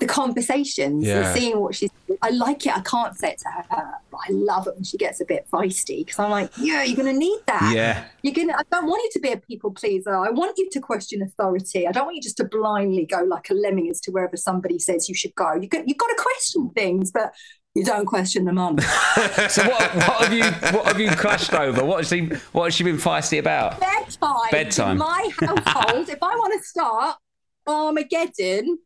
the 0.00 0.06
conversations 0.06 1.04
Yeah. 1.04 1.26
and 1.28 1.36
seeing 1.38 1.58
what 1.60 1.74
she's 1.74 1.90
I 2.22 2.30
like 2.30 2.64
it. 2.66 2.76
I 2.76 2.80
can't 2.80 3.16
say 3.16 3.32
it 3.32 3.38
to 3.38 3.48
her, 3.48 3.90
but 4.10 4.20
I 4.28 4.32
love 4.32 4.66
it 4.66 4.74
when 4.74 4.84
she 4.84 4.96
gets 4.96 5.20
a 5.20 5.24
bit 5.24 5.46
feisty 5.52 5.98
because 6.04 6.18
I'm 6.20 6.30
like, 6.30 6.50
yeah, 6.56 6.82
you're 6.84 6.96
gonna 6.96 7.12
need 7.12 7.40
that. 7.46 7.72
Yeah. 7.74 8.04
You're 8.22 8.34
gonna 8.34 8.54
I 8.56 8.62
don't 8.70 8.86
want 8.86 9.02
you 9.04 9.10
to 9.14 9.20
be 9.20 9.32
a 9.32 9.36
people 9.36 9.70
pleaser. 9.72 10.14
I 10.14 10.30
want 10.30 10.56
you 10.56 10.68
to 10.70 10.80
question 10.80 11.20
authority. 11.22 11.86
I 11.86 11.92
don't 11.92 12.04
want 12.06 12.16
you 12.16 12.22
just 12.22 12.36
to 12.38 12.44
blindly 12.44 13.06
go 13.06 13.22
like 13.22 13.50
a 13.50 13.54
lemming 13.54 13.88
as 13.90 14.00
to 14.02 14.10
wherever 14.12 14.36
somebody 14.36 14.78
says 14.78 15.08
you 15.08 15.14
should 15.14 15.34
go. 15.34 15.54
You 15.54 15.68
got 15.68 15.86
you've 15.88 15.98
got 15.98 16.06
to 16.08 16.16
question 16.16 16.70
things, 16.70 17.10
but 17.10 17.32
you 17.78 17.84
don't 17.84 18.06
question 18.06 18.44
the 18.44 18.52
mum. 18.52 18.78
So 19.48 19.62
what, 19.68 19.80
what 19.94 20.24
have 20.24 20.32
you 20.32 20.44
what 20.76 20.86
have 20.86 21.00
you 21.00 21.10
clashed 21.10 21.52
over? 21.54 21.84
What 21.84 21.98
has 21.98 22.08
she 22.08 22.26
what 22.52 22.64
has 22.64 22.74
she 22.74 22.84
been 22.84 22.96
feisty 22.98 23.38
about? 23.38 23.80
bedtime. 23.80 24.36
Bedtime. 24.50 24.92
In 24.92 24.98
my 24.98 25.30
household, 25.40 26.08
if 26.08 26.22
I 26.22 26.34
want 26.36 26.52
to 26.60 26.66
start 26.68 27.16
Armageddon, 27.66 28.78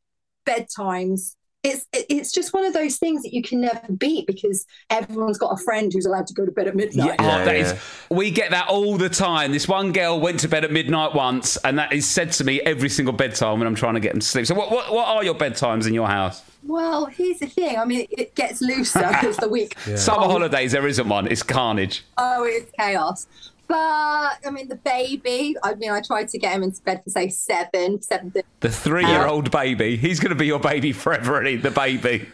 bedtimes. 0.47 1.36
it's 1.62 1.86
it's 1.93 2.32
just 2.32 2.53
one 2.53 2.64
of 2.64 2.72
those 2.72 2.97
things 2.99 3.22
that 3.22 3.32
you 3.32 3.43
can 3.43 3.61
never 3.61 3.80
beat 3.97 4.26
because 4.26 4.66
everyone's 4.90 5.38
got 5.38 5.51
a 5.59 5.62
friend 5.64 5.93
who's 5.93 6.07
allowed 6.07 6.26
to 6.26 6.34
go 6.34 6.45
to 6.45 6.51
bed 6.53 6.66
at 6.66 6.74
midnight. 6.74 7.16
Oh, 7.18 7.24
Yeah, 7.24 7.45
that 7.45 7.57
is- 7.57 7.72
yeah. 7.72 8.16
we 8.16 8.30
get 8.30 8.51
that 8.51 8.68
all 8.68 8.97
the 8.97 9.09
time. 9.09 9.53
This 9.53 9.68
one 9.68 9.93
girl 9.93 10.20
went 10.20 10.40
to 10.40 10.49
bed 10.49 10.64
at 10.64 10.72
midnight 10.72 11.14
once, 11.14 11.57
and 11.59 11.78
that 11.78 11.93
is 11.93 12.07
said 12.07 12.32
to 12.32 12.45
me 12.45 12.61
every 12.62 12.88
single 12.88 13.14
bedtime 13.14 13.59
when 13.59 13.66
I'm 13.68 13.74
trying 13.76 13.95
to 13.95 14.01
get 14.01 14.12
them 14.12 14.20
to 14.20 14.26
sleep. 14.26 14.47
So, 14.47 14.55
what, 14.55 14.70
what, 14.70 14.93
what 14.93 15.07
are 15.09 15.22
your 15.24 15.34
bedtimes 15.34 15.86
in 15.86 15.95
your 15.95 16.09
house? 16.09 16.43
Well, 16.64 17.06
here's 17.06 17.38
the 17.40 17.46
thing. 17.46 17.76
I 17.76 17.84
mean, 17.84 18.06
it 18.10 18.34
gets 18.34 18.60
looser 18.62 18.98
as 19.04 19.36
the 19.36 19.48
week. 19.48 19.76
Summer 19.96 20.26
holidays, 20.26 20.72
there 20.72 20.86
isn't 20.86 21.08
one. 21.08 21.26
It's 21.26 21.42
carnage. 21.42 22.04
Oh, 22.18 22.44
it's 22.44 22.70
chaos. 22.78 23.26
But 23.68 24.38
I 24.46 24.50
mean, 24.50 24.68
the 24.68 24.76
baby. 24.76 25.56
I 25.62 25.74
mean, 25.74 25.90
I 25.90 26.00
tried 26.00 26.28
to 26.28 26.38
get 26.38 26.54
him 26.54 26.62
into 26.62 26.82
bed 26.82 27.02
for 27.04 27.10
say 27.10 27.28
seven, 27.28 28.02
seven 28.02 28.30
thirty. 28.30 28.46
The 28.60 28.70
three-year-old 28.70 29.50
baby. 29.50 29.96
He's 29.96 30.20
going 30.20 30.30
to 30.30 30.36
be 30.36 30.46
your 30.46 30.60
baby 30.60 30.92
forever, 30.92 31.42
he? 31.42 31.56
The 31.56 31.70
baby. 31.70 32.28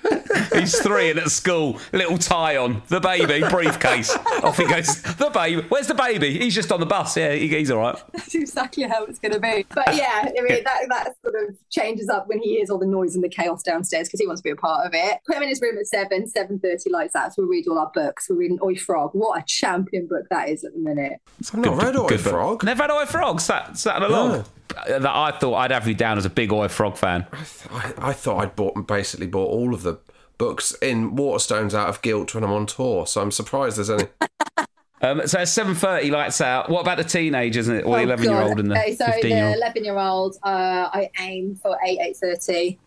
He's 0.52 0.78
three 0.80 1.10
and 1.10 1.18
at 1.18 1.30
school, 1.30 1.78
little 1.92 2.18
tie 2.18 2.56
on. 2.56 2.82
The 2.88 3.00
baby, 3.00 3.46
briefcase. 3.48 4.14
Off 4.42 4.56
he 4.56 4.66
goes. 4.66 5.02
The 5.02 5.30
baby. 5.30 5.62
Where's 5.68 5.86
the 5.86 5.94
baby? 5.94 6.38
He's 6.38 6.54
just 6.54 6.72
on 6.72 6.80
the 6.80 6.86
bus. 6.86 7.16
Yeah, 7.16 7.32
he, 7.32 7.48
he's 7.48 7.70
all 7.70 7.78
right. 7.80 8.02
That's 8.12 8.34
exactly 8.34 8.84
how 8.84 9.04
it's 9.04 9.18
going 9.18 9.32
to 9.32 9.40
be. 9.40 9.64
But 9.74 9.94
yeah, 9.94 10.24
I 10.26 10.42
mean, 10.42 10.64
that, 10.64 10.86
that 10.88 11.14
sort 11.22 11.34
of 11.48 11.56
changes 11.70 12.08
up 12.08 12.28
when 12.28 12.40
he 12.40 12.56
hears 12.56 12.70
all 12.70 12.78
the 12.78 12.86
noise 12.86 13.14
and 13.14 13.24
the 13.24 13.28
chaos 13.28 13.62
downstairs 13.62 14.08
because 14.08 14.20
he 14.20 14.26
wants 14.26 14.40
to 14.40 14.44
be 14.44 14.50
a 14.50 14.56
part 14.56 14.86
of 14.86 14.92
it. 14.94 15.18
Put 15.26 15.36
him 15.36 15.42
in 15.42 15.48
his 15.48 15.60
room 15.60 15.78
at 15.78 15.86
seven, 15.86 16.26
seven 16.26 16.58
thirty, 16.58 16.90
lights 16.90 17.14
out. 17.14 17.34
So 17.34 17.42
we 17.42 17.48
read 17.48 17.68
all 17.68 17.78
our 17.78 17.90
books. 17.94 18.26
We're 18.28 18.36
reading 18.36 18.58
Oi 18.62 18.76
Frog. 18.76 19.10
What 19.12 19.40
a 19.40 19.44
champion 19.46 20.06
book 20.06 20.26
that 20.30 20.48
is 20.48 20.64
at 20.64 20.72
the 20.72 20.80
minute. 20.80 21.20
I've 21.52 21.60
not 21.60 21.82
read 21.82 21.96
Oi 21.96 22.08
Good. 22.08 22.20
Frog. 22.20 22.64
Never 22.64 22.82
had 22.84 22.90
Oi 22.90 23.04
Frog. 23.06 23.40
Sat, 23.40 23.76
sat 23.78 24.02
along. 24.02 24.44
That 24.86 25.06
I 25.06 25.30
thought 25.32 25.54
I'd 25.54 25.70
have 25.70 25.86
you 25.88 25.94
down 25.94 26.18
as 26.18 26.24
a 26.24 26.30
big 26.30 26.52
Oi 26.52 26.68
Frog 26.68 26.96
fan. 26.96 27.26
I, 27.72 27.92
I 27.98 28.12
thought 28.12 28.38
I'd 28.42 28.56
bought 28.56 28.86
basically 28.86 29.26
bought 29.26 29.48
all 29.50 29.72
of 29.74 29.82
the 29.82 29.98
books 30.36 30.72
in 30.82 31.16
Waterstones 31.16 31.74
out 31.74 31.88
of 31.88 32.00
guilt 32.02 32.34
when 32.34 32.44
I'm 32.44 32.52
on 32.52 32.66
tour, 32.66 33.06
so 33.06 33.20
I'm 33.20 33.30
surprised 33.30 33.78
there's 33.78 33.90
any. 33.90 34.04
Um, 35.00 35.24
so 35.28 35.38
it's 35.40 35.52
seven 35.52 35.76
thirty, 35.76 36.10
lights 36.10 36.40
out. 36.40 36.68
What 36.68 36.80
about 36.80 36.98
the 36.98 37.04
teenagers 37.04 37.68
and 37.68 37.82
or 37.84 37.98
the 37.98 38.00
Oh, 38.00 38.02
eleven 38.02 38.24
year 38.28 38.40
old 38.40 38.48
God. 38.56 38.58
and 38.58 38.70
the 38.72 38.80
okay, 38.80 38.96
so 38.96 39.06
fifteen 39.06 39.30
the 39.30 39.36
year 39.36 39.46
old? 39.46 39.56
eleven-year-old, 39.56 40.36
uh, 40.42 40.48
I 40.92 41.08
aim 41.20 41.54
for 41.54 41.78
eight, 41.86 42.00
eight 42.00 42.16
thirty. 42.16 42.80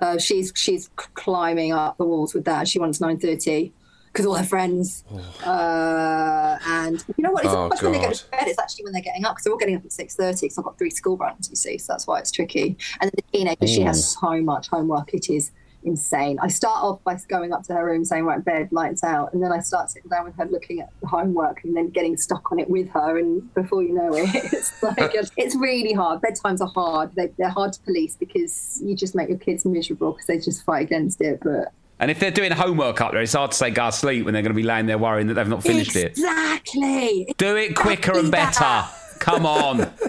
Uh, 0.00 0.18
she's 0.18 0.52
she's 0.54 0.88
climbing 0.96 1.72
up 1.72 1.96
the 1.98 2.04
walls 2.04 2.32
with 2.32 2.44
that. 2.44 2.68
She 2.68 2.78
wants 2.78 3.00
nine 3.00 3.18
thirty 3.18 3.72
because 4.12 4.26
all 4.26 4.34
her 4.34 4.44
friends. 4.44 5.04
Uh, 5.44 6.58
and 6.66 7.04
you 7.16 7.22
know 7.24 7.30
what? 7.30 7.44
It's 7.44 7.52
Oh, 7.54 7.68
not 7.68 7.82
when 7.82 7.92
they 7.92 8.00
go 8.00 8.12
to 8.12 8.30
bed. 8.30 8.44
It's 8.46 8.58
actually 8.58 8.84
when 8.84 8.92
they're 8.92 9.02
getting 9.02 9.24
up 9.24 9.32
because 9.34 9.44
they're 9.44 9.52
all 9.52 9.58
getting 9.58 9.76
up 9.76 9.84
at 9.84 9.92
six 9.92 10.14
thirty. 10.14 10.46
Because 10.46 10.58
I've 10.58 10.64
got 10.64 10.78
three 10.78 10.90
school 10.90 11.16
runs, 11.16 11.48
you 11.48 11.56
see, 11.56 11.78
so 11.78 11.92
that's 11.92 12.06
why 12.06 12.18
it's 12.18 12.30
tricky. 12.30 12.76
And 13.00 13.10
the 13.10 13.22
teenager, 13.32 13.66
she 13.66 13.80
has 13.82 14.16
so 14.20 14.40
much 14.40 14.68
homework. 14.68 15.14
It 15.14 15.30
is 15.30 15.50
insane. 15.84 16.38
I 16.40 16.46
start 16.46 16.84
off 16.84 17.02
by 17.02 17.16
going 17.28 17.52
up 17.52 17.64
to 17.64 17.74
her 17.74 17.84
room 17.84 18.04
saying, 18.04 18.24
right, 18.24 18.44
bed, 18.44 18.68
lights 18.70 19.02
out. 19.02 19.32
And 19.32 19.42
then 19.42 19.50
I 19.50 19.58
start 19.58 19.90
sitting 19.90 20.08
down 20.08 20.24
with 20.24 20.36
her 20.36 20.44
looking 20.44 20.80
at 20.80 20.90
the 21.00 21.08
homework 21.08 21.64
and 21.64 21.76
then 21.76 21.90
getting 21.90 22.16
stuck 22.16 22.52
on 22.52 22.60
it 22.60 22.70
with 22.70 22.88
her. 22.90 23.18
And 23.18 23.52
before 23.54 23.82
you 23.82 23.92
know 23.92 24.14
it, 24.14 24.28
it's 24.52 24.80
like, 24.80 24.96
it's 25.36 25.56
really 25.56 25.92
hard. 25.92 26.20
Bedtimes 26.20 26.60
are 26.60 26.70
hard. 26.72 27.14
They, 27.16 27.32
they're 27.36 27.48
hard 27.48 27.72
to 27.72 27.80
police 27.80 28.16
because 28.16 28.80
you 28.80 28.94
just 28.94 29.16
make 29.16 29.28
your 29.28 29.38
kids 29.38 29.64
miserable 29.64 30.12
because 30.12 30.26
they 30.26 30.38
just 30.38 30.64
fight 30.64 30.82
against 30.82 31.20
it. 31.20 31.40
But 31.42 31.72
And 32.02 32.10
if 32.10 32.18
they're 32.18 32.32
doing 32.32 32.50
homework 32.50 33.00
up 33.00 33.12
there, 33.12 33.22
it's 33.22 33.32
hard 33.32 33.52
to 33.52 33.56
say 33.56 33.70
go 33.70 33.86
to 33.86 33.92
sleep 33.92 34.24
when 34.24 34.34
they're 34.34 34.42
going 34.42 34.50
to 34.50 34.56
be 34.56 34.64
laying 34.64 34.86
there 34.86 34.98
worrying 34.98 35.28
that 35.28 35.34
they've 35.34 35.46
not 35.46 35.62
finished 35.62 35.94
it. 35.94 36.10
exactly. 36.10 37.32
Do 37.38 37.54
it 37.54 37.76
quicker 37.76 38.18
and 38.18 38.28
better. 38.28 38.58
that. 38.58 38.92
Come 39.20 39.46
on. 39.46 39.92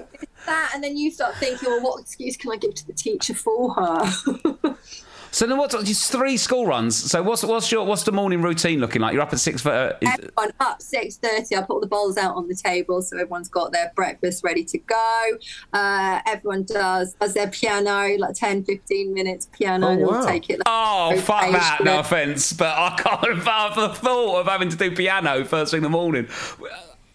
That, 0.46 0.72
and 0.76 0.84
then 0.84 0.98
you 0.98 1.10
start 1.10 1.38
thinking, 1.38 1.70
well, 1.70 1.82
what 1.82 2.02
excuse 2.02 2.36
can 2.36 2.52
I 2.52 2.58
give 2.58 2.74
to 2.74 2.86
the 2.86 2.92
teacher 2.92 3.34
for 3.34 3.74
her? 3.76 4.14
So 5.34 5.48
then 5.48 5.58
what's 5.58 5.74
just 5.84 6.12
three 6.12 6.38
school 6.38 6.68
runs? 6.68 6.96
So 6.96 7.24
what's 7.24 7.44
what's 7.44 7.72
your 7.72 7.88
what's 7.88 8.04
the 8.04 8.12
morning 8.12 8.44
routine 8.44 8.80
looking 8.80 9.02
like? 9.02 9.14
You're 9.14 9.24
up 9.24 9.34
at 9.34 9.40
six 9.40 9.64
for 9.64 9.72
uh, 9.72 9.98
is, 10.00 10.10
everyone 10.14 10.54
up 10.60 10.80
6.30 10.80 11.58
i 11.58 11.62
put 11.62 11.72
all 11.72 11.80
the 11.80 11.88
bowls 11.88 12.18
out 12.18 12.36
on 12.36 12.48
the 12.48 12.54
table 12.54 13.02
so 13.02 13.18
everyone's 13.18 13.50
got 13.50 13.72
their 13.72 13.92
breakfast 13.96 14.44
ready 14.44 14.64
to 14.64 14.78
go 14.78 15.32
uh, 15.74 16.22
everyone 16.28 16.64
does 16.64 17.16
does 17.20 17.34
their 17.34 17.48
piano 17.48 18.16
like 18.20 18.36
10 18.36 18.64
15 18.64 19.12
minutes 19.12 19.50
piano 19.52 19.88
Oh, 19.88 19.90
and 19.90 20.02
wow. 20.06 20.26
take 20.26 20.52
it 20.52 20.60
like, 20.60 20.68
Oh 20.68 21.18
fuck 21.22 21.52
that! 21.52 21.80
No 21.84 22.00
offence, 22.00 22.54
but 22.54 22.78
I 22.78 22.96
can't 22.96 23.22
bear 23.44 23.88
the 23.88 23.94
thought 23.96 24.42
of 24.42 24.48
having 24.48 24.70
to 24.70 24.78
do 24.78 24.92
piano 24.96 25.44
first 25.46 25.72
thing 25.72 25.80
in 25.80 25.84
the 25.84 25.90
morning. 25.90 26.28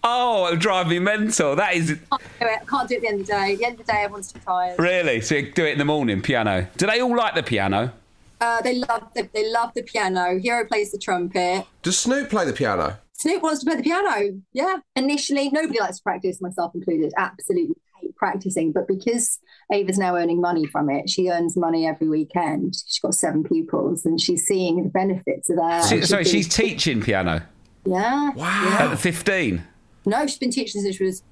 Oh, 0.02 0.46
it 0.46 0.50
would 0.50 0.60
drive 0.60 0.88
me 0.88 0.98
mental. 0.98 1.54
That 1.54 1.74
is 1.74 1.96
can't 2.10 2.22
do 2.40 2.46
it 2.46 2.66
can't 2.68 2.88
do 2.88 2.94
it 2.94 2.96
at 2.96 3.02
the 3.02 3.08
end 3.08 3.20
of 3.20 3.26
the 3.28 3.32
day 3.32 3.52
at 3.52 3.58
the 3.58 3.64
end 3.64 3.80
of 3.80 3.86
the 3.86 3.92
day 3.92 3.98
everyone's 4.02 4.32
too 4.32 4.40
tired 4.40 4.76
really. 4.80 5.20
So 5.20 5.36
you 5.36 5.52
do 5.52 5.64
it 5.64 5.72
in 5.72 5.78
the 5.78 5.84
morning, 5.84 6.20
piano. 6.20 6.66
Do 6.76 6.86
they 6.88 7.00
all 7.00 7.16
like 7.16 7.36
the 7.36 7.44
piano? 7.44 7.92
Uh, 8.40 8.60
they 8.62 8.76
love 8.76 9.08
the, 9.14 9.28
they 9.34 9.50
love 9.50 9.72
the 9.74 9.82
piano 9.82 10.38
hero 10.38 10.64
plays 10.66 10.92
the 10.92 10.98
trumpet 10.98 11.66
Does 11.82 11.98
Snoop 11.98 12.30
play 12.30 12.44
the 12.44 12.52
piano? 12.52 12.98
Snoop 13.14 13.42
wants 13.42 13.60
to 13.60 13.66
play 13.66 13.74
the 13.76 13.82
piano. 13.82 14.40
Yeah. 14.52 14.76
Initially, 14.94 15.50
nobody 15.50 15.80
likes 15.80 15.96
to 15.96 16.02
practice, 16.04 16.40
myself 16.40 16.72
included. 16.76 17.12
Absolutely 17.16 17.74
hate 18.00 18.14
practicing. 18.14 18.70
But 18.70 18.86
because 18.86 19.40
Ava's 19.72 19.98
now 19.98 20.14
earning 20.14 20.40
money 20.40 20.66
from 20.66 20.88
it, 20.88 21.10
she 21.10 21.28
earns 21.28 21.56
money 21.56 21.84
every 21.84 22.08
weekend. 22.08 22.76
She's 22.86 23.00
got 23.00 23.14
seven 23.14 23.42
pupils 23.42 24.06
and 24.06 24.20
she's 24.20 24.46
seeing 24.46 24.84
the 24.84 24.88
benefits 24.88 25.50
of 25.50 25.56
that. 25.56 25.86
She, 25.88 25.96
And 25.96 26.06
sorry, 26.06 26.24
she's 26.24 26.46
teaching 26.48 27.00
piano 27.02 27.42
Yeah. 27.84 28.30
Wow. 28.36 28.76
at 28.92 28.98
fifteen. 29.00 29.64
No, 30.06 30.24
she's 30.28 30.38
been 30.38 30.52
teaching 30.52 30.80
since 30.82 30.94
she 30.94 31.02
was 31.04 31.24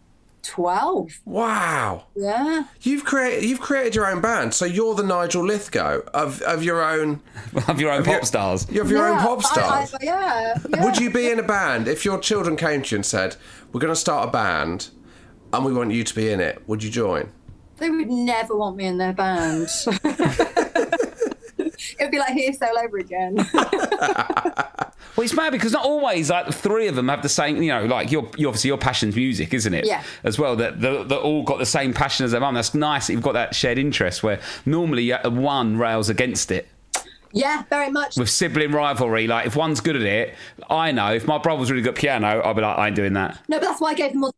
12. 0.42 1.20
Wow. 1.24 2.04
Yeah. 2.14 2.64
You've 2.82 3.04
created 3.04 3.44
you've 3.48 3.60
created 3.60 3.94
your 3.96 4.06
own 4.10 4.20
band, 4.20 4.54
so 4.54 4.64
you're 4.64 4.94
the 4.94 5.02
Nigel 5.02 5.42
Lythgoe 5.42 6.06
of, 6.14 6.40
of 6.42 6.62
your 6.62 6.82
own 6.82 7.20
Of 7.68 7.80
your 7.80 7.90
own 7.92 8.04
pop 8.04 8.24
stars. 8.24 8.66
you 8.70 8.80
have 8.80 8.90
your 8.90 9.06
own 9.08 9.16
Yeah, 9.16 9.22
pop 9.24 9.38
I- 9.38 9.48
I- 9.48 9.84
stars. 9.84 9.94
yeah. 10.02 10.54
yeah. 10.70 10.84
Would 10.84 10.98
you 10.98 11.10
be 11.10 11.30
in 11.30 11.38
a 11.40 11.42
band 11.42 11.88
if 11.88 12.04
your 12.04 12.18
children 12.20 12.54
came 12.56 12.82
to 12.82 12.94
you 12.94 12.98
and 12.98 13.06
said, 13.06 13.36
"We're 13.72 13.80
going 13.80 13.92
to 13.92 13.98
start 14.00 14.28
a 14.28 14.30
band, 14.30 14.90
and 15.52 15.64
we 15.64 15.72
want 15.72 15.90
you 15.92 16.04
to 16.04 16.14
be 16.14 16.30
in 16.30 16.40
it"? 16.40 16.62
Would 16.68 16.84
you 16.84 16.90
join? 16.90 17.32
They 17.78 17.90
would 17.90 18.08
never 18.08 18.56
want 18.56 18.76
me 18.76 18.86
in 18.86 18.98
their 18.98 19.12
band. 19.12 19.68
it 21.58 21.96
would 22.00 22.10
be 22.10 22.18
like 22.18 22.32
Hear'Say 22.34 22.68
all 22.68 22.78
over 22.78 22.98
again. 22.98 23.36
Well, 25.16 25.24
it's 25.24 25.32
mad 25.34 25.50
because 25.52 25.72
not 25.72 25.84
always 25.84 26.28
like 26.30 26.46
the 26.46 26.52
three 26.52 26.88
of 26.88 26.94
them 26.94 27.08
have 27.08 27.22
the 27.22 27.28
same. 27.28 27.62
You 27.62 27.68
know, 27.72 27.84
like 27.86 28.12
your, 28.12 28.28
you 28.36 28.48
obviously 28.48 28.68
your 28.68 28.78
passion's 28.78 29.16
music, 29.16 29.54
isn't 29.54 29.72
it? 29.72 29.86
Yeah. 29.86 30.02
As 30.24 30.38
well, 30.38 30.56
that 30.56 30.80
that 30.82 31.08
that 31.08 31.18
all 31.18 31.42
got 31.42 31.58
the 31.58 31.66
same 31.66 31.94
passion 31.94 32.24
as 32.24 32.32
their 32.32 32.40
mum. 32.40 32.54
That's 32.54 32.74
nice. 32.74 33.06
That 33.06 33.14
you've 33.14 33.22
got 33.22 33.32
that 33.32 33.54
shared 33.54 33.78
interest 33.78 34.22
where 34.22 34.40
normally 34.66 35.12
uh, 35.12 35.30
one 35.30 35.78
rails 35.78 36.08
against 36.10 36.50
it. 36.50 36.68
yeah, 37.32 37.64
very 37.70 37.90
much. 37.90 38.16
With 38.16 38.28
sibling 38.30 38.72
rivalry, 38.72 39.26
like 39.26 39.46
if 39.46 39.56
one's 39.56 39.80
good 39.80 39.96
at 39.96 40.02
it, 40.02 40.34
I 40.68 40.92
know 40.92 41.12
if 41.14 41.26
my 41.26 41.38
brother 41.38 41.60
was 41.60 41.70
really 41.70 41.82
good 41.82 41.94
at 41.94 42.00
piano, 42.00 42.42
I'd 42.44 42.56
be 42.56 42.62
like, 42.62 42.78
I 42.78 42.86
ain't 42.88 42.96
doing 42.96 43.14
that. 43.14 43.38
No, 43.48 43.58
but 43.58 43.66
that's 43.66 43.80
why 43.80 43.90
I 43.90 43.94
gave 43.94 44.12
them 44.12 44.24
all. 44.24 44.34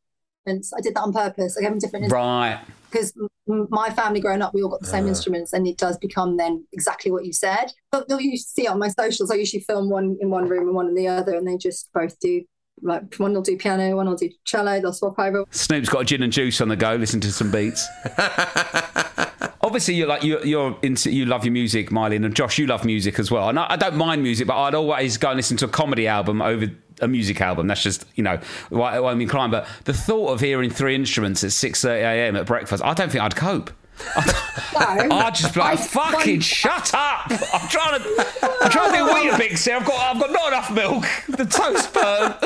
I 0.46 0.80
did 0.80 0.94
that 0.94 1.00
on 1.02 1.12
purpose. 1.12 1.58
I 1.58 1.60
gave 1.60 1.70
them 1.70 1.78
different 1.78 2.04
instruments. 2.04 2.60
Right. 2.92 3.00
because 3.00 3.12
my 3.46 3.90
family 3.90 4.20
growing 4.20 4.42
up, 4.42 4.54
we 4.54 4.62
all 4.62 4.68
got 4.68 4.80
the 4.80 4.86
same 4.86 5.04
uh. 5.04 5.08
instruments, 5.08 5.52
and 5.52 5.66
it 5.66 5.78
does 5.78 5.98
become 5.98 6.36
then 6.36 6.66
exactly 6.72 7.10
what 7.10 7.24
you 7.24 7.32
said. 7.32 7.72
But 7.90 8.06
you'll 8.08 8.36
see 8.36 8.66
on 8.66 8.78
my 8.78 8.88
socials. 8.88 9.30
I 9.30 9.34
usually 9.34 9.62
film 9.62 9.90
one 9.90 10.16
in 10.20 10.30
one 10.30 10.48
room 10.48 10.66
and 10.66 10.74
one 10.74 10.88
in 10.88 10.94
the 10.94 11.08
other, 11.08 11.34
and 11.34 11.46
they 11.46 11.56
just 11.56 11.90
both 11.92 12.18
do. 12.20 12.42
Like 12.80 13.16
one 13.16 13.32
will 13.32 13.42
do 13.42 13.56
piano, 13.56 13.96
one 13.96 14.06
will 14.08 14.14
do 14.14 14.30
cello. 14.44 14.80
They'll 14.80 14.92
swap 14.92 15.18
over. 15.18 15.44
Snoop's 15.50 15.88
got 15.88 16.02
a 16.02 16.04
gin 16.04 16.22
and 16.22 16.32
juice 16.32 16.60
on 16.60 16.68
the 16.68 16.76
go. 16.76 16.94
Listen 16.94 17.18
to 17.20 17.32
some 17.32 17.50
beats. 17.50 17.88
Obviously, 19.60 19.94
you're 19.94 20.06
like 20.06 20.22
you're, 20.22 20.46
you're 20.46 20.78
into 20.82 21.10
you 21.10 21.26
love 21.26 21.44
your 21.44 21.52
music, 21.52 21.90
Myleene, 21.90 22.24
and 22.24 22.36
Josh, 22.36 22.56
you 22.56 22.68
love 22.68 22.84
music 22.84 23.18
as 23.18 23.32
well. 23.32 23.48
And 23.48 23.58
I, 23.58 23.66
I 23.70 23.76
don't 23.76 23.96
mind 23.96 24.22
music, 24.22 24.46
but 24.46 24.56
I'd 24.62 24.76
always 24.76 25.16
go 25.16 25.30
and 25.30 25.36
listen 25.36 25.56
to 25.56 25.64
a 25.64 25.68
comedy 25.68 26.06
album 26.06 26.40
over 26.40 26.66
a 27.00 27.08
music 27.08 27.40
album. 27.40 27.66
That's 27.66 27.82
just 27.82 28.04
you 28.14 28.22
know 28.22 28.38
why, 28.70 28.98
why 29.00 29.10
I'm 29.12 29.20
inclined. 29.20 29.52
But 29.52 29.66
the 29.84 29.92
thought 29.94 30.32
of 30.32 30.40
hearing 30.40 30.70
three 30.70 30.94
instruments 30.94 31.42
at 31.44 31.52
six 31.52 31.82
thirty 31.82 32.02
a.m. 32.02 32.36
at 32.36 32.46
breakfast, 32.46 32.82
I 32.84 32.94
don't 32.94 33.10
think 33.10 33.22
I'd 33.24 33.36
cope. 33.36 33.70
No, 34.16 35.16
I'd 35.16 35.34
just 35.34 35.54
be 35.54 35.60
like, 35.60 35.78
I- 35.78 35.82
"Fucking 35.82 36.34
one- 36.34 36.40
shut 36.40 36.94
up!" 36.94 37.30
I'm 37.52 37.68
trying 37.68 38.00
to, 38.00 38.58
I'm 38.62 38.70
trying 38.70 38.92
to 38.92 38.98
do 38.98 39.06
Weetabix 39.30 39.64
here. 39.64 39.76
I've 39.76 39.84
got, 39.84 40.14
I've 40.16 40.20
got 40.20 40.30
not 40.32 40.48
enough 40.48 40.70
milk. 40.70 41.04
The 41.36 41.44
toast 41.44 41.92
burnt. 41.92 42.36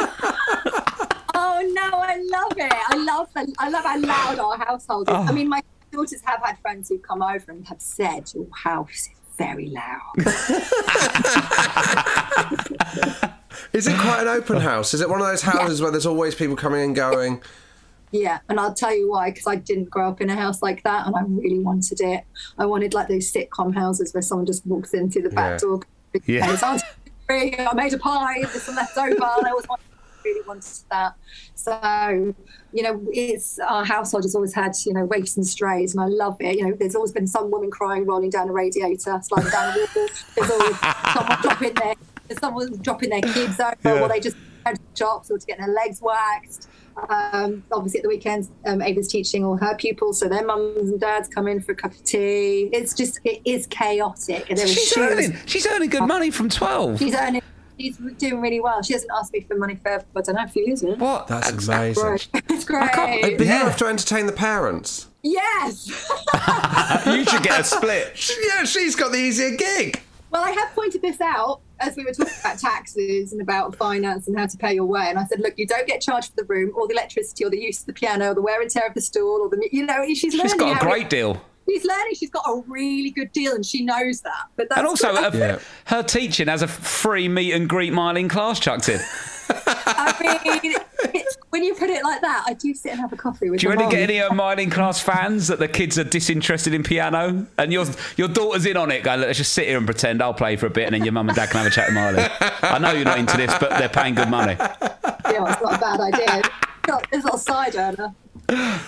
Oh 1.35 1.61
no, 1.75 1.91
I 1.99 2.17
love 2.31 2.53
it. 2.57 2.73
I 2.73 2.97
love 2.97 3.29
the, 3.35 3.55
I 3.59 3.69
love 3.69 3.85
how 3.85 4.01
loud 4.01 4.39
our 4.39 4.59
household 4.67 5.09
is. 5.09 5.15
Oh. 5.15 5.23
I 5.23 5.33
mean, 5.33 5.49
my 5.49 5.63
daughters 5.91 6.21
have 6.25 6.41
had 6.43 6.59
friends 6.61 6.89
who've 6.89 7.03
come 7.03 7.23
over 7.23 7.51
and 7.53 7.67
have 7.69 7.81
said, 7.83 8.31
oh, 8.37 8.41
"Your 8.41 8.47
house 8.57 8.91
is 8.91 9.11
very 9.45 9.71
loud." 9.71 10.13
Is 13.73 13.87
it 13.87 13.99
quite 13.99 14.21
an 14.21 14.29
open 14.29 14.61
house? 14.61 14.93
Is 14.95 15.01
it 15.01 15.09
one 15.09 15.21
of 15.21 15.27
those 15.27 15.43
houses 15.43 15.81
where 15.81 15.91
there's 15.91 16.05
always 16.07 16.35
people 16.35 16.57
coming 16.57 16.83
and 16.83 16.95
going? 16.95 17.43
Yeah, 18.11 18.41
and 18.51 18.61
I'll 18.61 18.75
tell 18.75 18.95
you 18.95 19.11
why, 19.11 19.31
because 19.31 19.47
I 19.47 19.57
didn't 19.57 19.89
grow 19.89 20.09
up 20.09 20.21
in 20.21 20.29
a 20.29 20.37
house 20.37 20.61
like 20.61 20.83
that, 20.83 21.07
and 21.07 21.17
I 21.17 21.23
really 21.23 21.61
wanted 21.61 22.01
it. 22.03 22.25
I 22.59 22.67
wanted 22.67 22.93
like 22.93 23.09
those 23.09 23.33
sitcom 23.33 23.75
houses 23.75 24.13
where 24.13 24.21
someone 24.21 24.45
just 24.47 24.67
walks 24.67 24.93
in 24.93 25.11
through 25.11 25.23
the 25.23 25.31
back 25.31 25.53
Yeah. 25.53 25.59
door. 25.59 25.81
Yeah. 26.27 26.51
It's 26.53 26.63
Auntie 26.63 26.85
Mary, 27.29 27.59
I 27.59 27.73
made 27.73 27.95
a 27.95 27.99
pie, 27.99 28.43
there's 28.43 28.63
some 28.65 28.75
left 28.75 28.99
over, 28.99 29.13
and 29.13 29.23
I 29.47 29.51
always 29.51 29.67
want 29.67 29.81
really 30.25 30.47
wanted 30.47 30.65
that. 30.91 31.15
So, 31.55 32.35
you 32.73 32.83
know, 32.83 33.01
it's 33.13 33.59
our 33.59 33.85
household 33.85 34.25
has 34.25 34.35
always 34.35 34.55
had, 34.55 34.73
you 34.87 34.93
know, 34.95 35.05
waifs 35.05 35.37
and 35.37 35.47
strays, 35.47 35.95
and 35.95 36.03
I 36.03 36.07
love 36.07 36.37
it. 36.41 36.57
You 36.59 36.69
know, 36.69 36.77
there's 36.79 36.95
always 36.95 37.13
been 37.13 37.27
some 37.27 37.51
woman 37.51 37.71
crying, 37.71 38.07
rolling 38.07 38.31
down 38.31 38.49
a 38.49 38.53
radiator, 38.53 39.21
sliding 39.23 39.51
down 39.51 39.75
a 39.75 39.79
wall. 39.95 40.09
There's 40.37 40.51
always 40.51 40.77
someone 41.13 41.39
dropping 41.43 41.75
their, 41.75 41.95
there's 42.29 42.41
someone 42.41 42.73
dropping 42.83 43.11
their 43.11 43.21
kids 43.23 43.61
over, 43.61 43.77
Yeah. 43.85 44.01
or 44.03 44.09
they 44.09 44.21
just 44.21 44.37
go 44.65 44.73
to 44.73 44.81
shops 44.95 45.31
or 45.31 45.39
to 45.39 45.47
get 45.47 45.59
their 45.59 45.69
legs 45.69 46.01
waxed. 46.01 46.69
Um, 47.09 47.65
obviously, 47.73 48.01
at 48.01 48.03
the 48.03 48.09
weekends, 48.11 48.51
um, 48.67 48.83
Ava's 48.83 49.09
teaching 49.09 49.45
all 49.47 49.57
her 49.57 49.75
pupils, 49.77 50.21
so 50.21 50.29
their 50.29 50.45
mums 50.45 50.91
and 50.91 51.01
dads 51.01 51.27
come 51.27 51.49
in 51.49 51.61
for 51.63 51.73
a 51.73 51.75
cup 51.75 51.93
of 51.93 52.05
tea. 52.05 52.69
It's 52.73 52.93
just, 52.93 53.19
it 53.25 53.41
is 53.47 53.67
chaotic. 53.69 54.51
And 54.51 54.59
She's 54.59 54.95
earning, 54.99 55.37
she's 55.47 55.67
earning 55.67 55.89
good 55.89 56.07
money 56.07 56.31
from 56.31 56.51
12. 56.51 56.99
She's 56.99 57.15
earning. 57.15 57.41
She's 57.79 57.97
doing 57.97 58.41
really 58.41 58.61
well. 58.61 58.83
She 58.83 58.93
hasn't 58.93 59.11
asked 59.17 59.33
me 59.33 59.41
for 59.41 59.57
money 59.57 59.75
for 59.77 59.93
I 59.93 60.21
don't 60.21 60.35
know 60.37 60.45
a 60.45 60.49
few 60.49 60.65
years 60.67 60.83
now. 60.83 60.95
What? 60.95 61.27
That's 61.27 61.67
amazing. 61.69 62.03
Great. 62.03 62.29
It's 62.49 62.65
great. 62.65 62.91
But 62.95 63.31
you 63.41 63.45
Yeah. 63.47 63.65
have 63.65 63.77
to 63.79 63.87
entertain 63.87 64.27
the 64.27 64.33
parents. 64.33 65.09
Yes. 65.23 65.89
you 67.07 67.25
should 67.25 67.43
get 67.43 67.61
a 67.61 67.65
split. 67.65 68.31
Yeah, 68.49 68.65
she's 68.65 68.95
got 68.97 69.13
the 69.13 69.19
easier 69.19 69.57
gig. 69.57 70.01
well, 70.31 70.45
I 70.45 70.51
have 70.51 70.75
pointed 70.75 71.03
this 71.03 71.21
out 71.21 71.61
as 71.81 71.97
we 71.97 72.05
were 72.05 72.13
talking 72.13 72.33
about 72.41 72.59
taxes 72.59 73.33
and 73.33 73.41
about 73.41 73.75
finance 73.77 74.29
and 74.29 74.39
how 74.39 74.47
to 74.47 74.57
pay 74.57 74.75
your 74.75 74.85
way. 74.85 75.07
And 75.09 75.19
I 75.19 75.25
said, 75.25 75.41
look, 75.41 75.55
you 75.57 75.67
don't 75.67 75.87
get 75.87 76.01
charged 76.01 76.31
for 76.31 76.37
the 76.37 76.45
room 76.45 76.73
or 76.77 76.87
the 76.87 76.95
electricity 76.95 77.45
or 77.45 77.51
the 77.51 77.61
use 77.61 77.81
of 77.81 77.87
the 77.87 77.93
piano 77.93 78.31
or 78.31 78.35
the 78.35 78.43
wear 78.43 78.61
and 78.61 78.71
tear 78.71 78.87
of 78.87 78.95
the 78.95 79.01
stool 79.01 79.41
or 79.43 79.49
the 79.49 79.69
you 79.73 79.85
know 79.87 80.05
she's 80.15 80.35
learning. 80.35 80.51
She's 80.51 80.55
got 80.55 80.71
a 80.71 80.75
how 80.75 80.81
great 80.91 81.05
it- 81.07 81.11
deal. 81.11 81.43
She's 81.69 81.85
learning. 81.85 82.15
She's 82.15 82.31
got 82.31 82.45
a 82.47 82.63
really 82.67 83.11
good 83.11 83.33
deal, 83.33 83.55
and 83.55 83.65
she 83.65 83.85
knows 83.85 84.21
that. 84.23 84.45
But 84.57 84.69
that's 84.69 84.79
And 84.79 84.87
also, 84.89 85.15
her, 85.15 85.27
uh, 85.27 85.31
Yeah. 85.35 85.59
her 85.87 86.03
teaching 86.03 86.49
has 86.49 86.63
a 86.63 86.69
free 86.69 87.29
meet 87.29 87.53
and 87.53 87.69
greet 87.69 87.93
Myleene 87.93 88.29
Klass 88.29 88.61
chucked 88.61 88.89
in. 88.89 89.01
I 89.87 90.61
mean, 90.63 90.75
it's, 91.15 91.37
when 91.51 91.63
you 91.63 91.75
put 91.75 91.91
it 91.91 92.03
like 92.05 92.21
that, 92.23 92.45
I 92.47 92.55
do 92.55 92.73
sit 92.75 92.93
and 92.93 93.01
have 93.01 93.13
a 93.13 93.17
coffee 93.17 93.51
with. 93.51 93.61
Do 93.61 93.69
you 93.69 93.75
my 93.75 93.83
only 93.83 93.95
get 93.95 94.09
any 94.09 94.21
of 94.21 94.33
Myleene 94.33 94.71
Klass 94.71 95.03
fans 95.03 95.49
that 95.49 95.59
the 95.59 95.69
kids 95.69 95.99
are 95.99 96.05
disinterested 96.05 96.73
in 96.75 96.83
piano? 96.83 97.47
And 97.59 97.73
your 97.73 97.87
your 98.17 98.29
daughter's 98.29 98.67
in 98.67 98.77
on 98.77 98.91
it, 98.91 99.03
going, 99.03 99.21
let's 99.21 99.39
just 99.39 99.53
sit 99.53 99.67
here 99.67 99.77
and 99.77 99.87
pretend 99.87 100.23
I'll 100.23 100.33
play 100.35 100.57
for 100.57 100.67
a 100.67 100.71
bit 100.71 100.87
and 100.87 100.95
then 100.95 101.05
your 101.05 101.13
mum 101.13 101.29
and 101.29 101.37
dad 101.37 101.51
can 101.51 101.59
have 101.63 101.67
a 101.67 101.75
chat 101.75 101.89
with 101.89 101.97
Myleene. 101.97 102.31
I 102.63 102.79
know 102.79 102.93
you're 102.93 103.05
not 103.05 103.19
into 103.19 103.37
this, 103.37 103.53
but 103.59 103.71
they're 103.71 103.89
paying 103.89 104.15
good 104.15 104.29
money. 104.31 104.57
Yeah, 104.59 105.53
it's 105.53 105.63
not 105.63 105.75
a 105.75 105.79
bad 105.79 106.01
idea. 106.01 106.39
It's 106.85 106.89
not, 106.89 107.07
it's 107.13 107.25
not 107.25 107.35
a 107.35 107.39
side 107.39 107.75
earner. 107.77 108.15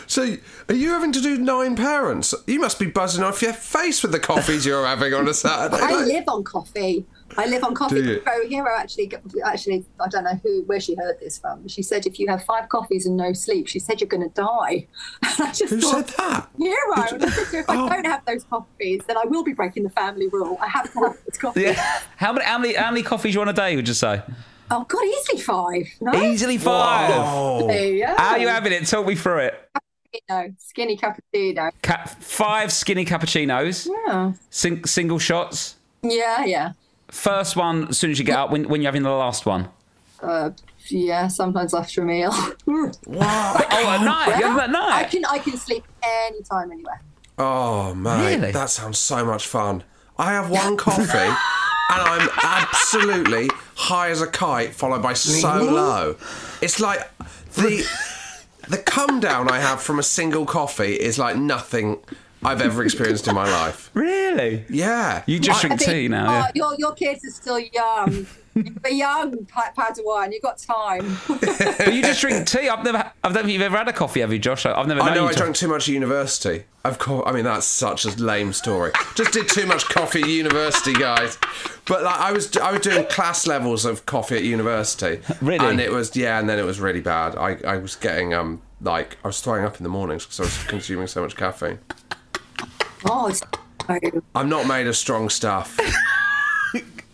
So, 0.07 0.37
are 0.69 0.75
you 0.75 0.91
having 0.91 1.12
to 1.12 1.21
do 1.21 1.39
nine 1.39 1.77
parents? 1.77 2.35
You 2.47 2.61
must 2.61 2.79
be 2.79 2.87
buzzing 2.87 3.23
off 3.25 3.41
your 3.43 3.53
face 3.53 4.03
with 4.03 4.12
the 4.12 4.21
coffees 4.21 4.65
you're 4.67 4.87
having 4.87 5.15
on 5.15 5.27
a 5.29 5.35
Saturday. 5.35 5.83
I 5.83 5.91
Like- 5.93 6.07
live 6.07 6.25
on 6.29 6.45
coffee. 6.45 7.07
I 7.37 7.47
live 7.47 7.65
on 7.65 7.75
coffee. 7.75 8.01
You? 8.01 8.21
Pro 8.25 8.47
Hero 8.47 8.71
actually, 8.79 9.11
actually, 9.45 9.85
I 9.99 10.09
don't 10.09 10.23
know 10.25 10.39
who 10.43 10.62
where 10.67 10.79
she 10.79 10.95
heard 10.95 11.19
this 11.21 11.39
from. 11.39 11.67
She 11.67 11.83
said 11.83 12.07
if 12.07 12.21
you 12.21 12.29
have 12.29 12.45
five 12.45 12.69
coffees 12.69 13.07
and 13.07 13.17
no 13.17 13.33
sleep, 13.33 13.67
she 13.67 13.81
said 13.81 14.01
you're 14.01 14.09
going 14.09 14.23
to 14.23 14.35
die. 14.35 14.87
And 15.23 15.49
I 15.49 15.53
just 15.53 15.73
Who 15.73 15.81
thought, 15.81 16.09
said 16.09 16.17
that? 16.19 16.49
Hero. 16.59 16.95
And 16.95 17.25
I 17.25 17.29
said 17.31 17.47
to 17.47 17.57
her, 17.57 17.59
if 17.61 17.65
Oh. 17.69 17.89
I 17.89 17.95
don't 17.97 18.07
have 18.07 18.25
those 18.25 18.45
coffees, 18.45 19.03
then 19.09 19.17
I 19.17 19.25
will 19.25 19.43
be 19.43 19.53
breaking 19.53 19.83
the 19.83 19.91
family 19.91 20.29
rule. 20.29 20.59
I 20.61 20.69
have 20.69 20.93
to 20.93 21.01
have 21.01 21.17
this 21.27 21.39
coffee. 21.41 21.62
Yeah. 21.62 21.83
How 22.17 22.33
many, 22.33 22.45
how 22.45 22.59
many 22.59 22.75
how 22.75 22.91
many 22.91 23.03
coffees 23.03 23.35
you 23.35 23.41
on 23.41 23.49
a 23.49 23.53
day, 23.53 23.75
would 23.75 23.89
you 23.89 23.95
say? 23.95 24.23
Oh 24.71 24.85
God, 24.89 25.05
easily 25.05 25.41
five. 25.41 25.87
No, 26.01 26.15
Easily 26.15 26.59
five. 26.59 27.11
Oh, 27.15 27.71
yeah. 27.71 28.15
How 28.19 28.31
are 28.33 28.39
you 28.39 28.49
having 28.49 28.73
it? 28.73 28.87
Talk 28.87 29.07
me 29.07 29.15
through 29.15 29.39
it. 29.39 29.71
No, 30.29 30.53
skinny 30.59 30.97
cappuccino. 30.97 31.71
Ca- 31.83 32.07
five 32.21 32.73
skinny 32.73 33.05
cappuccinos, 33.05 33.89
Yeah, 34.07 34.33
sing- 34.49 34.85
single 34.87 35.19
shots. 35.19 35.77
yeah, 36.03 36.45
yeah. 36.45 36.73
First 37.09 37.57
one 37.57 37.89
as 37.89 37.99
soon 37.99 38.11
as 38.12 38.19
you 38.19 38.25
get 38.25 38.39
up, 38.39 38.51
when, 38.51 38.69
when 38.69 38.81
you're 38.81 38.89
having 38.89 39.03
the 39.03 39.11
last 39.11 39.45
one. 39.45 39.69
Uh, 40.23 40.51
yeah, 40.89 41.27
sometimes 41.29 41.75
after 41.75 42.03
a 42.03 42.05
meal. 42.05 42.31
wow. 42.67 42.91
Oh, 43.07 43.91
at 43.91 44.05
night. 44.05 44.39
You 44.39 44.47
have 44.47 44.57
them 44.71 44.75
at 44.77 44.93
I 44.93 45.05
can 45.05 45.25
I 45.27 45.39
can 45.39 45.57
sleep 45.57 45.85
anytime, 46.03 46.71
anywhere. 46.73 47.03
Oh, 47.37 47.93
man, 47.95 48.25
Really? 48.41 48.53
that 48.53 48.71
sounds 48.71 48.99
so 48.99 49.25
much 49.25 49.47
fun. 49.49 49.83
I 50.17 50.33
have 50.33 50.49
one 50.51 50.77
coffee 50.77 51.03
and 51.03 51.35
I'm 51.89 52.29
absolutely 52.45 53.51
high 53.77 54.11
as 54.11 54.20
a 54.22 54.27
kite, 54.27 54.75
followed 54.75 55.03
by 55.03 55.14
so 55.14 55.62
low. 55.62 56.16
It's 56.61 56.81
like 56.81 57.01
the 57.55 57.85
the 58.68 58.79
come 58.79 59.20
down 59.20 59.51
I 59.51 59.59
have 59.59 59.83
from 59.83 59.99
a 59.99 60.03
single 60.03 60.47
coffee 60.47 60.95
is 60.95 61.18
like 61.18 61.37
nothing 61.37 61.99
I've 62.43 62.61
ever 62.61 62.83
experienced 62.85 63.27
in 63.29 63.35
my 63.35 63.51
life. 63.51 63.91
Really? 63.95 64.64
Yeah, 64.68 65.22
You 65.27 65.39
just 65.39 65.64
I- 65.64 65.68
drink 65.68 65.81
tea 65.81 66.09
now, 66.09 66.27
oh, 66.27 66.33
yeah. 66.33 66.51
your 66.55 66.75
your 66.79 66.93
kids 66.95 67.25
are 67.25 67.31
still 67.31 67.59
young. 67.59 68.27
You're 68.55 68.93
young, 68.93 69.33
Padawan. 69.47 70.33
You've 70.33 70.43
got 70.43 70.59
time. 70.59 71.19
But 71.29 71.93
you 71.93 72.03
just 72.03 72.21
drink 72.21 72.47
tea. 72.47 72.69
I've 72.69 72.85
never. 72.85 72.99
I 73.23 73.29
don't 73.29 73.35
think 73.43 73.49
you've 73.51 73.63
ever 73.63 73.77
had 73.77 73.89
a 73.89 73.93
coffee, 73.93 74.21
have 74.21 74.33
you, 74.33 74.39
Josh? 74.39 74.65
I've 74.67 74.87
never. 74.87 75.01
I 75.01 75.07
known 75.07 75.15
know 75.15 75.23
you 75.25 75.29
I 75.29 75.33
to- 75.33 75.39
drank 75.39 75.57
too 75.57 75.69
much 75.69 75.89
at 75.89 75.93
university. 75.95 76.65
Of 76.85 76.99
course, 76.99 77.25
I 77.27 77.33
mean 77.33 77.45
that's 77.45 77.67
such 77.67 78.05
a 78.05 78.11
lame 78.11 78.53
story. 78.53 78.93
Just 79.15 79.33
did 79.33 79.49
too 79.49 79.65
much 79.67 79.85
coffee 79.87 80.21
at 80.23 80.29
university, 80.29 80.93
guys. 80.93 81.39
But 81.87 82.03
like 82.03 82.21
I 82.21 82.31
was, 82.33 82.55
I 82.59 82.73
was 82.73 82.81
doing 82.83 83.05
Klass 83.05 83.47
levels 83.47 83.85
of 83.87 84.05
coffee 84.07 84.37
at 84.37 84.43
university. 84.45 85.21
Really? 85.41 85.67
And 85.67 85.81
it 85.81 85.91
was 85.91 86.15
yeah, 86.15 86.39
and 86.39 86.49
then 86.49 86.59
it 86.59 86.65
was 86.65 86.81
really 86.81 87.01
bad. 87.01 87.37
I, 87.37 87.57
I 87.67 87.79
was 87.79 87.97
getting 87.97 88.35
um 88.35 88.61
like 88.83 89.17
I 89.25 89.29
was 89.29 89.41
throwing 89.41 89.65
up 89.65 89.79
in 89.79 89.83
the 89.83 89.89
mornings 89.89 90.25
because 90.27 90.41
I 90.41 90.43
was 90.45 90.63
consuming 90.65 91.07
so 91.07 91.23
much 91.23 91.37
caffeine. 91.37 91.79
Oh, 93.07 93.29
it's 93.29 93.43
I'm 94.35 94.49
not 94.49 94.67
made 94.67 94.87
of 94.87 94.97
strong 94.97 95.29
stuff. 95.31 95.79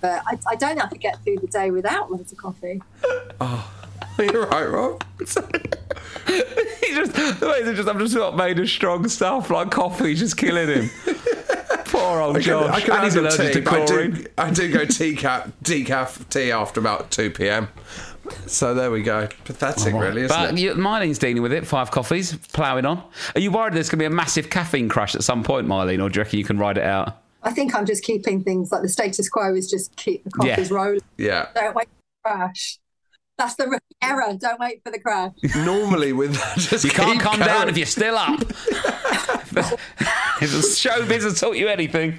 But 0.00 0.22
I, 0.26 0.38
I 0.48 0.56
don't 0.56 0.78
have 0.78 0.90
to 0.90 0.98
get 0.98 1.22
through 1.24 1.38
the 1.38 1.46
day 1.46 1.70
without 1.70 2.10
loads 2.10 2.32
of 2.32 2.38
coffee. 2.38 2.80
Oh, 3.40 3.70
you're 4.18 4.46
right, 4.46 4.64
Rob. 4.64 5.02
he 5.18 5.26
just, 6.94 7.12
the 7.14 7.48
way 7.50 7.62
they 7.62 7.74
just, 7.74 7.88
I'm 7.88 7.98
just 7.98 8.14
not 8.14 8.36
made 8.36 8.58
of 8.58 8.68
strong 8.68 9.06
stuff 9.08 9.50
like 9.50 9.70
coffee, 9.70 10.14
just 10.14 10.36
killing 10.36 10.68
him. 10.68 10.90
Poor 11.86 12.20
old 12.20 12.36
I 12.36 12.40
can, 12.40 12.48
Josh. 12.48 12.74
I 12.74 12.80
can 12.80 12.92
and 12.92 13.04
he's 13.04 13.14
handle 13.14 13.32
allergic 13.32 13.52
tea, 13.54 13.60
to 13.60 13.70
but 13.70 13.82
I 13.82 13.86
do, 13.86 14.26
I 14.38 14.50
do 14.50 14.72
go 14.72 14.86
decaf, 14.86 15.52
decaf 15.62 16.28
tea 16.28 16.52
after 16.52 16.80
about 16.80 17.10
2 17.10 17.30
p.m. 17.30 17.68
So 18.46 18.74
there 18.74 18.90
we 18.92 19.02
go. 19.02 19.28
Pathetic, 19.44 19.92
really, 19.92 20.22
isn't 20.22 20.36
But 20.36 20.54
it? 20.54 20.60
you, 20.60 20.74
Myleene's 20.74 21.18
dealing 21.18 21.42
with 21.42 21.52
it. 21.52 21.66
Five 21.66 21.90
coffees, 21.90 22.36
ploughing 22.52 22.86
on. 22.86 23.02
Are 23.34 23.40
you 23.40 23.50
worried 23.50 23.74
there's 23.74 23.88
going 23.88 23.98
to 23.98 24.02
be 24.02 24.06
a 24.06 24.10
massive 24.10 24.50
caffeine 24.50 24.88
crash 24.88 25.16
at 25.16 25.24
some 25.24 25.42
point, 25.42 25.66
Myleene, 25.66 26.00
or 26.02 26.08
do 26.08 26.18
you 26.18 26.22
reckon 26.24 26.38
you 26.38 26.44
can 26.44 26.56
ride 26.58 26.78
it 26.78 26.84
out? 26.84 27.16
I 27.42 27.50
think 27.52 27.74
I'm 27.74 27.86
just 27.86 28.04
keeping 28.04 28.42
things 28.44 28.70
like 28.70 28.82
the 28.82 28.88
status 28.88 29.28
quo 29.28 29.54
is 29.54 29.70
just 29.70 29.94
keep 29.96 30.24
the 30.24 30.30
Yeah. 30.44 30.54
coffees 30.56 30.70
rolling. 30.70 31.00
Yeah. 31.16 31.46
Don't 31.54 31.74
wait 31.74 31.88
for 31.88 31.94
the 32.34 32.36
crash. 32.36 32.78
That's 33.38 33.54
the 33.54 33.80
error. 34.02 34.34
Don't 34.38 34.60
wait 34.60 34.82
for 34.84 34.92
the 34.92 34.98
crash. 35.00 35.32
Normally 35.56 36.12
with 36.12 36.34
just 36.56 36.84
You 36.84 36.90
can't 36.90 37.18
calm 37.20 37.36
going. 37.38 37.46
down 37.46 37.68
if 37.70 37.76
you're 37.78 37.86
still 37.86 38.16
up. 38.16 38.40
if 38.40 39.50
the 39.52 40.62
showbiz 40.62 41.22
has 41.22 41.40
taught 41.40 41.56
you 41.56 41.68
anything. 41.68 42.18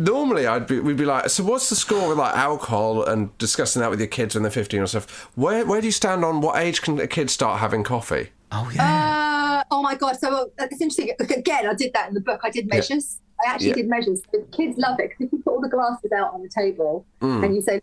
Normally, 0.00 0.46
I'd 0.46 0.68
be, 0.68 0.78
we'd 0.78 0.96
be 0.96 1.04
like, 1.04 1.28
so 1.28 1.42
what's 1.42 1.68
the 1.70 1.74
score 1.74 2.08
with 2.10 2.18
like 2.18 2.36
alcohol 2.36 3.02
and 3.02 3.36
discussing 3.38 3.80
that 3.80 3.90
with 3.90 3.98
your 3.98 4.06
kids 4.06 4.34
when 4.36 4.42
they're 4.44 4.50
15 4.52 4.80
or 4.80 4.86
stuff? 4.86 5.28
Where 5.34 5.66
where 5.66 5.80
do 5.80 5.86
you 5.88 5.92
stand 5.92 6.24
on 6.24 6.40
what 6.40 6.56
age 6.56 6.82
can 6.82 7.00
a 7.00 7.08
kid 7.08 7.30
start 7.30 7.58
having 7.58 7.82
coffee? 7.82 8.28
Oh, 8.52 8.70
yeah. 8.72 9.62
Uh, 9.62 9.74
oh 9.74 9.82
my 9.82 9.96
god! 9.96 10.16
So 10.20 10.28
uh, 10.58 10.66
it's 10.70 10.80
interesting. 10.80 11.10
Again, 11.18 11.66
I 11.68 11.74
did 11.74 11.92
that 11.94 12.08
in 12.08 12.14
the 12.14 12.20
book. 12.20 12.40
I 12.44 12.50
did 12.50 12.68
measures. 12.68 13.20
I 13.44 13.50
actually 13.50 13.68
Yeah. 13.68 13.74
did 13.74 13.88
measures. 13.88 14.22
The 14.32 14.40
kids 14.52 14.78
love 14.78 14.98
it 15.00 15.10
because 15.10 15.26
if 15.26 15.32
you 15.32 15.38
put 15.38 15.52
all 15.54 15.60
the 15.60 15.68
glasses 15.68 16.10
out 16.12 16.34
on 16.34 16.42
the 16.42 16.48
table 16.48 17.04
Mm. 17.20 17.44
and 17.44 17.54
you 17.54 17.60
say, 17.62 17.80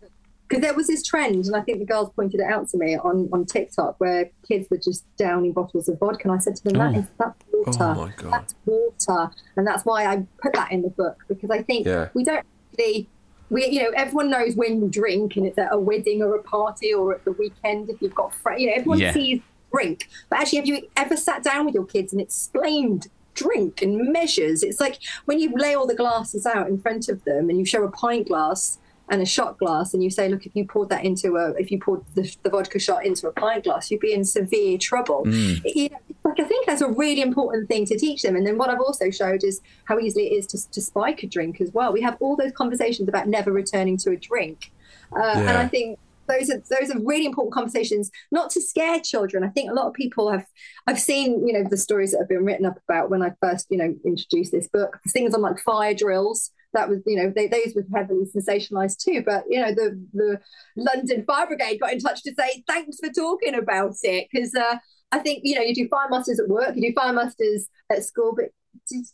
because 0.48 0.62
there 0.62 0.74
was 0.74 0.86
this 0.86 1.02
trend, 1.02 1.46
and 1.46 1.56
I 1.56 1.60
think 1.62 1.78
the 1.80 1.84
girls 1.84 2.10
pointed 2.14 2.40
it 2.40 2.46
out 2.46 2.68
to 2.68 2.78
me 2.78 2.96
on, 2.96 3.28
on 3.32 3.44
TikTok, 3.46 3.96
where 3.98 4.30
kids 4.46 4.68
were 4.70 4.76
just 4.76 5.04
downing 5.16 5.52
bottles 5.52 5.88
of 5.88 5.98
vodka, 5.98 6.28
and 6.28 6.32
I 6.32 6.38
said 6.38 6.54
to 6.56 6.64
them, 6.64 6.74
"That 6.74 6.94
Oh. 6.94 6.98
is 7.00 7.06
that's 7.18 7.44
water. 7.52 7.84
Oh 7.84 7.94
my 8.06 8.12
God. 8.16 8.32
That's 8.32 8.54
water," 8.64 9.30
and 9.56 9.66
that's 9.66 9.84
why 9.84 10.06
I 10.06 10.24
put 10.40 10.52
that 10.52 10.70
in 10.70 10.82
the 10.82 10.90
book 10.90 11.16
because 11.26 11.50
I 11.50 11.62
think 11.62 11.86
Yeah. 11.86 12.08
we 12.14 12.22
don't 12.24 12.44
really. 12.78 13.08
We, 13.48 13.64
you 13.68 13.80
know, 13.84 13.90
everyone 13.94 14.28
knows 14.30 14.56
when 14.56 14.80
you 14.82 14.88
drink, 14.88 15.36
and 15.36 15.46
it's 15.46 15.56
at 15.58 15.72
a 15.72 15.78
wedding 15.78 16.20
or 16.22 16.34
a 16.34 16.42
party 16.42 16.92
or 16.92 17.12
at 17.14 17.24
the 17.24 17.30
weekend. 17.32 17.88
If 17.90 18.02
you've 18.02 18.14
got 18.14 18.34
friends, 18.34 18.60
you 18.60 18.66
know, 18.68 18.72
everyone 18.74 18.98
Yeah. 18.98 19.12
sees 19.12 19.40
drink. 19.72 20.08
But 20.30 20.40
actually, 20.40 20.58
have 20.58 20.66
you 20.66 20.82
ever 20.96 21.16
sat 21.16 21.42
down 21.44 21.64
with 21.66 21.74
your 21.74 21.84
kids 21.84 22.12
and 22.12 22.20
explained 22.20 23.06
drink 23.36 23.82
and 23.82 24.12
measures? 24.12 24.62
It's 24.62 24.80
like 24.80 24.98
when 25.26 25.38
you 25.38 25.52
lay 25.54 25.74
all 25.74 25.86
the 25.86 25.94
glasses 25.94 26.46
out 26.46 26.68
in 26.68 26.78
front 26.78 27.08
of 27.08 27.24
them 27.24 27.48
and 27.48 27.58
you 27.58 27.64
show 27.64 27.84
a 27.84 27.90
pint 27.90 28.26
glass 28.28 28.78
and 29.08 29.22
a 29.22 29.26
shot 29.26 29.56
glass 29.56 29.94
and 29.94 30.02
you 30.02 30.10
say, 30.10 30.28
look, 30.28 30.46
if 30.46 30.56
you 30.56 30.64
poured 30.64 30.88
that 30.88 31.04
into 31.04 31.36
a, 31.36 31.50
if 31.52 31.70
you 31.70 31.78
poured 31.78 32.02
the, 32.16 32.34
the 32.42 32.50
vodka 32.50 32.80
shot 32.80 33.06
into 33.06 33.28
a 33.28 33.32
pint 33.32 33.62
glass, 33.62 33.88
you'd 33.88 34.00
be 34.00 34.12
in 34.12 34.24
severe 34.24 34.76
trouble. 34.78 35.22
You 35.28 35.90
know, 35.90 35.98
like 36.24 36.40
I 36.40 36.44
think 36.44 36.66
that's 36.66 36.82
a 36.82 36.88
really 36.88 37.22
important 37.22 37.68
thing 37.68 37.86
to 37.86 37.96
teach 37.96 38.22
them. 38.22 38.34
And 38.34 38.44
then 38.44 38.58
what 38.58 38.68
I've 38.68 38.80
also 38.80 39.10
showed 39.10 39.44
is 39.44 39.60
how 39.84 40.00
easily 40.00 40.26
it 40.26 40.32
is 40.38 40.46
to, 40.48 40.70
to 40.72 40.80
spike 40.80 41.22
a 41.22 41.28
drink 41.28 41.60
as 41.60 41.70
well. 41.72 41.92
We 41.92 42.02
have 42.02 42.16
all 42.18 42.34
those 42.34 42.50
conversations 42.50 43.08
about 43.08 43.28
never 43.28 43.52
returning 43.52 43.96
to 43.98 44.10
a 44.10 44.16
drink. 44.16 44.72
Uh, 45.12 45.34
And 45.36 45.56
I 45.56 45.68
think 45.68 46.00
those 46.28 46.50
are 46.50 46.62
those 46.70 46.90
are 46.90 47.00
really 47.04 47.26
important 47.26 47.54
conversations 47.54 48.10
not 48.30 48.50
to 48.50 48.60
scare 48.60 49.00
children. 49.00 49.44
I 49.44 49.48
think 49.48 49.70
a 49.70 49.74
lot 49.74 49.86
of 49.86 49.94
people 49.94 50.30
have 50.30 50.44
i've 50.86 51.00
seen 51.00 51.46
you 51.46 51.52
know 51.52 51.64
the 51.68 51.76
stories 51.76 52.12
that 52.12 52.18
have 52.18 52.28
been 52.28 52.44
written 52.44 52.66
up 52.66 52.78
about 52.88 53.10
when 53.10 53.22
i 53.22 53.30
first 53.40 53.66
you 53.70 53.78
know 53.78 53.94
introduced 54.04 54.52
this 54.52 54.68
book 54.68 54.98
things 55.08 55.34
on 55.34 55.42
like 55.42 55.58
fire 55.60 55.94
drills. 55.94 56.50
That 56.72 56.88
was 56.90 57.00
you 57.06 57.16
know 57.16 57.32
they, 57.34 57.46
those 57.46 57.74
were 57.74 57.86
heavily 57.94 58.26
sensationalized 58.36 59.02
too 59.02 59.22
but 59.24 59.44
you 59.48 59.60
know 59.60 59.72
the 59.72 59.98
the 60.12 60.40
london 60.76 61.24
fire 61.24 61.46
brigade 61.46 61.78
got 61.78 61.92
in 61.92 62.00
touch 62.00 62.22
to 62.24 62.34
say 62.38 62.62
thanks 62.66 62.98
for 62.98 63.10
talking 63.10 63.54
about 63.54 63.94
it. 64.02 64.28
Because 64.30 64.54
uh, 64.54 64.76
i 65.10 65.18
think 65.18 65.40
you 65.42 65.54
know 65.54 65.62
you 65.62 65.74
do 65.74 65.88
fire 65.88 66.08
musters 66.10 66.38
at 66.38 66.48
work 66.48 66.76
you 66.76 66.88
do 66.88 66.94
fire 66.94 67.14
musters 67.14 67.68
at 67.90 68.04
school 68.04 68.34
but 68.36 68.46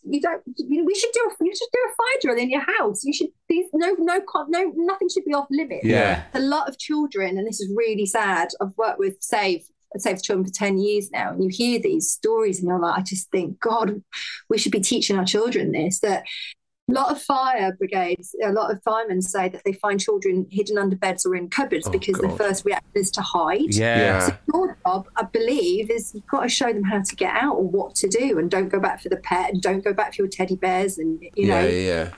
you 0.05 0.21
don't 0.21 0.43
you 0.57 0.79
know, 0.79 0.85
we 0.85 0.95
should 0.95 1.11
do 1.13 1.21
a 1.31 1.45
you 1.45 1.55
should 1.55 1.69
do 1.73 1.79
a 1.87 1.95
fire 1.95 2.19
drill 2.23 2.39
in 2.43 2.51
your 2.51 2.65
house 2.79 3.05
you 3.05 3.13
should 3.13 3.29
these 3.49 3.67
no 3.73 3.95
no 3.99 4.21
no 4.49 4.73
nothing 4.77 5.09
should 5.09 5.25
be 5.25 5.35
off 5.35 5.47
limits 5.51 5.85
Yeah. 5.85 6.25
a 6.35 6.41
lot 6.41 6.69
of 6.69 6.79
children 6.79 7.39
and 7.39 7.47
this 7.47 7.61
is 7.61 7.73
really 7.77 8.07
sad 8.07 8.49
i've 8.61 8.77
worked 8.77 8.99
with 8.99 9.17
save 9.21 9.63
Save 9.99 10.23
Children 10.23 10.47
for 10.47 10.53
10 10.55 10.79
years 10.79 11.11
now, 11.11 11.33
and 11.33 11.45
you 11.45 11.51
hear 11.53 11.79
these 11.79 12.11
stories, 12.11 12.59
and 12.59 12.67
you're 12.67 12.81
like, 12.81 12.99
I 12.99 13.03
just 13.03 13.31
think, 13.31 13.61
God, 13.61 14.03
we 14.49 14.57
should 14.57 14.73
be 14.73 14.81
teaching 14.81 15.19
our 15.19 15.27
children 15.27 15.71
this 15.73 16.01
that 16.01 16.25
a 16.93 17.01
lot 17.01 17.11
of 17.11 17.23
fire 17.23 17.75
brigades, 17.77 18.35
a 18.45 18.53
lot 18.53 18.71
of 18.71 18.83
firemen 18.83 19.23
say 19.23 19.49
that 19.49 19.63
they 19.65 19.73
find 19.73 20.01
children 20.01 20.47
hidden 20.51 20.79
under 20.79 20.97
beds 20.97 21.25
or 21.25 21.35
in 21.35 21.49
cupboards 21.49 21.87
Oh, 21.87 21.91
because 21.91 22.17
God. 22.17 22.31
the 22.31 22.37
first 22.37 22.65
reaction 22.65 22.91
is 22.95 23.11
to 23.13 23.23
hide. 23.23 23.75
Yeah. 23.75 23.97
Yeah. 23.97 24.27
So 24.27 24.37
your 24.53 24.79
job, 24.87 25.07
I 25.17 25.25
believe, 25.25 25.91
is 25.91 26.15
you've 26.15 26.27
got 26.27 26.43
to 26.43 26.49
show 26.49 26.73
them 26.73 26.85
how 26.85 27.01
to 27.03 27.17
get 27.17 27.35
out 27.35 27.57
or 27.57 27.65
what 27.67 27.95
to 27.97 28.09
do, 28.09 28.39
and 28.39 28.51
don't 28.51 28.69
go 28.69 28.81
back 28.81 29.01
for 29.03 29.09
the 29.09 29.17
pet, 29.17 29.51
and 29.53 29.63
don't 29.63 29.83
go 29.83 29.93
back 29.93 30.15
for 30.15 30.23
your 30.23 30.29
teddy 30.29 30.57
bears, 30.57 30.99
and 30.99 31.23
you 31.35 31.49
know 31.49 31.61
yeah, 31.61 31.69
yeah. 31.69 32.11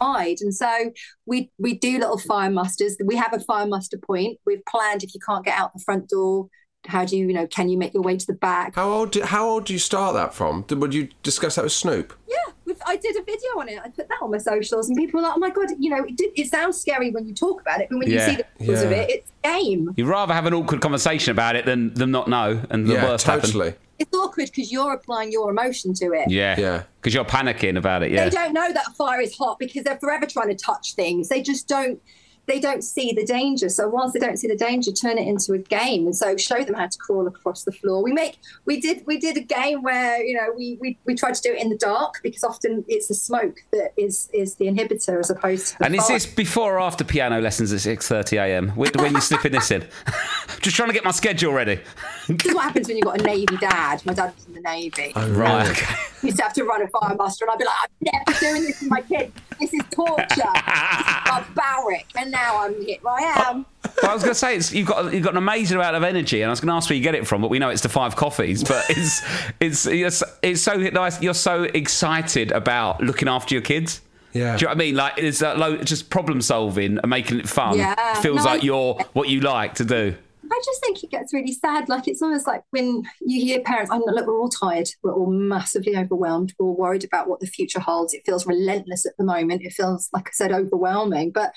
hide. 0.00 0.40
And 0.40 0.54
so 0.54 0.92
we 1.26 1.50
we 1.58 1.74
do 1.74 1.98
little 1.98 2.18
fire 2.18 2.50
musters. 2.50 2.96
We 3.04 3.16
have 3.16 3.32
a 3.32 3.40
fire 3.40 3.66
muster 3.66 3.98
point. 3.98 4.38
We've 4.46 4.64
planned 4.66 5.02
if 5.02 5.14
you 5.14 5.20
can't 5.26 5.44
get 5.44 5.58
out 5.58 5.72
the 5.72 5.80
front 5.80 6.08
door, 6.08 6.48
how 6.86 7.04
do 7.04 7.16
you 7.16 7.26
you 7.28 7.32
know 7.34 7.46
can 7.46 7.68
you 7.68 7.78
make 7.78 7.94
your 7.94 8.02
way 8.02 8.16
to 8.16 8.26
the 8.26 8.32
back? 8.34 8.74
How 8.74 8.90
old? 8.90 9.12
Do, 9.12 9.22
how 9.22 9.48
old 9.48 9.66
do 9.66 9.72
you 9.72 9.78
start 9.78 10.14
that 10.14 10.34
from? 10.34 10.62
Did, 10.66 10.80
would 10.80 10.94
you 10.94 11.08
discuss 11.22 11.54
that 11.54 11.64
with 11.64 11.72
Snoop? 11.72 12.12
Yeah, 12.28 12.36
with, 12.36 12.41
I 12.86 12.96
did 12.96 13.16
a 13.16 13.22
video 13.22 13.50
on 13.58 13.68
it. 13.68 13.78
I 13.82 13.88
put 13.88 14.08
that 14.08 14.18
on 14.20 14.30
my 14.30 14.38
socials, 14.38 14.88
and 14.88 14.96
people 14.96 15.20
were 15.20 15.26
like, 15.26 15.36
"Oh 15.36 15.40
my 15.40 15.50
god!" 15.50 15.68
You 15.78 15.90
know, 15.90 16.04
it, 16.04 16.16
did, 16.16 16.30
it 16.36 16.48
sounds 16.50 16.80
scary 16.80 17.10
when 17.10 17.26
you 17.26 17.34
talk 17.34 17.60
about 17.60 17.80
it, 17.80 17.88
but 17.90 17.98
when 17.98 18.10
Yeah. 18.10 18.26
you 18.26 18.30
see 18.32 18.36
the 18.36 18.44
pictures 18.58 18.82
of 18.82 18.90
it, 18.92 19.10
it's 19.10 19.30
game. 19.44 19.92
You'd 19.96 20.06
rather 20.08 20.32
have 20.34 20.46
an 20.46 20.54
awkward 20.54 20.80
conversation 20.80 21.30
about 21.32 21.56
it 21.56 21.64
than 21.66 21.94
them 21.94 22.10
not 22.10 22.28
know 22.28 22.62
and 22.70 22.86
the 22.88 22.94
yeah, 22.94 23.04
worst 23.04 23.26
happen. 23.26 23.42
totally. 23.42 23.74
It's 23.98 24.16
awkward 24.16 24.46
because 24.46 24.72
you're 24.72 24.92
applying 24.92 25.30
your 25.30 25.48
emotion 25.50 25.94
to 25.94 26.12
it. 26.12 26.28
Yeah. 26.28 26.58
Yeah. 26.58 26.82
Because 27.00 27.14
you're 27.14 27.24
panicking 27.24 27.76
about 27.78 28.02
it. 28.02 28.10
Yeah. 28.10 28.24
They 28.24 28.30
don't 28.30 28.52
know 28.52 28.72
that 28.72 28.86
fire 28.96 29.20
is 29.20 29.36
hot 29.36 29.58
because 29.60 29.84
they're 29.84 29.98
forever 29.98 30.26
trying 30.26 30.48
to 30.48 30.56
touch 30.56 30.94
things. 30.94 31.28
They 31.28 31.40
just 31.42 31.68
don't. 31.68 32.00
They 32.46 32.60
don't 32.60 32.82
see 32.82 33.12
the 33.12 33.24
danger. 33.24 33.68
So 33.68 33.88
once 33.88 34.12
they 34.12 34.18
don't 34.18 34.36
see 34.36 34.48
the 34.48 34.56
danger, 34.56 34.92
turn 34.92 35.18
it 35.18 35.26
into 35.26 35.52
a 35.52 35.58
game, 35.58 36.06
and 36.06 36.16
so 36.16 36.36
show 36.36 36.64
them 36.64 36.74
how 36.74 36.86
to 36.86 36.98
crawl 36.98 37.26
across 37.26 37.64
the 37.64 37.72
floor. 37.72 38.02
We 38.02 38.12
make 38.12 38.38
we 38.64 38.80
did 38.80 39.04
we 39.06 39.18
did 39.18 39.36
a 39.36 39.40
game 39.40 39.82
where 39.82 40.22
you 40.22 40.36
know 40.36 40.52
we 40.56 40.78
we, 40.80 40.98
we 41.04 41.14
tried 41.14 41.34
to 41.34 41.42
do 41.42 41.52
it 41.52 41.62
in 41.62 41.70
the 41.70 41.78
dark 41.78 42.20
because 42.22 42.44
often 42.44 42.84
it's 42.88 43.08
the 43.08 43.14
smoke 43.14 43.58
that 43.72 43.92
is 43.96 44.28
is 44.32 44.56
the 44.56 44.66
inhibitor 44.66 45.20
as 45.20 45.30
opposed 45.30 45.68
to 45.68 45.78
the 45.78 45.84
And 45.84 45.94
is 45.94 46.08
this 46.08 46.26
before 46.26 46.74
or 46.74 46.80
after 46.80 47.04
piano 47.04 47.40
lessons 47.40 47.72
at 47.72 47.80
6.30 47.80 48.38
a.m.? 48.38 48.68
When, 48.70 48.90
when 48.94 49.14
you 49.14 49.20
slipping 49.20 49.52
this 49.52 49.70
in? 49.70 49.86
Just 50.60 50.76
trying 50.76 50.88
to 50.88 50.94
get 50.94 51.04
my 51.04 51.10
schedule 51.10 51.52
ready. 51.52 51.80
This 52.28 52.46
is 52.46 52.54
what 52.54 52.64
happens 52.64 52.88
when 52.88 52.96
you've 52.96 53.04
got 53.04 53.20
a 53.20 53.24
Navy 53.24 53.56
dad. 53.56 54.04
My 54.06 54.14
dad 54.14 54.32
was 54.34 54.46
in 54.46 54.54
the 54.54 54.60
Navy. 54.60 55.12
Oh, 55.16 55.28
right, 55.30 55.68
okay. 55.68 55.94
He 56.20 56.28
used 56.28 56.38
to 56.38 56.44
have 56.44 56.52
to 56.54 56.64
run 56.64 56.82
a 56.82 56.88
fire 56.88 57.16
muster, 57.16 57.44
and 57.44 57.52
I'd 57.52 57.58
be 57.58 57.64
like, 57.64 57.74
I'm 57.82 58.24
never 58.26 58.40
doing 58.40 58.62
this 58.62 58.80
with 58.80 58.90
my 58.90 59.00
kids. 59.02 59.32
This 59.58 59.74
is 59.74 59.82
torture. 59.90 60.24
this 60.26 60.44
is 60.44 61.14
barbaric. 61.26 62.06
And 62.16 62.31
now 62.32 62.62
I'm 62.62 62.80
here. 62.84 62.96
I 63.08 63.22
am. 63.50 63.66
Well, 64.02 64.10
I 64.10 64.14
was 64.14 64.22
going 64.24 64.32
to 64.32 64.38
say 64.38 64.56
it's, 64.56 64.72
you've 64.72 64.88
got 64.88 65.12
you've 65.12 65.22
got 65.22 65.32
an 65.34 65.36
amazing 65.38 65.76
amount 65.76 65.94
of 65.94 66.02
energy, 66.02 66.42
and 66.42 66.48
I 66.48 66.52
was 66.52 66.60
going 66.60 66.68
to 66.70 66.74
ask 66.74 66.90
where 66.90 66.96
you 66.96 67.02
get 67.02 67.14
it 67.14 67.26
from, 67.26 67.40
but 67.42 67.50
we 67.50 67.58
know 67.60 67.68
it's 67.68 67.82
the 67.82 67.88
five 67.88 68.16
coffees. 68.16 68.64
But 68.64 68.84
it's 68.90 69.22
it's 69.60 69.86
it's, 69.86 70.22
it's 70.42 70.62
so 70.62 70.76
nice. 70.76 71.22
You're 71.22 71.34
so 71.34 71.62
excited 71.64 72.50
about 72.50 73.00
looking 73.02 73.28
after 73.28 73.54
your 73.54 73.62
kids. 73.62 74.00
Yeah. 74.32 74.56
Do 74.56 74.62
you 74.62 74.66
know 74.66 74.70
what 74.70 74.76
I 74.76 74.78
mean? 74.78 74.94
Like 74.96 75.12
it's 75.18 75.42
uh, 75.42 75.50
that 75.54 75.58
low, 75.58 75.76
just 75.76 76.08
problem 76.10 76.40
solving 76.40 76.98
and 76.98 77.08
making 77.08 77.38
it 77.38 77.48
fun. 77.48 77.76
Yeah. 77.76 78.14
Feels 78.22 78.38
No, 78.38 78.44
like 78.44 78.62
I- 78.62 78.64
you're 78.64 78.94
what 79.12 79.28
you 79.28 79.40
like 79.40 79.74
to 79.74 79.84
do. 79.84 80.16
I 80.50 80.60
just 80.66 80.80
think 80.82 81.02
it 81.02 81.10
gets 81.10 81.32
really 81.32 81.52
sad. 81.52 81.88
Like 81.88 82.06
it's 82.08 82.20
almost 82.20 82.46
like 82.46 82.62
when 82.70 83.04
you 83.22 83.40
hear 83.42 83.60
parents, 83.60 83.90
I 83.90 83.96
know, 83.96 84.04
look, 84.12 84.26
we're 84.26 84.38
all 84.38 84.50
tired. 84.50 84.86
We're 85.02 85.14
all 85.14 85.30
massively 85.30 85.96
overwhelmed. 85.96 86.52
We're 86.58 86.66
all 86.66 86.76
worried 86.76 87.04
about 87.04 87.26
what 87.26 87.40
the 87.40 87.46
future 87.46 87.80
holds. 87.80 88.12
It 88.12 88.22
feels 88.26 88.46
relentless 88.46 89.06
at 89.06 89.16
the 89.16 89.24
moment. 89.24 89.62
It 89.64 89.72
feels, 89.72 90.10
like 90.12 90.28
I 90.28 90.32
said, 90.32 90.52
overwhelming. 90.52 91.30
But 91.30 91.54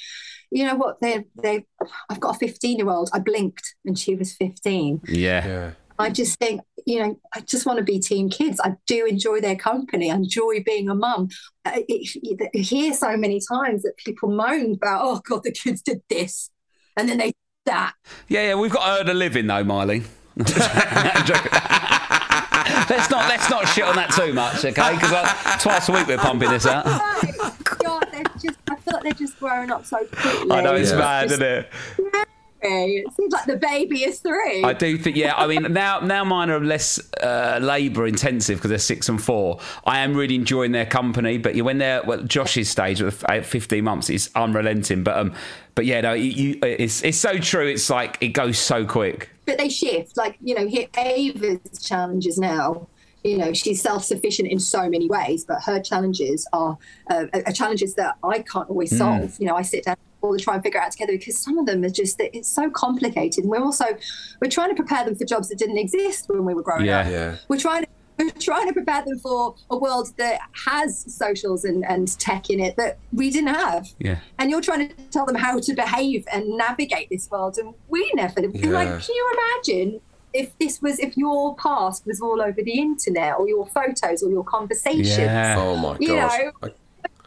you 0.56 0.66
know 0.66 0.76
what? 0.76 1.02
They, 1.02 1.26
they. 1.44 1.66
I've 2.10 2.22
got 2.22 2.38
a 2.38 2.40
15 2.40 2.78
year 2.78 2.90
old. 2.90 3.10
I 3.14 3.20
blinked 3.20 3.76
and 3.84 4.00
she 4.00 4.16
was 4.16 4.34
15. 4.34 5.02
Yeah. 5.10 5.46
Yeah. 5.46 5.72
I 6.00 6.10
just 6.10 6.40
think, 6.40 6.62
you 6.86 7.00
know, 7.00 7.20
I 7.34 7.42
just 7.42 7.66
want 7.66 7.80
to 7.80 7.84
be 7.84 8.00
team 8.00 8.30
kids. 8.30 8.62
I 8.64 8.76
do 8.88 9.06
enjoy 9.06 9.42
their 9.42 9.58
company. 9.58 10.12
I 10.12 10.16
enjoy 10.16 10.64
being 10.66 10.90
a 10.90 10.96
mum. 10.96 11.28
I 11.66 11.86
it- 11.90 12.50
I 12.56 12.58
hear 12.58 12.94
so 12.94 13.18
many 13.18 13.42
times 13.42 13.84
that 13.84 13.98
people 13.98 14.30
moan 14.30 14.76
about, 14.76 15.02
oh 15.04 15.22
God, 15.28 15.44
the 15.44 15.52
kids 15.52 15.82
did 15.82 16.02
this, 16.10 16.50
and 16.98 17.10
then 17.10 17.18
they 17.18 17.28
did 17.28 17.36
that. 17.66 17.94
Yeah, 18.30 18.48
yeah, 18.48 18.56
we've 18.56 18.72
got 18.72 18.86
to 18.86 19.02
earn 19.02 19.10
a 19.10 19.14
living 19.14 19.48
though, 19.48 19.64
Myleene. 19.64 20.06
let's 22.90 23.10
not 23.10 23.28
let's 23.30 23.50
not 23.50 23.68
shit 23.70 23.86
on 23.86 23.96
that 23.96 24.12
too 24.12 24.34
much, 24.34 24.64
okay? 24.66 24.96
Because 24.96 25.62
twice 25.62 25.88
a 25.90 25.92
week 25.94 26.08
we're 26.08 26.18
pumping 26.18 26.50
this 26.50 26.66
out. 26.66 26.86
Right. 28.16 28.24
God, 28.24 28.34
they're 28.42 28.50
just, 28.52 28.60
I 28.70 28.76
feel 28.76 28.94
like 28.94 29.04
they're 29.04 29.12
just 29.14 29.40
growing 29.40 29.72
up 29.72 29.86
so 29.86 29.98
quickly. 30.06 30.52
I 30.52 30.62
know 30.62 30.76
it's 30.76 30.92
Yeah. 30.92 30.98
mad, 30.98 31.30
just 31.30 31.42
isn't 31.42 31.46
it? 31.48 31.70
It 32.68 33.14
seems 33.14 33.32
like 33.32 33.46
the 33.46 33.58
baby 33.58 34.04
is 34.06 34.20
three. 34.22 34.64
I 34.64 34.74
do 34.74 34.98
think, 34.98 35.16
yeah. 35.16 35.36
I 35.36 35.46
mean, 35.46 35.72
now 35.74 36.00
now 36.00 36.24
mine 36.24 36.50
are 36.50 36.60
less 36.60 37.00
uh, 37.22 37.60
labour 37.62 38.08
intensive 38.08 38.58
because 38.58 38.70
they're 38.70 38.80
six 38.80 39.08
and 39.08 39.22
four. 39.22 39.60
I 39.86 40.00
am 40.00 40.16
really 40.16 40.34
enjoying 40.34 40.72
their 40.72 40.88
company, 40.88 41.38
but 41.38 41.56
when 41.58 41.78
they're 41.78 42.02
well, 42.04 42.24
Josh's 42.24 42.68
stage 42.68 43.04
at 43.04 43.24
at 43.30 43.46
fifteen 43.46 43.84
months, 43.84 44.10
it's 44.10 44.32
unrelenting. 44.36 45.04
But 45.04 45.16
um, 45.16 45.34
but 45.76 45.86
yeah, 45.86 46.02
no, 46.02 46.14
you, 46.14 46.32
you, 46.32 46.60
it's 46.64 47.04
it's 47.04 47.20
so 47.20 47.38
true. 47.38 47.68
It's 47.68 47.88
like 47.92 48.18
it 48.22 48.30
goes 48.30 48.58
so 48.58 48.84
quick. 48.84 49.30
but 49.46 49.60
they 49.60 49.70
shift. 49.70 50.18
Like, 50.18 50.36
you 50.42 50.56
know, 50.56 50.66
here 50.68 50.88
Ava's 50.98 51.86
challenges 51.86 52.40
now. 52.40 52.88
You 53.26 53.40
know, 53.40 53.54
she's 53.54 53.82
self-sufficient 53.82 54.48
in 54.50 54.60
so 54.60 54.88
many 54.88 55.08
ways, 55.10 55.44
but 55.46 55.58
her 55.64 55.82
challenges 55.82 56.48
are, 56.54 56.78
uh, 57.10 57.26
are 57.34 57.52
challenges 57.52 57.96
that 57.96 58.16
I 58.24 58.40
can't 58.40 58.70
always 58.70 58.96
solve. 58.96 59.36
You 59.40 59.48
know, 59.48 59.56
I 59.56 59.64
sit 59.64 59.86
down 59.86 59.96
all 60.22 60.38
to 60.38 60.44
try 60.44 60.54
and 60.54 60.64
figure 60.64 60.80
out 60.80 60.92
together 60.92 61.14
because 61.14 61.38
some 61.38 61.58
of 61.58 61.66
them 61.66 61.84
are 61.84 61.90
just 61.90 62.20
it's 62.20 62.48
so 62.50 62.70
complicated. 62.70 63.44
And 63.44 63.50
we're 63.52 63.64
also 63.64 63.86
we're 64.42 64.50
trying 64.52 64.70
to 64.70 64.76
prepare 64.76 65.04
them 65.06 65.16
for 65.16 65.26
jobs 65.26 65.50
that 65.50 65.58
didn't 65.58 65.80
exist 65.80 66.30
when 66.30 66.46
we 66.46 66.54
were 66.54 66.62
growing 66.62 66.86
Yeah. 66.86 67.00
up. 67.00 67.08
Yeah. 67.08 67.36
We're 67.48 67.58
trying 67.58 67.84
to 67.86 67.90
we're 68.18 68.30
trying 68.30 68.68
to 68.68 68.74
prepare 68.74 69.04
them 69.04 69.18
for 69.20 69.56
a 69.72 69.78
world 69.78 70.14
that 70.18 70.40
has 70.66 71.12
socials 71.14 71.66
and, 71.66 71.84
and 71.84 72.08
tech 72.20 72.50
in 72.50 72.60
it 72.60 72.78
that 72.78 72.98
we 73.12 73.30
didn't 73.32 73.54
have. 73.54 73.88
Yeah. 74.00 74.20
And 74.40 74.50
you're 74.52 74.62
trying 74.62 74.88
to 74.88 74.96
tell 75.12 75.26
them 75.26 75.36
how 75.36 75.60
to 75.60 75.74
behave 75.74 76.26
and 76.32 76.48
navigate 76.58 77.10
this 77.10 77.30
world, 77.30 77.58
and 77.58 77.74
we 77.90 78.10
never. 78.14 78.40
Like, 78.42 78.54
can 78.54 79.16
you 79.16 79.34
imagine 79.38 80.00
if 80.42 80.58
this 80.60 80.82
was 80.82 81.00
if 81.00 81.16
your 81.18 81.56
past 81.56 82.06
was 82.06 82.20
all 82.22 82.42
over 82.42 82.62
the 82.62 82.78
internet, 82.80 83.36
or 83.40 83.48
your 83.48 83.66
photos, 83.68 84.22
or 84.24 84.30
your 84.30 84.44
conversations? 84.44 85.18
Yeah. 85.18 85.56
Oh 85.58 85.76
my 85.78 85.98
You 86.00 86.08
gosh. 86.10 86.40
know- 86.40 86.52
I- 86.64 86.72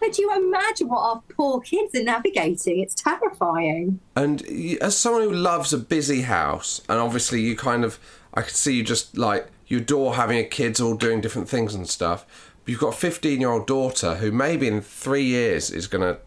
Could 0.00 0.16
you 0.16 0.32
imagine 0.36 0.88
what 0.88 1.00
our 1.00 1.22
poor 1.36 1.60
kids 1.60 1.92
are 1.96 2.04
navigating? 2.04 2.78
It's 2.78 2.94
terrifying. 2.94 3.98
And 4.14 4.42
as 4.80 4.96
someone 4.96 5.22
who 5.22 5.32
loves 5.32 5.72
a 5.72 5.78
busy 5.78 6.22
house, 6.22 6.80
and 6.88 7.00
obviously 7.00 7.40
you 7.40 7.56
kind 7.56 7.84
of, 7.84 7.98
I 8.32 8.42
could 8.42 8.54
see 8.54 8.74
you 8.74 8.84
just 8.84 9.18
like 9.18 9.48
you 9.66 9.78
adore 9.78 10.14
having 10.14 10.38
a 10.38 10.44
kids 10.44 10.80
all 10.80 10.94
doing 10.94 11.20
different 11.20 11.48
things 11.48 11.74
and 11.74 11.88
stuff. 11.88 12.24
But 12.64 12.70
you've 12.70 12.80
got 12.80 12.94
a 12.94 12.96
15 12.96 13.40
year 13.40 13.50
old 13.50 13.66
daughter 13.66 14.14
who 14.16 14.30
maybe 14.30 14.68
in 14.68 14.80
three 14.82 15.24
years 15.24 15.68
is 15.70 15.88
going 15.88 16.02
to 16.02 16.20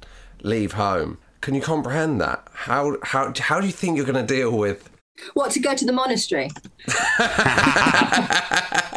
leave 0.43 0.73
home. 0.73 1.17
Can 1.39 1.55
you 1.55 1.61
comprehend 1.61 2.19
that? 2.21 2.45
How 2.53 2.97
how 3.03 3.33
how 3.39 3.61
do 3.61 3.65
you 3.67 3.73
think 3.73 3.95
you're 3.95 4.05
going 4.05 4.27
to 4.27 4.33
deal 4.35 4.51
with? 4.55 4.89
What 5.33 5.51
to 5.51 5.59
go 5.59 5.75
to 5.75 5.85
the 5.85 5.93
monastery? 5.93 6.49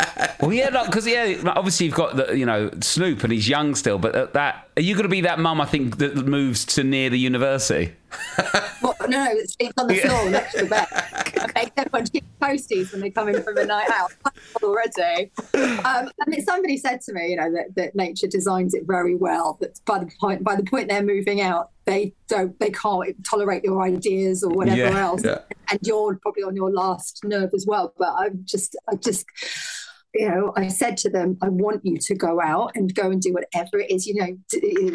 Well, 0.45 0.53
yeah, 0.53 0.85
because 0.85 1.07
yeah, 1.07 1.41
obviously 1.57 1.87
you've 1.87 1.95
got 1.95 2.17
the 2.17 2.37
you 2.37 2.45
know 2.45 2.71
Snoop 2.83 3.25
and 3.25 3.33
he's 3.33 3.49
young 3.49 3.75
still, 3.75 3.99
but 3.99 4.35
that 4.35 4.69
are 4.77 4.83
you 4.83 4.95
going 4.95 5.05
to 5.05 5.09
be 5.09 5.23
that 5.23 5.39
mum? 5.39 5.59
I 5.59 5.65
think 5.65 5.97
that 5.99 6.17
moves 6.17 6.67
to 6.67 6.85
near 6.85 7.09
the 7.09 7.19
university. 7.19 7.95
No, 8.83 8.95
no, 9.09 9.25
it 9.33 9.51
sleeps 9.51 9.75
on 9.79 9.87
the 9.87 9.97
floor 9.97 10.31
next 10.31 10.55
to 10.55 10.65
the 10.65 10.71
bed. 10.71 10.87
Okay, 11.45 11.71
everyone 11.77 12.07
posties 12.45 12.93
when 12.93 13.01
they 13.01 13.11
come 13.11 13.29
in 13.29 13.43
from 13.43 13.57
a 13.59 13.65
night 13.65 13.91
out 13.91 14.13
already. 14.63 15.31
Um, 15.55 16.11
I 16.21 16.25
mean, 16.27 16.45
somebody 16.45 16.77
said 16.77 17.01
to 17.03 17.13
me, 17.13 17.31
you 17.31 17.37
know, 17.37 17.51
that, 17.53 17.75
that 17.77 17.95
nature 17.95 18.27
designs 18.27 18.75
it 18.75 18.85
very 18.87 19.15
well. 19.15 19.59
That 19.61 19.81
by 19.85 19.99
the 19.99 20.11
point 20.21 20.45
by 20.45 20.57
the 20.57 20.65
point 20.65 20.89
they're 20.89 21.03
moving 21.03 21.41
out, 21.41 21.71
they 21.85 22.15
don't, 22.29 22.59
they 22.61 22.71
can't 22.71 23.25
tolerate 23.25 23.65
your 23.65 23.83
ideas 23.83 24.43
or 24.43 24.51
whatever 24.51 24.77
Yeah, 24.77 24.99
else, 24.99 25.25
yeah. 25.25 25.39
and 25.71 25.81
you're 25.83 26.17
probably 26.23 26.43
on 26.43 26.57
your 26.57 26.71
last 26.71 27.21
nerve 27.25 27.51
as 27.55 27.65
well. 27.67 27.95
But 27.99 28.15
I'm 28.17 28.41
just, 28.45 28.77
I 28.89 28.97
just. 28.97 29.27
you 30.17 30.29
know, 30.29 30.53
I 30.57 30.69
said 30.69 30.97
to 30.99 31.11
them, 31.11 31.37
I 31.43 31.49
want 31.49 31.85
you 31.85 31.97
to 31.99 32.15
go 32.15 32.41
out 32.41 32.71
and 32.77 32.95
go 32.95 33.11
and 33.11 33.21
do 33.21 33.33
whatever 33.33 33.81
it 33.81 33.91
is, 33.91 34.07
you 34.07 34.15
know, 34.15 34.29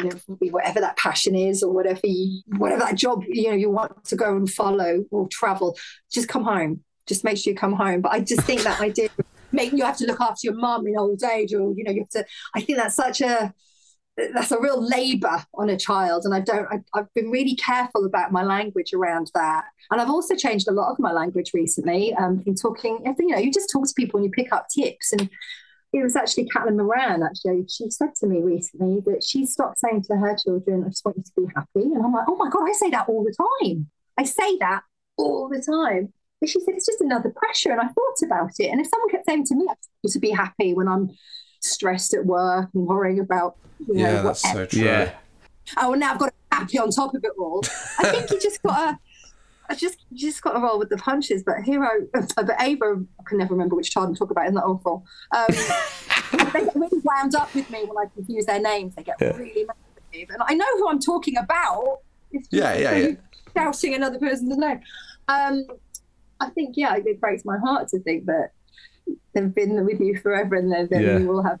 know, 0.02 0.10
whatever 0.50 0.80
that 0.80 0.96
passion 0.96 1.34
is 1.34 1.62
or 1.62 1.72
whatever 1.74 2.00
you, 2.04 2.40
whatever 2.56 2.80
that 2.80 2.94
job, 2.94 3.24
you 3.28 3.50
know, 3.50 3.54
you 3.56 3.70
want 3.70 4.02
to 4.06 4.16
go 4.16 4.34
and 4.34 4.50
follow 4.50 5.04
or 5.10 5.28
travel, 5.28 5.76
just 6.10 6.26
come 6.28 6.44
home. 6.44 6.80
Just 7.10 7.24
make 7.24 7.36
sure 7.36 7.52
you 7.52 7.56
come 7.58 7.74
home. 7.74 8.00
But 8.00 8.12
I 8.12 8.20
just 8.20 8.42
think 8.42 8.62
that 8.62 8.80
idea 8.80 9.06
of 9.18 9.26
making 9.52 9.78
you 9.78 9.84
have 9.84 9.98
to 9.98 10.06
look 10.06 10.20
after 10.20 10.40
your 10.44 10.54
mum 10.54 10.86
in 10.86 10.96
old 10.96 11.22
age 11.22 11.52
or, 11.52 11.74
you 11.76 11.84
know, 11.84 11.90
you 11.90 12.00
have 12.00 12.08
to, 12.10 12.24
I 12.54 12.60
think 12.62 12.78
that's 12.78 12.94
such 12.94 13.20
a, 13.20 13.52
that's 14.34 14.52
a 14.52 14.60
real 14.60 14.80
labor 14.80 15.44
on 15.54 15.70
a 15.70 15.78
child 15.78 16.24
and 16.26 16.34
i 16.34 16.40
don't 16.40 16.66
I, 16.70 16.80
i've 16.94 17.12
been 17.14 17.30
really 17.30 17.54
careful 17.54 18.04
about 18.04 18.32
my 18.32 18.42
language 18.42 18.92
around 18.92 19.30
that 19.34 19.64
and 19.90 19.98
i've 19.98 20.10
also 20.10 20.34
changed 20.34 20.68
a 20.68 20.72
lot 20.72 20.90
of 20.90 20.98
my 20.98 21.10
language 21.10 21.52
recently 21.54 22.12
um 22.14 22.36
been 22.38 22.56
talking 22.56 22.98
you 23.18 23.28
know 23.28 23.38
you 23.38 23.50
just 23.50 23.70
talk 23.72 23.86
to 23.86 23.94
people 23.96 24.18
and 24.18 24.26
you 24.26 24.30
pick 24.30 24.52
up 24.52 24.66
tips 24.76 25.12
and 25.12 25.30
it 25.92 26.02
was 26.02 26.14
actually 26.14 26.48
Caitlin 26.54 26.76
Moran, 26.76 27.22
actually. 27.22 27.66
She 27.68 27.90
said 27.90 28.14
to 28.20 28.26
me 28.26 28.40
recently 28.42 29.00
that 29.06 29.24
she 29.24 29.44
stopped 29.44 29.78
saying 29.78 30.04
to 30.04 30.16
her 30.16 30.36
children, 30.36 30.84
I 30.84 30.88
just 30.88 31.04
want 31.04 31.16
you 31.16 31.24
to 31.24 31.32
be 31.36 31.52
happy. 31.54 31.92
And 31.92 32.04
I'm 32.04 32.12
like, 32.12 32.26
oh 32.28 32.36
my 32.36 32.48
God, 32.48 32.68
I 32.68 32.72
say 32.72 32.90
that 32.90 33.08
all 33.08 33.24
the 33.24 33.34
time. 33.60 33.90
I 34.16 34.24
say 34.24 34.56
that 34.58 34.82
all 35.16 35.48
the 35.48 35.60
time. 35.60 36.12
But 36.40 36.48
she 36.48 36.60
said, 36.60 36.74
it's 36.74 36.86
just 36.86 37.00
another 37.00 37.30
pressure. 37.30 37.70
And 37.70 37.80
I 37.80 37.84
thought 37.88 38.22
about 38.24 38.52
it. 38.58 38.70
And 38.70 38.80
if 38.80 38.88
someone 38.88 39.10
kept 39.10 39.26
saying 39.26 39.44
to 39.46 39.54
me, 39.54 39.66
I 39.68 39.74
to 40.08 40.18
be 40.18 40.30
happy 40.30 40.72
when 40.74 40.88
I'm 40.88 41.10
stressed 41.60 42.14
at 42.14 42.24
work 42.24 42.70
and 42.74 42.86
worrying 42.86 43.20
about, 43.20 43.56
you 43.86 43.94
know, 43.94 44.00
Yeah, 44.00 44.22
that's 44.22 44.50
so 44.50 44.66
true. 44.66 44.82
Yeah. 44.82 45.12
oh, 45.76 45.94
now 45.94 46.12
I've 46.12 46.18
got 46.18 46.26
to 46.26 46.32
be 46.32 46.56
happy 46.56 46.78
on 46.78 46.90
top 46.90 47.14
of 47.14 47.22
it 47.22 47.32
all. 47.38 47.62
I 47.98 48.10
think 48.10 48.30
you 48.30 48.40
just 48.40 48.62
got 48.62 48.92
to. 48.92 48.98
I 49.68 49.74
just 49.76 50.04
just 50.14 50.42
got 50.42 50.54
to 50.54 50.58
roll 50.58 50.80
with 50.80 50.88
the 50.88 50.96
punches. 50.96 51.44
But 51.44 51.60
Hero, 51.62 51.88
uh, 52.14 52.26
but 52.36 52.60
Ava, 52.60 53.04
I 53.20 53.22
can 53.24 53.38
never 53.38 53.54
remember 53.54 53.76
which 53.76 53.90
child 53.92 54.08
I'm 54.08 54.16
talking 54.16 54.32
about. 54.32 54.46
Isn't 54.46 54.56
that 54.56 54.64
awful? 54.64 55.04
Um, 55.36 55.46
they 56.52 56.64
get 56.64 56.74
really 56.74 57.00
wound 57.04 57.36
up 57.36 57.54
with 57.54 57.70
me 57.70 57.84
when 57.84 57.96
I 57.96 58.10
confuse 58.12 58.46
their 58.46 58.60
names. 58.60 58.96
They 58.96 59.04
get 59.04 59.20
really 59.20 59.64
mad 59.64 59.76
with 59.94 60.04
me, 60.12 60.26
and 60.28 60.42
I 60.44 60.54
know 60.54 60.66
who 60.78 60.88
I'm 60.88 60.98
talking 60.98 61.36
about. 61.36 61.98
It's 62.32 62.48
just 62.48 62.60
Yeah, 62.60 62.76
yeah, 62.76 62.96
yeah. 62.96 63.14
Shouting 63.56 63.94
another 63.94 64.18
person's 64.18 64.56
name. 64.56 64.80
Um, 65.28 65.64
I 66.40 66.48
think 66.50 66.76
yeah, 66.76 66.96
it 66.96 67.20
breaks 67.20 67.44
my 67.44 67.58
heart 67.58 67.88
to 67.88 68.00
think 68.00 68.26
that 68.26 68.50
they've 69.34 69.54
been 69.54 69.84
with 69.84 70.00
you 70.00 70.18
forever, 70.18 70.56
and 70.56 70.72
then 70.72 70.88
Yeah. 70.90 71.18
you 71.18 71.26
will 71.26 71.42
have. 71.42 71.58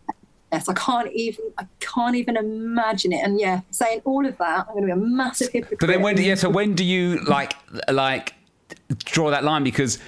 Yes, 0.52 0.68
I 0.68 0.74
can't 0.74 1.12
even. 1.12 1.44
I 1.58 1.66
can't 1.78 2.16
even 2.16 2.36
imagine 2.36 3.12
it. 3.12 3.20
And 3.24 3.38
yeah, 3.38 3.60
saying 3.70 4.02
all 4.04 4.26
of 4.26 4.36
that, 4.38 4.66
I'm 4.68 4.74
going 4.74 4.82
to 4.82 4.86
be 4.86 4.92
a 4.92 4.96
massive 4.96 5.50
hypocrite. 5.52 5.78
But 5.80 5.86
then 5.86 6.02
when 6.02 6.16
do, 6.16 6.22
yeah, 6.24 6.34
so 6.34 6.50
when 6.50 6.74
do 6.74 6.84
you 6.84 7.20
like 7.24 7.52
like 7.88 8.34
draw 9.04 9.30
that 9.30 9.44
line? 9.44 9.62
Because 9.62 9.98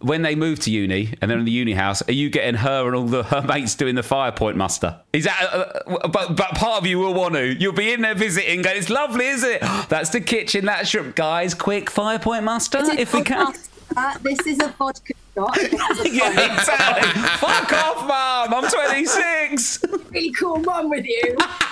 when 0.00 0.22
they 0.22 0.34
move 0.34 0.58
to 0.60 0.70
uni 0.70 1.14
and 1.20 1.30
they're 1.30 1.38
in 1.38 1.44
the 1.44 1.50
uni 1.52 1.72
house, 1.74 2.02
are 2.08 2.12
you 2.12 2.30
getting 2.30 2.54
her 2.54 2.86
and 2.86 2.96
all 2.96 3.04
the 3.04 3.22
her 3.24 3.42
mates 3.42 3.74
doing 3.74 3.94
the 3.94 4.02
fire 4.02 4.32
point 4.32 4.56
muster? 4.56 4.98
Is 5.12 5.24
that? 5.24 5.48
Uh, 5.52 6.08
but 6.08 6.36
but 6.36 6.54
part 6.54 6.80
of 6.80 6.86
you 6.86 6.98
will 6.98 7.12
want 7.14 7.34
to. 7.34 7.54
You'll 7.60 7.72
be 7.74 7.92
in 7.92 8.00
there 8.00 8.14
visiting, 8.14 8.62
going, 8.62 8.78
"It's 8.78 8.88
lovely, 8.88 9.26
is 9.26 9.44
it? 9.44 9.60
That's 9.90 10.08
the 10.10 10.20
kitchen. 10.22 10.64
That's 10.64 10.94
your 10.94 11.10
guys. 11.12 11.52
Quick 11.54 11.90
fire 11.90 12.18
point 12.18 12.44
muster, 12.44 12.80
if 12.98 13.12
we 13.12 13.22
can." 13.22 13.52
podcast. 13.52 13.68
Uh, 13.96 14.18
this 14.18 14.46
is 14.46 14.58
a 14.60 14.68
vodka 14.68 15.12
shot. 15.34 15.58
A 15.62 16.08
Yeah, 16.08 16.30
exactly. 16.30 17.08
Fuck 17.38 17.72
off, 17.72 18.06
mum. 18.06 18.64
I'm 18.64 18.70
26. 18.70 19.84
really 20.10 20.32
cool 20.32 20.58
mum 20.58 20.90
with 20.90 21.06
you. 21.06 21.36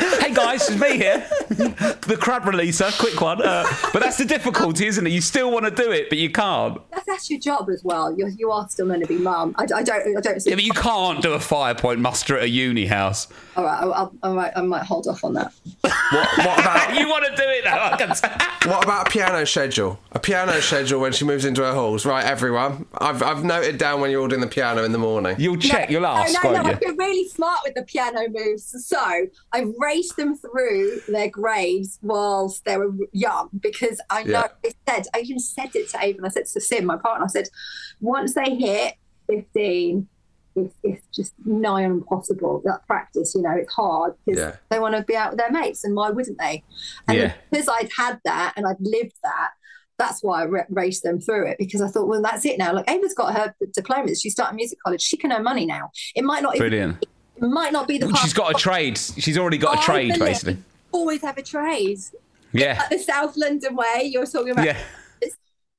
hey 0.20 0.34
guys, 0.34 0.68
it's 0.68 0.80
me 0.80 0.96
here. 0.96 1.26
the 1.48 2.16
crab 2.20 2.42
releaser, 2.42 2.96
quick 2.98 3.20
one. 3.20 3.42
Uh, 3.42 3.64
but 3.92 4.02
that's 4.02 4.16
the 4.16 4.24
difficulty, 4.24 4.86
isn't 4.86 5.06
it? 5.06 5.10
You 5.10 5.20
still 5.20 5.50
want 5.50 5.64
to 5.64 5.70
do 5.70 5.90
it, 5.90 6.08
but 6.08 6.18
you 6.18 6.30
can't. 6.30 6.80
That's, 6.90 7.06
that's 7.06 7.30
your 7.30 7.40
job 7.40 7.68
as 7.70 7.82
well. 7.84 8.16
You're, 8.16 8.28
you 8.28 8.50
are 8.50 8.68
still 8.68 8.86
going 8.86 9.00
to 9.00 9.06
be 9.06 9.18
mum. 9.18 9.54
I, 9.58 9.62
I 9.62 9.82
don't. 9.82 10.16
I 10.16 10.20
don't. 10.20 10.40
See, 10.40 10.50
Yeah, 10.50 10.56
but 10.56 10.64
you 10.64 10.72
can't 10.72 11.22
do 11.22 11.32
a 11.32 11.40
fire 11.40 11.74
point 11.74 12.00
muster 12.00 12.36
at 12.36 12.44
a 12.44 12.48
uni 12.48 12.86
house. 12.86 13.28
all 13.56 13.64
right. 13.64 13.80
I'll, 13.80 13.92
I'll, 13.94 14.12
all 14.22 14.34
right. 14.34 14.52
I 14.56 14.62
might 14.62 14.82
hold 14.82 15.06
off 15.06 15.24
on 15.24 15.34
that. 15.34 15.52
What, 15.80 15.92
what 16.38 16.60
about 16.60 16.94
You 16.98 17.08
want 17.08 17.24
to 17.24 17.30
do 17.36 17.42
it 17.46 17.64
though? 17.64 17.70
I 17.70 17.96
can 17.96 18.08
what 18.70 18.84
about 18.84 19.08
a 19.08 19.10
piano 19.10 19.44
schedule? 19.46 19.98
A 20.12 20.18
piano 20.18 20.60
schedule 20.60 21.00
when 21.00 21.12
she 21.12 21.24
moves 21.24 21.44
into 21.44 21.62
her 21.62 21.72
halls, 21.72 22.04
right? 22.04 22.24
Everyone, 22.24 22.86
I've 22.98 23.22
I've 23.22 23.44
noted 23.44 23.78
down 23.78 24.00
when 24.00 24.10
you're 24.10 24.20
all 24.20 24.28
doing 24.28 24.40
the 24.40 24.46
piano 24.46 24.84
in 24.84 24.92
the 24.92 24.98
morning. 24.98 25.36
You'll 25.38 25.56
check, 25.56 25.90
you'll 25.90 26.06
ask, 26.06 26.34
no, 26.42 26.50
no, 26.50 26.52
won't 26.52 26.64
no, 26.64 26.70
you? 26.70 26.74
I've 26.74 26.80
been 26.80 26.96
really 26.96 27.28
smart 27.28 27.60
with 27.64 27.74
the 27.74 27.82
piano 27.82 28.28
moves. 28.28 28.86
So 28.86 28.98
I 29.52 29.64
raced 29.86 30.16
them 30.16 30.36
through 30.36 31.00
their 31.08 31.28
grades 31.30 31.98
whilst 32.02 32.64
they 32.64 32.76
were 32.76 32.92
young 33.12 33.48
because 33.60 34.00
I 34.10 34.22
know 34.24 34.44
Yeah. 34.64 34.70
I 34.88 34.92
said, 34.94 35.06
I 35.14 35.20
even 35.20 35.38
said 35.38 35.70
it 35.74 35.88
to 35.90 35.98
Ava 36.04 36.18
and 36.18 36.26
I 36.26 36.30
said 36.30 36.46
to 36.46 36.60
Sim, 36.60 36.84
my 36.86 36.96
partner, 36.96 37.24
I 37.24 37.28
said, 37.28 37.48
once 38.00 38.34
they 38.34 38.54
hit 38.54 38.94
15, 39.28 40.08
it's, 40.56 40.74
it's 40.82 41.06
just 41.14 41.34
nigh 41.44 41.84
on 41.84 41.90
impossible. 41.92 42.62
That 42.64 42.86
practice, 42.86 43.34
you 43.34 43.42
know, 43.42 43.50
it's 43.52 43.72
hard 43.72 44.14
because 44.24 44.40
Yeah. 44.40 44.56
they 44.70 44.78
want 44.78 44.94
to 44.96 45.02
be 45.02 45.14
out 45.16 45.30
with 45.32 45.38
their 45.38 45.50
mates 45.50 45.84
and 45.84 45.94
why 45.94 46.10
wouldn't 46.10 46.38
they? 46.38 46.62
And 47.08 47.18
Yeah. 47.18 47.34
because 47.50 47.68
I'd 47.68 47.90
had 47.96 48.20
that 48.24 48.54
and 48.56 48.66
I'd 48.66 48.80
lived 48.80 49.16
that, 49.22 49.50
that's 49.98 50.22
why 50.22 50.42
I 50.42 50.46
ra- 50.46 50.62
raced 50.70 51.02
them 51.04 51.20
through 51.20 51.46
it 51.48 51.56
because 51.58 51.80
I 51.80 51.88
thought, 51.88 52.08
well, 52.08 52.22
that's 52.22 52.44
it 52.44 52.58
now. 52.58 52.72
Like 52.74 52.90
Ava's 52.90 53.14
got 53.14 53.34
her 53.36 53.54
diploma. 53.74 54.14
She's 54.14 54.32
starting 54.32 54.56
music 54.56 54.78
college. 54.84 55.00
She 55.02 55.16
can 55.16 55.32
earn 55.32 55.42
money 55.42 55.64
now. 55.66 55.90
It 56.14 56.22
might 56.24 56.42
not 56.42 56.54
even, 56.56 56.68
Brilliant. 56.68 57.02
it 57.02 57.08
might 57.40 57.72
not 57.72 57.88
be 57.88 57.98
the 57.98 58.14
She's 58.16 58.32
got 58.32 58.50
a 58.50 58.54
trade. 58.54 58.98
She's 58.98 59.38
already 59.38 59.58
got 59.58 59.78
a 59.78 59.82
trade, 59.82 60.18
basically. 60.18 60.58
Always 60.92 61.22
have 61.22 61.36
a 61.38 61.42
trade. 61.42 61.98
Yeah. 62.52 62.78
Like 62.78 62.90
the 62.90 62.98
South 62.98 63.36
London 63.36 63.76
way 63.76 64.02
you're 64.04 64.26
talking 64.26 64.50
about. 64.50 64.64
Yeah. 64.64 64.78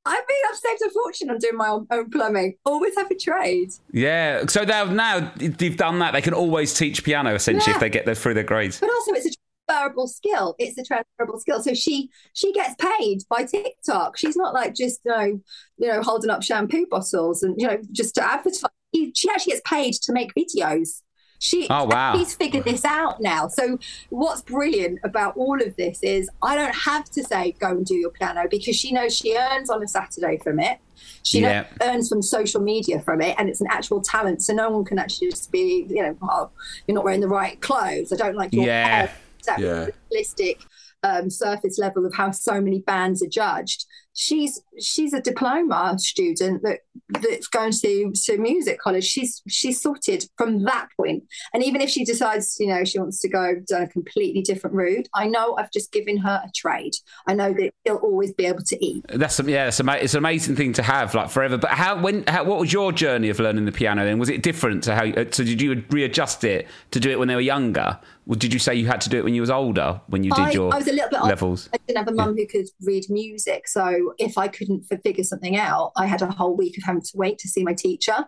I 0.10 0.14
mean, 0.16 0.38
I've 0.50 0.58
saved 0.58 0.82
a 0.84 0.90
fortune 0.90 1.30
on 1.30 1.38
doing 1.38 1.58
my 1.58 1.68
own, 1.68 1.86
own 1.92 2.10
plumbing. 2.10 2.56
Always 2.64 2.96
have 2.96 3.12
a 3.12 3.16
trade. 3.16 3.74
Yeah. 3.92 4.46
So 4.48 4.64
now, 4.64 4.86
now 4.86 5.34
they've 5.36 5.76
done 5.76 6.00
that. 6.00 6.14
They 6.14 6.22
can 6.22 6.34
always 6.34 6.74
teach 6.74 7.04
piano 7.04 7.34
essentially 7.36 7.72
Yeah. 7.72 7.76
if 7.76 7.80
they 7.82 7.90
get 7.90 8.18
through 8.18 8.36
their 8.36 8.46
grades. 8.46 8.80
But 8.80 8.90
also, 8.90 9.12
it's 9.12 9.26
a 9.26 9.32
transferable 9.68 10.08
skill. 10.08 10.56
It's 10.60 10.78
a 10.78 10.84
transferable 10.84 11.40
skill. 11.42 11.62
So 11.62 11.74
she 11.74 12.10
she 12.32 12.54
gets 12.54 12.76
paid 12.80 13.24
by 13.30 13.44
TikTok. 13.44 14.18
She's 14.18 14.38
not 14.38 14.54
like 14.54 14.74
just 14.76 15.02
you 15.04 15.12
know, 15.12 15.42
you 15.78 15.88
know 15.90 16.02
holding 16.02 16.30
up 16.30 16.42
shampoo 16.42 16.86
bottles 16.90 17.44
and 17.44 17.56
you 17.60 17.68
know 17.68 17.78
just 17.92 18.16
to 18.16 18.24
advertise. 18.24 18.64
She 18.96 19.12
she 19.14 19.30
actually 19.30 19.54
gets 19.54 19.70
paid 19.70 19.94
to 20.04 20.14
make 20.14 20.32
videos. 20.36 21.02
She 21.40 21.68
Oh, 21.70 21.86
wow. 21.86 22.16
she's 22.18 22.34
figured 22.36 22.66
this 22.66 22.84
out 22.84 23.22
now. 23.22 23.48
So 23.48 23.78
what's 24.10 24.42
brilliant 24.42 25.00
about 25.04 25.38
all 25.38 25.62
of 25.62 25.76
this 25.76 26.02
is 26.02 26.30
I 26.42 26.56
don't 26.56 26.76
have 26.76 27.06
to 27.12 27.24
say 27.24 27.56
go 27.60 27.70
and 27.70 27.86
do 27.86 27.96
your 27.96 28.10
piano 28.10 28.48
because 28.50 28.76
she 28.76 28.92
knows 28.92 29.16
she 29.16 29.38
earns 29.38 29.70
on 29.70 29.84
a 29.84 29.88
Saturday 29.88 30.40
from 30.44 30.60
it. 30.60 30.80
She 31.24 31.42
knows 31.42 31.52
Yeah. 31.52 31.66
earns 31.84 32.10
from 32.10 32.22
social 32.22 32.62
media 32.62 33.00
from 33.02 33.22
it, 33.22 33.36
and 33.38 33.50
it's 33.50 33.62
an 33.62 33.68
actual 33.70 34.02
talent. 34.02 34.42
So 34.42 34.54
no 34.54 34.70
one 34.70 34.84
can 34.84 34.98
actually 34.98 35.30
just 35.30 35.52
be, 35.52 35.86
you 35.90 36.02
know, 36.02 36.18
oh, 36.24 36.50
you're 36.88 36.96
not 36.96 37.04
wearing 37.04 37.22
the 37.22 37.28
right 37.28 37.60
clothes. 37.62 38.12
I 38.12 38.16
don't 38.16 38.36
like 38.36 38.52
your 38.54 38.66
Yeah. 38.66 38.88
hair 38.88 39.14
that 39.46 39.60
Yeah. 39.60 39.88
realistic 40.12 40.60
um, 41.04 41.30
surface 41.30 41.78
level 41.78 42.06
of 42.06 42.14
how 42.16 42.32
so 42.32 42.60
many 42.62 42.80
bands 42.82 43.24
are 43.24 43.30
judged. 43.30 43.86
She's 44.14 44.60
she's 44.82 45.14
a 45.14 45.22
diploma 45.22 45.96
student 46.00 46.64
that 46.64 46.80
that's 47.22 47.46
going 47.46 47.72
to 47.72 48.12
to 48.26 48.38
music 48.40 48.80
college. 48.80 49.04
She's 49.04 49.44
she's 49.48 49.80
sorted 49.80 50.28
from 50.38 50.64
that 50.64 50.88
point. 50.98 51.26
And 51.54 51.64
even 51.64 51.82
if 51.82 51.92
she 51.92 52.04
decides, 52.04 52.58
you 52.60 52.66
know, 52.66 52.84
she 52.84 52.98
wants 52.98 53.20
to 53.20 53.30
go 53.30 53.62
down 53.70 53.84
a 53.84 53.88
completely 53.88 54.42
different 54.42 54.76
route, 54.76 55.08
I 55.14 55.28
know 55.28 55.56
I've 55.60 55.72
just 55.72 55.92
given 55.92 56.18
her 56.18 56.42
a 56.44 56.50
trade. 56.56 56.94
I 57.28 57.36
know 57.36 57.54
that 57.54 57.72
she'll 57.86 57.98
always 57.98 58.34
be 58.34 58.48
able 58.48 58.64
to 58.64 58.84
eat. 58.84 59.06
That's 59.08 59.40
yeah, 59.42 59.68
it's, 59.68 59.80
ama- 59.80 59.98
it's 60.02 60.16
an 60.16 60.20
amazing 60.20 60.56
thing 60.56 60.74
to 60.74 60.82
have 60.82 61.14
like 61.14 61.30
forever. 61.30 61.60
But 61.60 61.70
how 61.72 62.02
when 62.02 62.24
how, 62.26 62.44
what 62.44 62.60
was 62.60 62.74
your 62.74 62.92
journey 62.92 63.30
of 63.30 63.40
learning 63.40 63.66
the 63.66 63.72
piano? 63.72 64.04
Then 64.04 64.18
was 64.18 64.30
it 64.30 64.42
different 64.42 64.84
to 64.86 64.96
how? 64.96 65.06
uh, 65.06 65.26
So 65.30 65.44
did 65.44 65.62
you 65.62 65.84
readjust 65.92 66.44
it 66.44 66.66
to 66.90 67.00
do 67.00 67.12
it 67.12 67.20
when 67.20 67.28
they 67.28 67.36
were 67.36 67.42
younger? 67.42 68.00
Or 68.28 68.36
did 68.36 68.54
you 68.54 68.60
say 68.60 68.76
you 68.76 68.88
had 68.88 69.02
to 69.02 69.10
do 69.10 69.18
it 69.18 69.24
when 69.24 69.34
you 69.34 69.42
was 69.42 69.50
older 69.50 70.02
when 70.08 70.24
you 70.24 70.32
did 70.32 70.40
I, 70.40 70.52
your 70.52 70.74
I 70.74 70.78
was 70.78 70.88
a 70.88 70.92
little 70.92 71.10
bit 71.10 71.24
levels? 71.24 71.70
I 71.74 71.78
didn't 71.88 71.98
have 71.98 72.08
a 72.08 72.12
mum 72.12 72.36
who 72.36 72.46
could 72.46 72.68
read 72.82 73.06
music, 73.10 73.68
so 73.68 74.14
if 74.18 74.38
I 74.38 74.48
couldn't 74.48 74.84
figure 75.04 75.24
something 75.24 75.56
out, 75.56 75.92
I 75.96 76.06
had 76.06 76.22
a 76.22 76.28
whole 76.28 76.56
week 76.56 76.78
of 76.78 76.84
having 76.84 77.02
to 77.02 77.12
wait 77.16 77.38
to 77.40 77.48
see 77.48 77.64
my 77.64 77.74
teacher. 77.74 78.28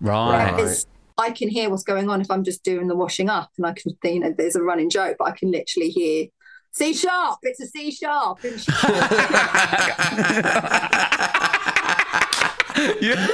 Right. 0.00 0.54
Whereas 0.54 0.86
I 1.18 1.30
can 1.30 1.48
hear 1.48 1.70
what's 1.70 1.84
going 1.84 2.08
on 2.08 2.20
if 2.20 2.30
I'm 2.30 2.44
just 2.44 2.62
doing 2.62 2.88
the 2.88 2.96
washing 2.96 3.28
up, 3.28 3.50
and 3.58 3.66
I 3.66 3.72
can, 3.72 3.96
you 4.04 4.20
know, 4.20 4.34
there's 4.36 4.56
a 4.56 4.62
running 4.62 4.88
joke, 4.88 5.16
but 5.18 5.28
I 5.28 5.32
can 5.32 5.50
literally 5.50 5.90
hear 5.90 6.26
C 6.72 6.94
sharp. 6.94 7.38
It's 7.42 7.60
a 7.60 7.66
C 7.66 7.90
sharp. 7.90 8.40
Yeah. 13.00 13.26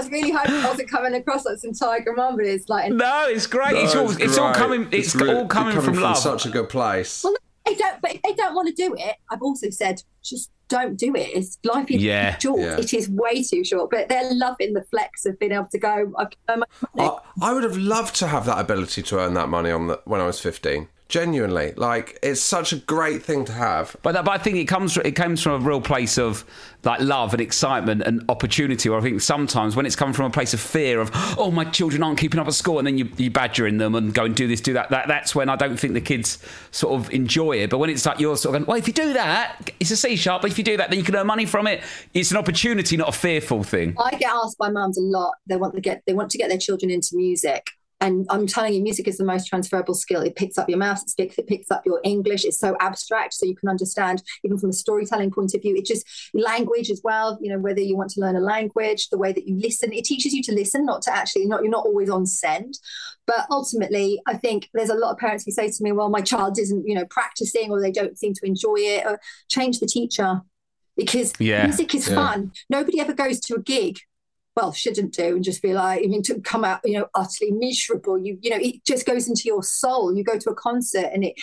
I 0.00 0.02
was 0.04 0.10
really 0.10 0.30
hoping 0.30 0.54
I 0.54 0.68
wasn't 0.68 0.90
coming 0.90 1.14
across 1.14 1.44
like 1.44 1.58
some 1.58 1.72
tiger 1.72 2.12
mum, 2.14 2.36
but 2.36 2.46
it's 2.46 2.68
like 2.68 2.92
No, 2.92 3.26
it's 3.28 3.46
great. 3.46 3.74
it's 3.76 3.94
all 3.94 4.10
it's 4.10 4.38
all 4.38 4.52
great. 4.52 4.56
coming. 4.56 4.88
It's, 4.92 5.14
re- 5.14 5.32
all 5.34 5.46
coming, 5.46 5.74
you're 5.74 5.82
from, 5.82 5.94
love. 5.94 6.16
such 6.18 6.46
a 6.46 6.48
good 6.50 6.68
place. 6.68 7.22
Well, 7.24 7.34
they 7.66 7.74
don't. 7.74 8.00
But 8.00 8.14
if 8.14 8.22
they 8.22 8.34
don't 8.34 8.54
want 8.54 8.68
to 8.68 8.74
do 8.74 8.94
it, 8.98 9.16
I've 9.30 9.42
also 9.42 9.70
said 9.70 10.02
just 10.22 10.50
don't 10.68 10.96
do 10.96 11.14
it. 11.16 11.28
It's 11.34 11.58
life 11.64 11.90
is 11.90 12.02
Yeah. 12.02 12.38
short. 12.38 12.60
Yeah. 12.60 12.76
It 12.78 12.94
is 12.94 13.08
way 13.10 13.42
too 13.42 13.64
short. 13.64 13.90
But 13.90 14.08
they're 14.08 14.32
loving 14.34 14.72
the 14.72 14.82
flex 14.84 15.26
of 15.26 15.38
being 15.38 15.52
able 15.52 15.66
to 15.72 15.78
go. 15.78 16.12
I 16.16 16.24
can 16.24 16.38
earn 16.48 16.60
my 16.60 16.66
money. 17.04 17.18
I, 17.42 17.48
I 17.50 17.52
would 17.52 17.64
have 17.64 17.76
loved 17.76 18.14
to 18.16 18.28
have 18.28 18.46
that 18.46 18.58
ability 18.58 19.02
to 19.02 19.18
earn 19.18 19.34
that 19.34 19.48
money 19.48 19.70
on 19.70 19.88
the, 19.88 20.00
when 20.04 20.20
I 20.20 20.26
was 20.26 20.40
15. 20.40 20.88
Genuinely, 21.10 21.72
like 21.76 22.20
it's 22.22 22.40
such 22.40 22.72
a 22.72 22.76
great 22.76 23.20
thing 23.20 23.44
to 23.46 23.52
have. 23.52 23.96
But, 24.02 24.12
but 24.24 24.28
I 24.28 24.38
think 24.38 24.58
it 24.58 24.66
comes 24.66 24.96
it 24.96 25.16
comes 25.16 25.42
from 25.42 25.60
a 25.60 25.66
real 25.66 25.80
place 25.80 26.16
of 26.18 26.44
like 26.84 27.00
love 27.00 27.34
and 27.34 27.40
excitement 27.40 28.02
and 28.02 28.24
opportunity. 28.28 28.88
Or 28.88 28.96
I 28.96 29.02
think 29.02 29.20
sometimes 29.20 29.74
when 29.74 29.86
it's 29.86 29.96
coming 29.96 30.14
from 30.14 30.26
a 30.26 30.30
place 30.30 30.54
of 30.54 30.60
fear 30.60 31.00
of 31.00 31.10
oh 31.36 31.50
my 31.50 31.64
children 31.64 32.04
aren't 32.04 32.18
keeping 32.18 32.38
up 32.38 32.46
at 32.46 32.54
school, 32.54 32.78
and 32.78 32.86
then 32.86 32.96
you 32.96 33.10
you 33.16 33.28
badgering 33.28 33.78
them 33.78 33.96
and 33.96 34.14
go 34.14 34.24
and 34.24 34.36
do 34.36 34.46
this, 34.46 34.60
do 34.60 34.72
that. 34.74 34.90
That 34.90 35.08
that's 35.08 35.34
when 35.34 35.48
I 35.48 35.56
don't 35.56 35.76
think 35.76 35.94
the 35.94 36.00
kids 36.00 36.38
sort 36.70 36.94
of 36.94 37.12
enjoy 37.12 37.56
it. 37.56 37.70
But 37.70 37.78
when 37.78 37.90
it's 37.90 38.06
like 38.06 38.20
you're 38.20 38.36
sort 38.36 38.54
of 38.54 38.60
going, 38.60 38.68
well, 38.68 38.78
if 38.78 38.86
you 38.86 38.94
do 38.94 39.12
that, 39.14 39.72
it's 39.80 39.90
a 39.90 39.96
C 39.96 40.14
sharp. 40.14 40.42
But 40.42 40.52
if 40.52 40.58
you 40.58 40.64
do 40.64 40.76
that, 40.76 40.90
then 40.90 40.98
you 41.00 41.04
can 41.04 41.16
earn 41.16 41.26
money 41.26 41.44
from 41.44 41.66
it. 41.66 41.82
It's 42.14 42.30
an 42.30 42.36
opportunity, 42.36 42.96
not 42.96 43.08
a 43.08 43.18
fearful 43.18 43.64
thing. 43.64 43.96
I 43.98 44.12
get 44.12 44.30
asked 44.30 44.58
by 44.58 44.70
mums 44.70 44.96
a 44.96 45.02
lot. 45.02 45.32
They 45.48 45.56
want 45.56 45.74
to 45.74 45.80
get 45.80 46.02
they 46.06 46.14
want 46.14 46.30
to 46.30 46.38
get 46.38 46.50
their 46.50 46.58
children 46.58 46.88
into 46.92 47.16
music. 47.16 47.72
And 48.02 48.26
I'm 48.30 48.46
telling 48.46 48.72
you, 48.72 48.82
music 48.82 49.06
is 49.06 49.18
the 49.18 49.24
most 49.24 49.46
transferable 49.46 49.94
skill. 49.94 50.22
It 50.22 50.34
picks 50.34 50.56
up 50.56 50.68
your 50.70 50.78
maths, 50.78 51.12
it 51.12 51.22
picks, 51.22 51.38
it 51.38 51.46
picks 51.46 51.70
up 51.70 51.84
your 51.84 52.00
English. 52.02 52.44
It's 52.44 52.58
so 52.58 52.74
abstract, 52.80 53.34
so 53.34 53.44
you 53.44 53.54
can 53.54 53.68
understand 53.68 54.22
even 54.42 54.56
from 54.58 54.70
a 54.70 54.74
storytelling 54.74 55.30
point 55.30 55.54
of 55.54 55.60
view. 55.60 55.76
It 55.76 55.84
just 55.84 56.06
language 56.32 56.90
as 56.90 57.02
well. 57.04 57.38
You 57.42 57.52
know, 57.52 57.58
whether 57.58 57.80
you 57.80 57.96
want 57.96 58.10
to 58.12 58.20
learn 58.20 58.36
a 58.36 58.40
language, 58.40 59.08
the 59.10 59.18
way 59.18 59.32
that 59.32 59.46
you 59.46 59.56
listen, 59.58 59.92
it 59.92 60.04
teaches 60.04 60.32
you 60.32 60.42
to 60.44 60.52
listen, 60.52 60.86
not 60.86 61.02
to 61.02 61.12
actually 61.14 61.46
not 61.46 61.62
you're 61.62 61.70
not 61.70 61.84
always 61.84 62.08
on 62.08 62.24
send. 62.26 62.78
But 63.26 63.46
ultimately, 63.50 64.20
I 64.26 64.36
think 64.36 64.70
there's 64.72 64.88
a 64.88 64.94
lot 64.94 65.12
of 65.12 65.18
parents 65.18 65.44
who 65.44 65.52
say 65.52 65.68
to 65.70 65.82
me, 65.82 65.92
"Well, 65.92 66.08
my 66.08 66.22
child 66.22 66.58
isn't, 66.58 66.88
you 66.88 66.94
know, 66.94 67.04
practicing, 67.04 67.70
or 67.70 67.80
they 67.80 67.92
don't 67.92 68.18
seem 68.18 68.32
to 68.34 68.46
enjoy 68.46 68.76
it." 68.78 69.04
Or 69.06 69.20
change 69.48 69.78
the 69.78 69.86
teacher 69.86 70.40
because 70.96 71.32
Yeah. 71.38 71.64
music 71.66 71.94
is 71.94 72.08
Yeah. 72.08 72.14
fun. 72.14 72.52
Nobody 72.70 72.98
ever 72.98 73.12
goes 73.12 73.40
to 73.40 73.54
a 73.56 73.60
gig 73.60 73.98
well 74.56 74.72
shouldn't 74.72 75.12
do 75.14 75.36
and 75.36 75.44
just 75.44 75.62
be 75.62 75.72
like 75.72 76.02
i 76.02 76.06
mean 76.06 76.22
to 76.22 76.40
come 76.40 76.64
out 76.64 76.80
you 76.84 76.98
know 76.98 77.06
utterly 77.14 77.50
miserable 77.52 78.18
you 78.18 78.38
you 78.42 78.50
know 78.50 78.58
it 78.60 78.84
just 78.84 79.06
goes 79.06 79.28
into 79.28 79.42
your 79.44 79.62
soul 79.62 80.14
you 80.14 80.24
go 80.24 80.38
to 80.38 80.50
a 80.50 80.54
concert 80.54 81.06
and 81.12 81.24
it 81.24 81.34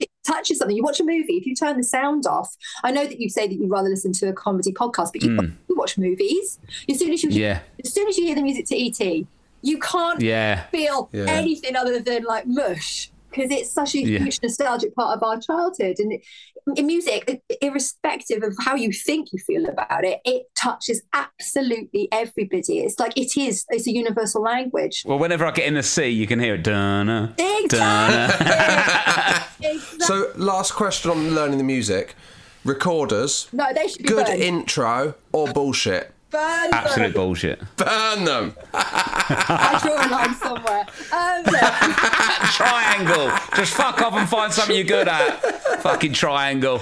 it 0.00 0.08
touches 0.26 0.58
something 0.58 0.76
you 0.76 0.82
watch 0.82 1.00
a 1.00 1.04
movie 1.04 1.34
if 1.36 1.46
you 1.46 1.54
turn 1.54 1.76
the 1.76 1.84
sound 1.84 2.26
off 2.26 2.54
i 2.84 2.90
know 2.90 3.04
that 3.06 3.20
you 3.20 3.28
say 3.28 3.46
that 3.46 3.54
you'd 3.54 3.70
rather 3.70 3.88
listen 3.88 4.12
to 4.12 4.28
a 4.28 4.32
comedy 4.32 4.72
podcast 4.72 5.12
but 5.12 5.22
you, 5.22 5.34
hmm. 5.36 5.46
you 5.68 5.76
watch 5.76 5.96
movies 5.96 6.58
as 6.88 6.98
soon 6.98 7.12
as 7.12 7.22
you 7.22 7.30
Yeah. 7.30 7.60
as 7.84 7.92
soon 7.94 8.08
as 8.08 8.18
you 8.18 8.24
hear 8.26 8.34
the 8.34 8.42
music 8.42 8.66
to 8.66 8.76
E.T. 8.76 9.26
you 9.62 9.78
can't 9.78 10.20
Yeah. 10.20 10.64
feel 10.66 11.08
Yeah. 11.12 11.24
anything 11.28 11.76
other 11.76 12.00
than 12.00 12.24
like 12.24 12.46
mush 12.46 13.10
because 13.30 13.50
it's 13.50 13.70
such 13.70 13.94
a 13.94 14.00
Yeah. 14.00 14.18
huge 14.18 14.40
nostalgic 14.42 14.94
part 14.94 15.16
of 15.16 15.22
our 15.22 15.38
childhood 15.38 15.96
and 16.00 16.12
it, 16.14 16.22
in 16.76 16.86
music 16.86 17.42
irrespective 17.62 18.42
of 18.42 18.54
how 18.64 18.74
you 18.74 18.92
think 18.92 19.28
you 19.32 19.38
feel 19.38 19.66
about 19.66 20.04
it 20.04 20.20
it 20.24 20.44
touches 20.56 21.02
absolutely 21.12 22.08
everybody 22.12 22.80
it's 22.80 22.98
like 22.98 23.12
it 23.16 23.36
is 23.36 23.64
it's 23.70 23.86
a 23.86 23.92
universal 23.92 24.42
language 24.42 25.02
Well, 25.06 25.18
whenever 25.18 25.46
I 25.46 25.50
get 25.52 25.66
in 25.66 25.74
the 25.74 25.82
sea, 25.82 26.08
you 26.08 26.26
can 26.26 26.38
hear 26.40 26.54
it. 26.54 26.62
Dun-na, 26.64 27.28
Exactly. 27.38 28.46
Exactly. 29.70 30.00
So, 30.00 30.32
last 30.36 30.72
question 30.72 31.10
on 31.10 31.34
learning 31.34 31.58
the 31.58 31.64
music: 31.64 32.14
recorders, 32.64 33.48
no 33.52 33.66
they 33.74 33.88
should 33.88 34.02
be 34.02 34.08
good 34.08 34.26
burned. 34.26 34.42
intro 34.42 35.14
or 35.32 35.48
bullshit? 35.52 36.12
Burn 36.30 36.74
Absolute 36.74 37.04
them. 37.04 37.12
bullshit. 37.14 37.60
Burn 37.76 38.24
them. 38.24 38.54
I 38.74 39.80
draw 39.82 39.94
a 39.94 40.08
line 40.10 40.34
somewhere 40.34 40.86
um, 41.12 41.42
look, 41.44 41.62
Triangle. 42.52 43.30
Just 43.56 43.74
fuck 43.74 44.00
off 44.02 44.14
and 44.14 44.28
find 44.28 44.52
something 44.52 44.76
you're 44.76 44.84
good 44.84 45.08
at. 45.08 45.40
Fucking 45.82 46.12
triangle. 46.12 46.80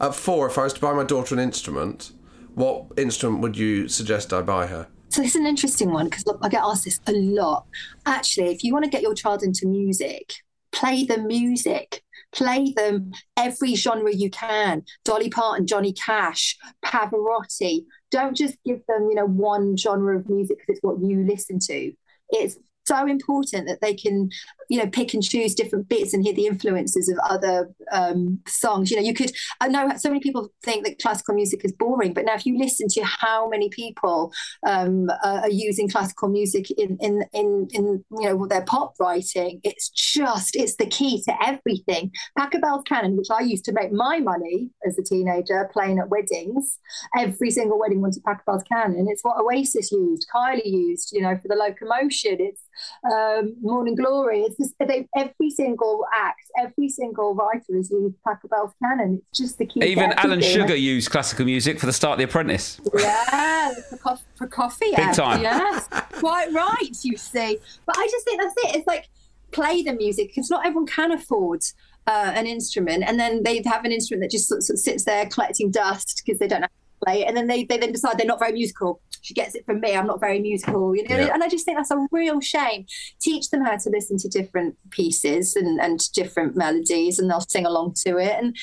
At 0.00 0.14
four, 0.14 0.46
if 0.48 0.56
I 0.58 0.64
was 0.64 0.72
to 0.74 0.80
buy 0.80 0.92
my 0.94 1.04
daughter 1.04 1.34
an 1.34 1.40
instrument, 1.40 2.12
what 2.54 2.86
instrument 2.96 3.42
would 3.42 3.56
you 3.56 3.88
suggest 3.88 4.32
I 4.32 4.40
buy 4.42 4.66
her? 4.66 4.88
So 5.08 5.22
it's 5.22 5.34
an 5.34 5.46
interesting 5.46 5.92
one 5.92 6.06
because 6.06 6.24
I 6.42 6.48
get 6.48 6.62
asked 6.64 6.84
this 6.84 7.00
a 7.06 7.12
lot. 7.12 7.66
Actually, 8.06 8.48
if 8.52 8.64
you 8.64 8.72
want 8.72 8.84
to 8.84 8.90
get 8.90 9.02
your 9.02 9.14
child 9.14 9.42
into 9.42 9.66
music, 9.66 10.34
play 10.72 11.04
the 11.04 11.18
music. 11.18 12.02
Play 12.32 12.72
them 12.76 13.12
every 13.36 13.76
genre 13.76 14.12
you 14.12 14.28
can. 14.30 14.82
Dolly 15.04 15.30
Parton, 15.30 15.66
Johnny 15.66 15.92
Cash, 15.92 16.58
Pavarotti. 16.84 17.84
Don't 18.10 18.36
just 18.36 18.56
give 18.64 18.80
them, 18.86 19.08
you 19.08 19.14
know, 19.14 19.26
one 19.26 19.76
genre 19.76 20.18
of 20.18 20.28
music 20.28 20.58
because 20.58 20.76
it's 20.76 20.82
what 20.82 21.00
you 21.00 21.24
listen 21.24 21.58
to. 21.60 21.92
It's 22.30 22.56
so 22.84 23.06
important 23.06 23.66
that 23.66 23.80
they 23.80 23.94
can, 23.94 24.30
you 24.68 24.78
know, 24.78 24.88
pick 24.88 25.14
and 25.14 25.22
choose 25.22 25.54
different 25.54 25.88
bits 25.88 26.12
and 26.12 26.24
hear 26.24 26.34
the 26.34 26.46
influences 26.46 27.08
of 27.08 27.18
other 27.28 27.70
um, 27.92 28.40
songs. 28.46 28.90
You 28.90 28.96
know, 28.96 29.02
you 29.02 29.14
could. 29.14 29.32
I 29.60 29.68
know 29.68 29.90
so 29.96 30.08
many 30.08 30.20
people 30.20 30.50
think 30.62 30.84
that 30.84 30.98
classical 30.98 31.34
music 31.34 31.64
is 31.64 31.72
boring, 31.72 32.12
but 32.12 32.24
now 32.24 32.34
if 32.34 32.46
you 32.46 32.58
listen 32.58 32.88
to 32.90 33.02
how 33.04 33.48
many 33.48 33.68
people 33.68 34.32
um, 34.66 35.10
are 35.22 35.50
using 35.50 35.88
classical 35.88 36.28
music 36.28 36.70
in, 36.72 36.96
in 37.00 37.24
in 37.32 37.68
in 37.72 38.04
you 38.18 38.28
know 38.28 38.46
their 38.46 38.64
pop 38.64 38.94
writing, 39.00 39.60
it's 39.62 39.88
just 39.90 40.56
it's 40.56 40.76
the 40.76 40.86
key 40.86 41.22
to 41.24 41.34
everything. 41.44 42.10
Pachelbel's 42.38 42.84
canon, 42.86 43.16
which 43.16 43.28
I 43.30 43.40
used 43.40 43.64
to 43.66 43.72
make 43.72 43.92
my 43.92 44.18
money 44.18 44.70
as 44.86 44.98
a 44.98 45.02
teenager 45.02 45.68
playing 45.72 45.98
at 45.98 46.08
weddings, 46.08 46.78
every 47.16 47.50
single 47.50 47.78
wedding 47.78 48.00
was 48.00 48.16
a 48.16 48.20
Pachelbel's 48.20 48.62
canon. 48.64 49.06
It's 49.08 49.22
what 49.22 49.38
Oasis 49.38 49.92
used, 49.92 50.26
Kylie 50.34 50.64
used, 50.64 51.12
you 51.12 51.22
know, 51.22 51.36
for 51.36 51.48
the 51.48 51.54
locomotion. 51.54 52.36
It's 52.40 52.62
um, 53.10 53.56
Morning 53.60 53.94
Glory. 53.94 54.42
It's 54.42 54.56
just 54.56 54.74
they, 54.78 55.08
every 55.16 55.50
single 55.50 56.04
act, 56.14 56.42
every 56.58 56.88
single 56.88 57.34
writer 57.34 57.76
has 57.76 57.90
used 57.90 58.16
Pachelbel's 58.26 58.72
canon. 58.82 59.22
It's 59.30 59.38
just 59.38 59.58
the 59.58 59.66
key. 59.66 59.84
Even 59.84 60.12
Alan. 60.12 60.40
Sugar 60.40 60.76
used 60.76 61.10
classical 61.10 61.44
music 61.44 61.80
for 61.80 61.86
the 61.86 61.92
start 61.92 62.12
of 62.12 62.18
The 62.18 62.24
Apprentice. 62.24 62.80
Yeah, 62.96 63.72
for, 63.90 63.96
co- 63.96 64.18
for 64.36 64.46
coffee. 64.46 64.90
Big 64.90 64.98
yeah. 64.98 65.12
time. 65.12 65.42
Yes, 65.42 65.88
quite 66.12 66.52
right. 66.52 66.90
You 67.02 67.16
see, 67.16 67.58
but 67.84 67.96
I 67.98 68.08
just 68.10 68.24
think 68.24 68.40
that's 68.40 68.54
it. 68.58 68.76
It's 68.76 68.86
like 68.86 69.08
play 69.52 69.82
the 69.82 69.92
music 69.92 70.28
because 70.28 70.50
not 70.50 70.66
everyone 70.66 70.86
can 70.86 71.12
afford 71.12 71.62
uh, 72.06 72.32
an 72.34 72.46
instrument, 72.46 73.04
and 73.06 73.18
then 73.18 73.42
they 73.42 73.62
have 73.64 73.84
an 73.84 73.92
instrument 73.92 74.22
that 74.22 74.30
just 74.30 74.48
sort 74.48 74.58
of 74.58 74.78
sits 74.78 75.04
there 75.04 75.26
collecting 75.26 75.70
dust 75.70 76.22
because 76.24 76.38
they 76.38 76.46
don't 76.46 76.62
know 76.62 76.68
play 77.04 77.22
it, 77.22 77.28
and 77.28 77.36
then 77.36 77.46
they, 77.46 77.64
they 77.64 77.78
then 77.78 77.92
decide 77.92 78.18
they're 78.18 78.26
not 78.26 78.38
very 78.38 78.52
musical. 78.52 79.00
She 79.22 79.34
gets 79.34 79.54
it 79.56 79.66
from 79.66 79.80
me. 79.80 79.94
I'm 79.94 80.06
not 80.06 80.20
very 80.20 80.38
musical, 80.38 80.94
you 80.94 81.06
know. 81.08 81.16
Yeah. 81.16 81.34
And 81.34 81.42
I 81.42 81.48
just 81.48 81.64
think 81.64 81.76
that's 81.76 81.90
a 81.90 82.06
real 82.12 82.40
shame. 82.40 82.86
Teach 83.20 83.50
them 83.50 83.64
how 83.64 83.76
to 83.76 83.90
listen 83.90 84.18
to 84.18 84.28
different 84.28 84.76
pieces 84.90 85.56
and 85.56 85.80
and 85.80 86.00
different 86.12 86.56
melodies, 86.56 87.18
and 87.18 87.28
they'll 87.28 87.40
sing 87.40 87.66
along 87.66 87.94
to 88.06 88.18
it. 88.18 88.36
And 88.40 88.56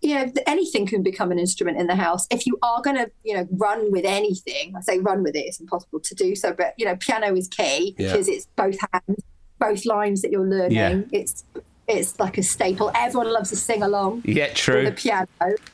you 0.00 0.14
know, 0.14 0.30
anything 0.46 0.86
can 0.86 1.02
become 1.02 1.32
an 1.32 1.38
instrument 1.40 1.76
in 1.76 1.88
the 1.88 1.96
house. 1.96 2.28
If 2.30 2.46
you 2.46 2.56
are 2.62 2.80
going 2.82 2.96
to, 2.96 3.10
you 3.24 3.34
know, 3.34 3.48
run 3.50 3.90
with 3.90 4.04
anything, 4.04 4.74
I 4.76 4.80
say 4.80 5.00
run 5.00 5.24
with 5.24 5.34
it, 5.34 5.40
it's 5.40 5.58
impossible 5.58 5.98
to 5.98 6.14
do 6.14 6.36
so, 6.36 6.52
but, 6.52 6.74
you 6.76 6.84
know, 6.84 6.94
piano 6.94 7.34
is 7.34 7.48
key 7.48 7.96
Yeah. 7.98 8.12
because 8.12 8.28
it's 8.28 8.46
both 8.54 8.76
hands, 8.92 9.24
both 9.58 9.84
lines 9.84 10.22
that 10.22 10.30
you're 10.30 10.46
learning. 10.46 10.76
Yeah. 10.76 11.00
It's 11.10 11.42
it's 11.88 12.20
like 12.20 12.36
a 12.38 12.42
staple. 12.42 12.90
Everyone 12.94 13.32
loves 13.32 13.48
to 13.50 13.56
sing 13.56 13.82
along 13.82 14.22
Yeah, 14.24 14.52
true. 14.52 14.84
the 14.84 14.92
piano. 14.92 15.26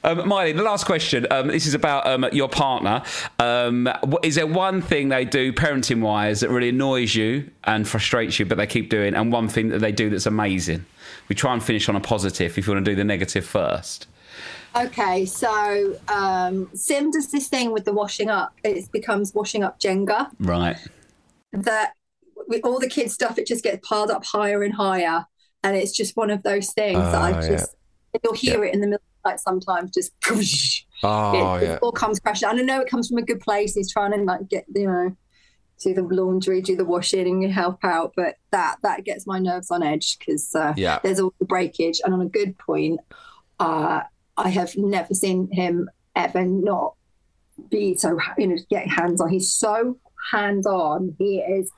Um, 0.04 0.18
Myleene, 0.20 0.56
the 0.56 0.62
last 0.62 0.86
question. 0.86 1.26
Um, 1.30 1.48
this 1.48 1.66
is 1.66 1.74
about 1.74 2.06
um, 2.06 2.26
your 2.32 2.48
partner. 2.48 3.02
Um, 3.40 3.88
is 4.22 4.36
there 4.36 4.46
one 4.46 4.80
thing 4.80 5.08
they 5.08 5.24
do 5.24 5.52
parenting 5.52 6.00
wise 6.00 6.40
that 6.40 6.50
really 6.50 6.68
annoys 6.68 7.14
you 7.14 7.50
and 7.64 7.86
frustrates 7.86 8.38
you, 8.38 8.46
but 8.46 8.56
they 8.58 8.66
keep 8.66 8.88
doing, 8.90 9.14
and 9.14 9.32
one 9.32 9.48
thing 9.48 9.68
that 9.70 9.80
they 9.80 9.92
do 9.92 10.08
that's 10.08 10.26
amazing? 10.26 10.86
We 11.28 11.34
try 11.34 11.52
and 11.52 11.62
finish 11.62 11.88
on 11.88 11.96
a 11.96 12.00
positive 12.00 12.56
if 12.56 12.66
you 12.66 12.72
want 12.72 12.84
to 12.84 12.90
do 12.92 12.96
the 12.96 13.04
negative 13.04 13.44
first. 13.44 14.06
Okay, 14.76 15.24
so 15.24 15.96
um, 16.08 16.68
Sim 16.74 17.10
does 17.10 17.30
this 17.30 17.48
thing 17.48 17.70
with 17.72 17.84
the 17.84 17.92
washing 17.92 18.28
up. 18.30 18.54
It 18.64 18.90
becomes 18.92 19.32
washing 19.34 19.62
up 19.62 19.78
Jenga. 19.80 20.30
Right. 20.40 20.76
that 21.52 21.92
with 22.48 22.64
all 22.64 22.78
the 22.80 22.88
kids' 22.88 23.14
stuff, 23.14 23.38
it 23.38 23.46
just 23.46 23.62
gets 23.64 23.86
piled 23.88 24.10
up 24.10 24.24
higher 24.24 24.62
and 24.62 24.74
higher. 24.74 25.26
And 25.64 25.76
it's 25.76 25.90
just 25.92 26.16
one 26.16 26.30
of 26.30 26.42
those 26.44 26.72
things 26.72 26.98
that 27.00 27.14
Oh, 27.14 27.36
I 27.36 27.40
yeah. 27.42 27.48
just, 27.48 27.74
you'll 28.22 28.34
hear 28.34 28.64
it 28.64 28.72
in 28.74 28.80
the 28.80 28.86
middle 28.86 29.02
of 29.02 29.22
the 29.24 29.30
night 29.30 29.40
sometimes, 29.40 29.90
just 29.92 30.12
Oh, 31.02 31.56
it, 31.56 31.62
yeah. 31.64 31.72
it 31.74 31.78
all 31.82 31.90
comes 31.92 32.20
crashing. 32.20 32.48
And 32.48 32.60
I 32.60 32.62
know 32.62 32.80
it 32.80 32.88
comes 32.90 33.08
from 33.08 33.18
a 33.18 33.22
good 33.22 33.40
place. 33.40 33.74
He's 33.74 33.90
trying 33.92 34.12
to 34.12 34.18
like 34.18 34.48
get, 34.48 34.64
you 34.74 34.86
know, 34.86 35.16
do 35.82 35.92
the 35.94 36.02
laundry, 36.02 36.62
do 36.62 36.76
the 36.76 36.84
washing, 36.84 37.44
and 37.44 37.52
help 37.52 37.78
out. 37.84 38.12
But 38.16 38.36
that 38.52 38.76
that 38.82 39.04
gets 39.04 39.26
my 39.26 39.38
nerves 39.38 39.70
on 39.70 39.82
edge 39.82 40.18
because 40.18 40.54
uh, 40.54 40.72
Yeah. 40.76 41.00
there's 41.02 41.18
all 41.20 41.34
the 41.40 41.44
breakage. 41.46 42.00
And 42.04 42.14
on 42.14 42.20
a 42.20 42.26
good 42.28 42.56
point, 42.58 43.00
uh, 43.58 44.02
I 44.36 44.48
have 44.50 44.76
never 44.76 45.14
seen 45.14 45.50
him 45.50 45.88
ever 46.14 46.44
not 46.44 46.94
be 47.70 47.96
so 47.96 48.18
you 48.38 48.46
know 48.48 48.56
get 48.70 48.86
hands 48.88 49.20
on. 49.20 49.28
He's 49.30 49.50
so 49.52 49.98
hands 50.32 50.66
on. 50.66 51.14
He 51.18 51.38
is. 51.38 51.70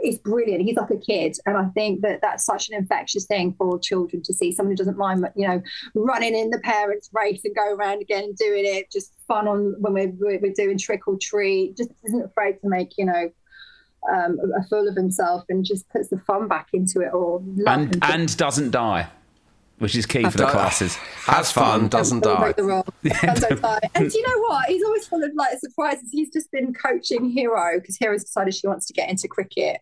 It's 0.00 0.18
brilliant. 0.18 0.62
He's 0.62 0.76
like 0.76 0.90
a 0.90 0.98
kid, 0.98 1.36
and 1.46 1.56
I 1.56 1.66
think 1.70 2.02
that 2.02 2.20
that's 2.22 2.44
such 2.44 2.68
an 2.68 2.74
infectious 2.74 3.26
thing 3.26 3.54
for 3.58 3.78
children 3.78 4.22
to 4.22 4.32
see. 4.32 4.52
Someone 4.52 4.72
who 4.72 4.76
doesn't 4.76 4.98
mind, 4.98 5.26
you 5.36 5.46
know, 5.46 5.62
running 5.94 6.34
in 6.34 6.50
the 6.50 6.58
parents' 6.60 7.10
race 7.12 7.40
and 7.44 7.54
go 7.54 7.74
around 7.74 8.02
again 8.02 8.24
and 8.24 8.36
doing 8.36 8.64
it. 8.64 8.90
Just 8.90 9.12
fun 9.26 9.48
on 9.48 9.74
when 9.78 9.92
we're 9.92 10.38
we're 10.40 10.52
doing 10.52 10.78
trick 10.78 11.06
or 11.08 11.16
treat. 11.20 11.76
Just 11.76 11.90
isn't 12.04 12.24
afraid 12.24 12.60
to 12.62 12.68
make 12.68 12.96
you 12.98 13.06
know 13.06 13.30
um, 14.10 14.38
a 14.58 14.66
fool 14.68 14.88
of 14.88 14.96
himself 14.96 15.44
and 15.48 15.64
just 15.64 15.88
puts 15.90 16.08
the 16.08 16.18
fun 16.18 16.48
back 16.48 16.68
into 16.72 17.00
it 17.00 17.12
all. 17.12 17.42
Love 17.56 17.78
And 17.78 17.98
and 18.02 18.36
doesn't 18.36 18.70
die, 18.70 19.08
which 19.82 19.96
is 19.96 20.06
key 20.06 20.22
for 20.22 20.38
the 20.38 20.46
classes. 20.46 20.94
Has 21.26 21.50
fun, 21.50 21.88
doesn't 21.88 22.22
die. 22.22 22.38
break 22.38 22.56
the 22.56 22.62
rule. 22.62 22.86
And 23.02 23.40
don't 23.40 23.60
die. 23.60 23.80
And 23.96 24.08
do 24.08 24.16
you 24.16 24.24
know 24.24 24.38
what? 24.42 24.68
He's 24.68 24.84
always 24.84 25.08
full 25.08 25.24
of 25.24 25.32
like 25.34 25.58
surprises. 25.58 26.08
He's 26.12 26.32
just 26.32 26.52
been 26.52 26.72
coaching 26.72 27.28
Hero 27.28 27.80
because 27.80 27.96
Hero's 27.96 28.22
decided 28.22 28.54
she 28.54 28.68
wants 28.68 28.86
to 28.86 28.92
get 28.92 29.10
into 29.10 29.26
cricket. 29.26 29.80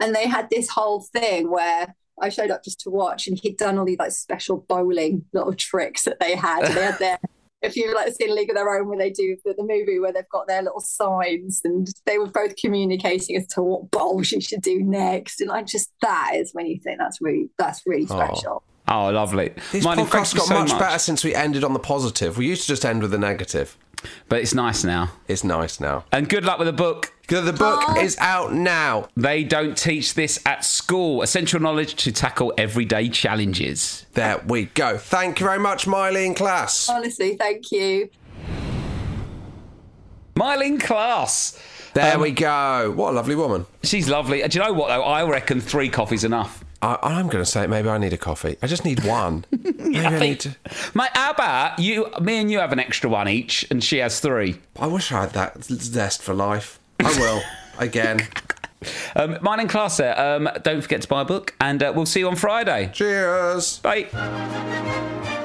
And 0.00 0.14
they 0.14 0.26
had 0.26 0.48
this 0.48 0.70
whole 0.70 1.00
thing 1.12 1.50
where 1.50 1.94
I 2.20 2.30
showed 2.30 2.50
up 2.50 2.64
just 2.64 2.80
to 2.80 2.90
watch, 2.90 3.26
and 3.26 3.38
he'd 3.38 3.58
done 3.58 3.78
all 3.78 3.84
these 3.84 3.98
like 3.98 4.12
special 4.12 4.64
bowling 4.68 5.26
little 5.34 5.52
tricks 5.52 6.04
that 6.04 6.18
they 6.18 6.34
had. 6.34 6.62
they 6.72 6.82
had 6.82 6.98
their, 6.98 7.18
if 7.62 7.76
you've 7.76 7.94
like 7.94 8.14
seen 8.14 8.34
League 8.34 8.48
of 8.48 8.56
Their 8.56 8.74
Own, 8.74 8.88
where 8.88 8.98
they 8.98 9.10
do 9.10 9.36
the, 9.44 9.52
the 9.52 9.64
movie 9.64 9.98
where 9.98 10.14
they've 10.14 10.28
got 10.30 10.48
their 10.48 10.62
little 10.62 10.80
signs, 10.80 11.60
and 11.62 11.88
they 12.06 12.16
were 12.16 12.30
both 12.30 12.56
communicating 12.56 13.36
as 13.36 13.46
to 13.48 13.62
what 13.62 13.90
bowl 13.90 14.22
she 14.22 14.40
should 14.40 14.62
do 14.62 14.82
next. 14.82 15.42
And 15.42 15.50
I 15.50 15.62
just 15.62 15.92
that 16.00 16.32
is 16.36 16.54
when 16.54 16.66
you 16.66 16.80
think 16.80 16.98
that's 16.98 17.20
really 17.20 17.50
that's 17.58 17.82
really 17.86 18.06
oh. 18.08 18.16
special. 18.16 18.62
Oh, 18.66 18.71
lovely. 19.00 19.52
This 19.72 19.84
Marlene, 19.84 19.96
thank 19.96 20.08
podcast 20.10 20.36
got 20.36 20.46
so 20.46 20.58
much, 20.60 20.78
better 20.78 20.98
since 20.98 21.24
we 21.24 21.34
ended 21.34 21.64
on 21.64 21.72
the 21.72 21.78
positive. 21.78 22.36
We 22.38 22.46
used 22.46 22.62
to 22.62 22.68
just 22.68 22.84
end 22.84 23.02
with 23.02 23.10
the 23.10 23.18
negative. 23.18 23.76
But 24.28 24.40
it's 24.40 24.52
nice 24.52 24.82
now. 24.82 25.12
It's 25.28 25.44
nice 25.44 25.78
now. 25.78 26.04
And 26.10 26.28
good 26.28 26.44
luck 26.44 26.58
with 26.58 26.66
the 26.66 26.72
book. 26.72 27.12
Good, 27.28 27.44
The 27.44 27.52
book 27.52 27.96
is 27.98 28.16
out 28.18 28.52
now. 28.52 29.08
They 29.16 29.44
don't 29.44 29.78
teach 29.78 30.14
this 30.14 30.40
at 30.44 30.64
school. 30.64 31.22
Essential 31.22 31.60
knowledge 31.60 31.94
to 32.02 32.10
tackle 32.10 32.52
everyday 32.58 33.08
challenges. 33.08 34.04
There 34.14 34.42
we 34.46 34.64
go. 34.66 34.98
Thank 34.98 35.38
you 35.38 35.46
very 35.46 35.60
much, 35.60 35.86
Myleene 35.86 36.36
Klass. 36.36 36.90
Honestly, 36.90 37.36
thank 37.36 37.70
you. 37.70 38.10
Myleene 40.34 40.80
Klass. 40.80 41.58
There 41.94 42.14
Um, 42.16 42.22
we 42.22 42.30
go. 42.32 42.92
What 42.96 43.10
a 43.10 43.12
lovely 43.16 43.36
woman. 43.36 43.66
She's 43.82 44.08
lovely. 44.08 44.42
Do 44.48 44.58
you 44.58 44.64
know 44.64 44.72
what, 44.72 44.88
though? 44.88 45.02
I 45.04 45.24
reckon 45.28 45.60
three 45.60 45.88
coffees 45.88 46.24
enough. 46.24 46.64
I, 46.82 46.98
I'm 47.00 47.28
going 47.28 47.42
to 47.42 47.50
say 47.50 47.66
maybe 47.68 47.88
I 47.88 47.96
need 47.96 48.12
a 48.12 48.18
coffee. 48.18 48.56
I 48.60 48.66
just 48.66 48.84
need 48.84 49.04
one. 49.04 49.44
maybe 49.52 49.98
I, 49.98 50.18
need 50.18 50.40
to. 50.40 50.56
How 51.14 51.30
about 51.30 51.78
you, 51.78 52.08
me 52.20 52.38
and 52.38 52.50
you 52.50 52.58
have 52.58 52.72
an 52.72 52.80
extra 52.80 53.08
one 53.08 53.28
each, 53.28 53.64
and 53.70 53.82
she 53.82 53.98
has 53.98 54.18
three. 54.18 54.56
I 54.78 54.88
wish 54.88 55.12
I 55.12 55.22
had 55.22 55.30
that 55.30 55.62
zest 55.62 56.22
for 56.22 56.34
life. 56.34 56.80
I 56.98 57.18
will 57.18 57.40
again. 57.78 58.20
Um, 59.14 59.36
Myleene 59.36 59.70
Klass 59.70 59.98
there. 59.98 60.18
Um, 60.18 60.48
don't 60.64 60.80
forget 60.80 61.02
to 61.02 61.08
buy 61.08 61.22
a 61.22 61.24
book, 61.24 61.54
and 61.60 61.82
uh, 61.82 61.92
we'll 61.94 62.04
see 62.04 62.20
you 62.20 62.28
on 62.28 62.36
Friday. 62.36 62.90
Cheers. 62.92 63.78
Bye. 63.78 65.38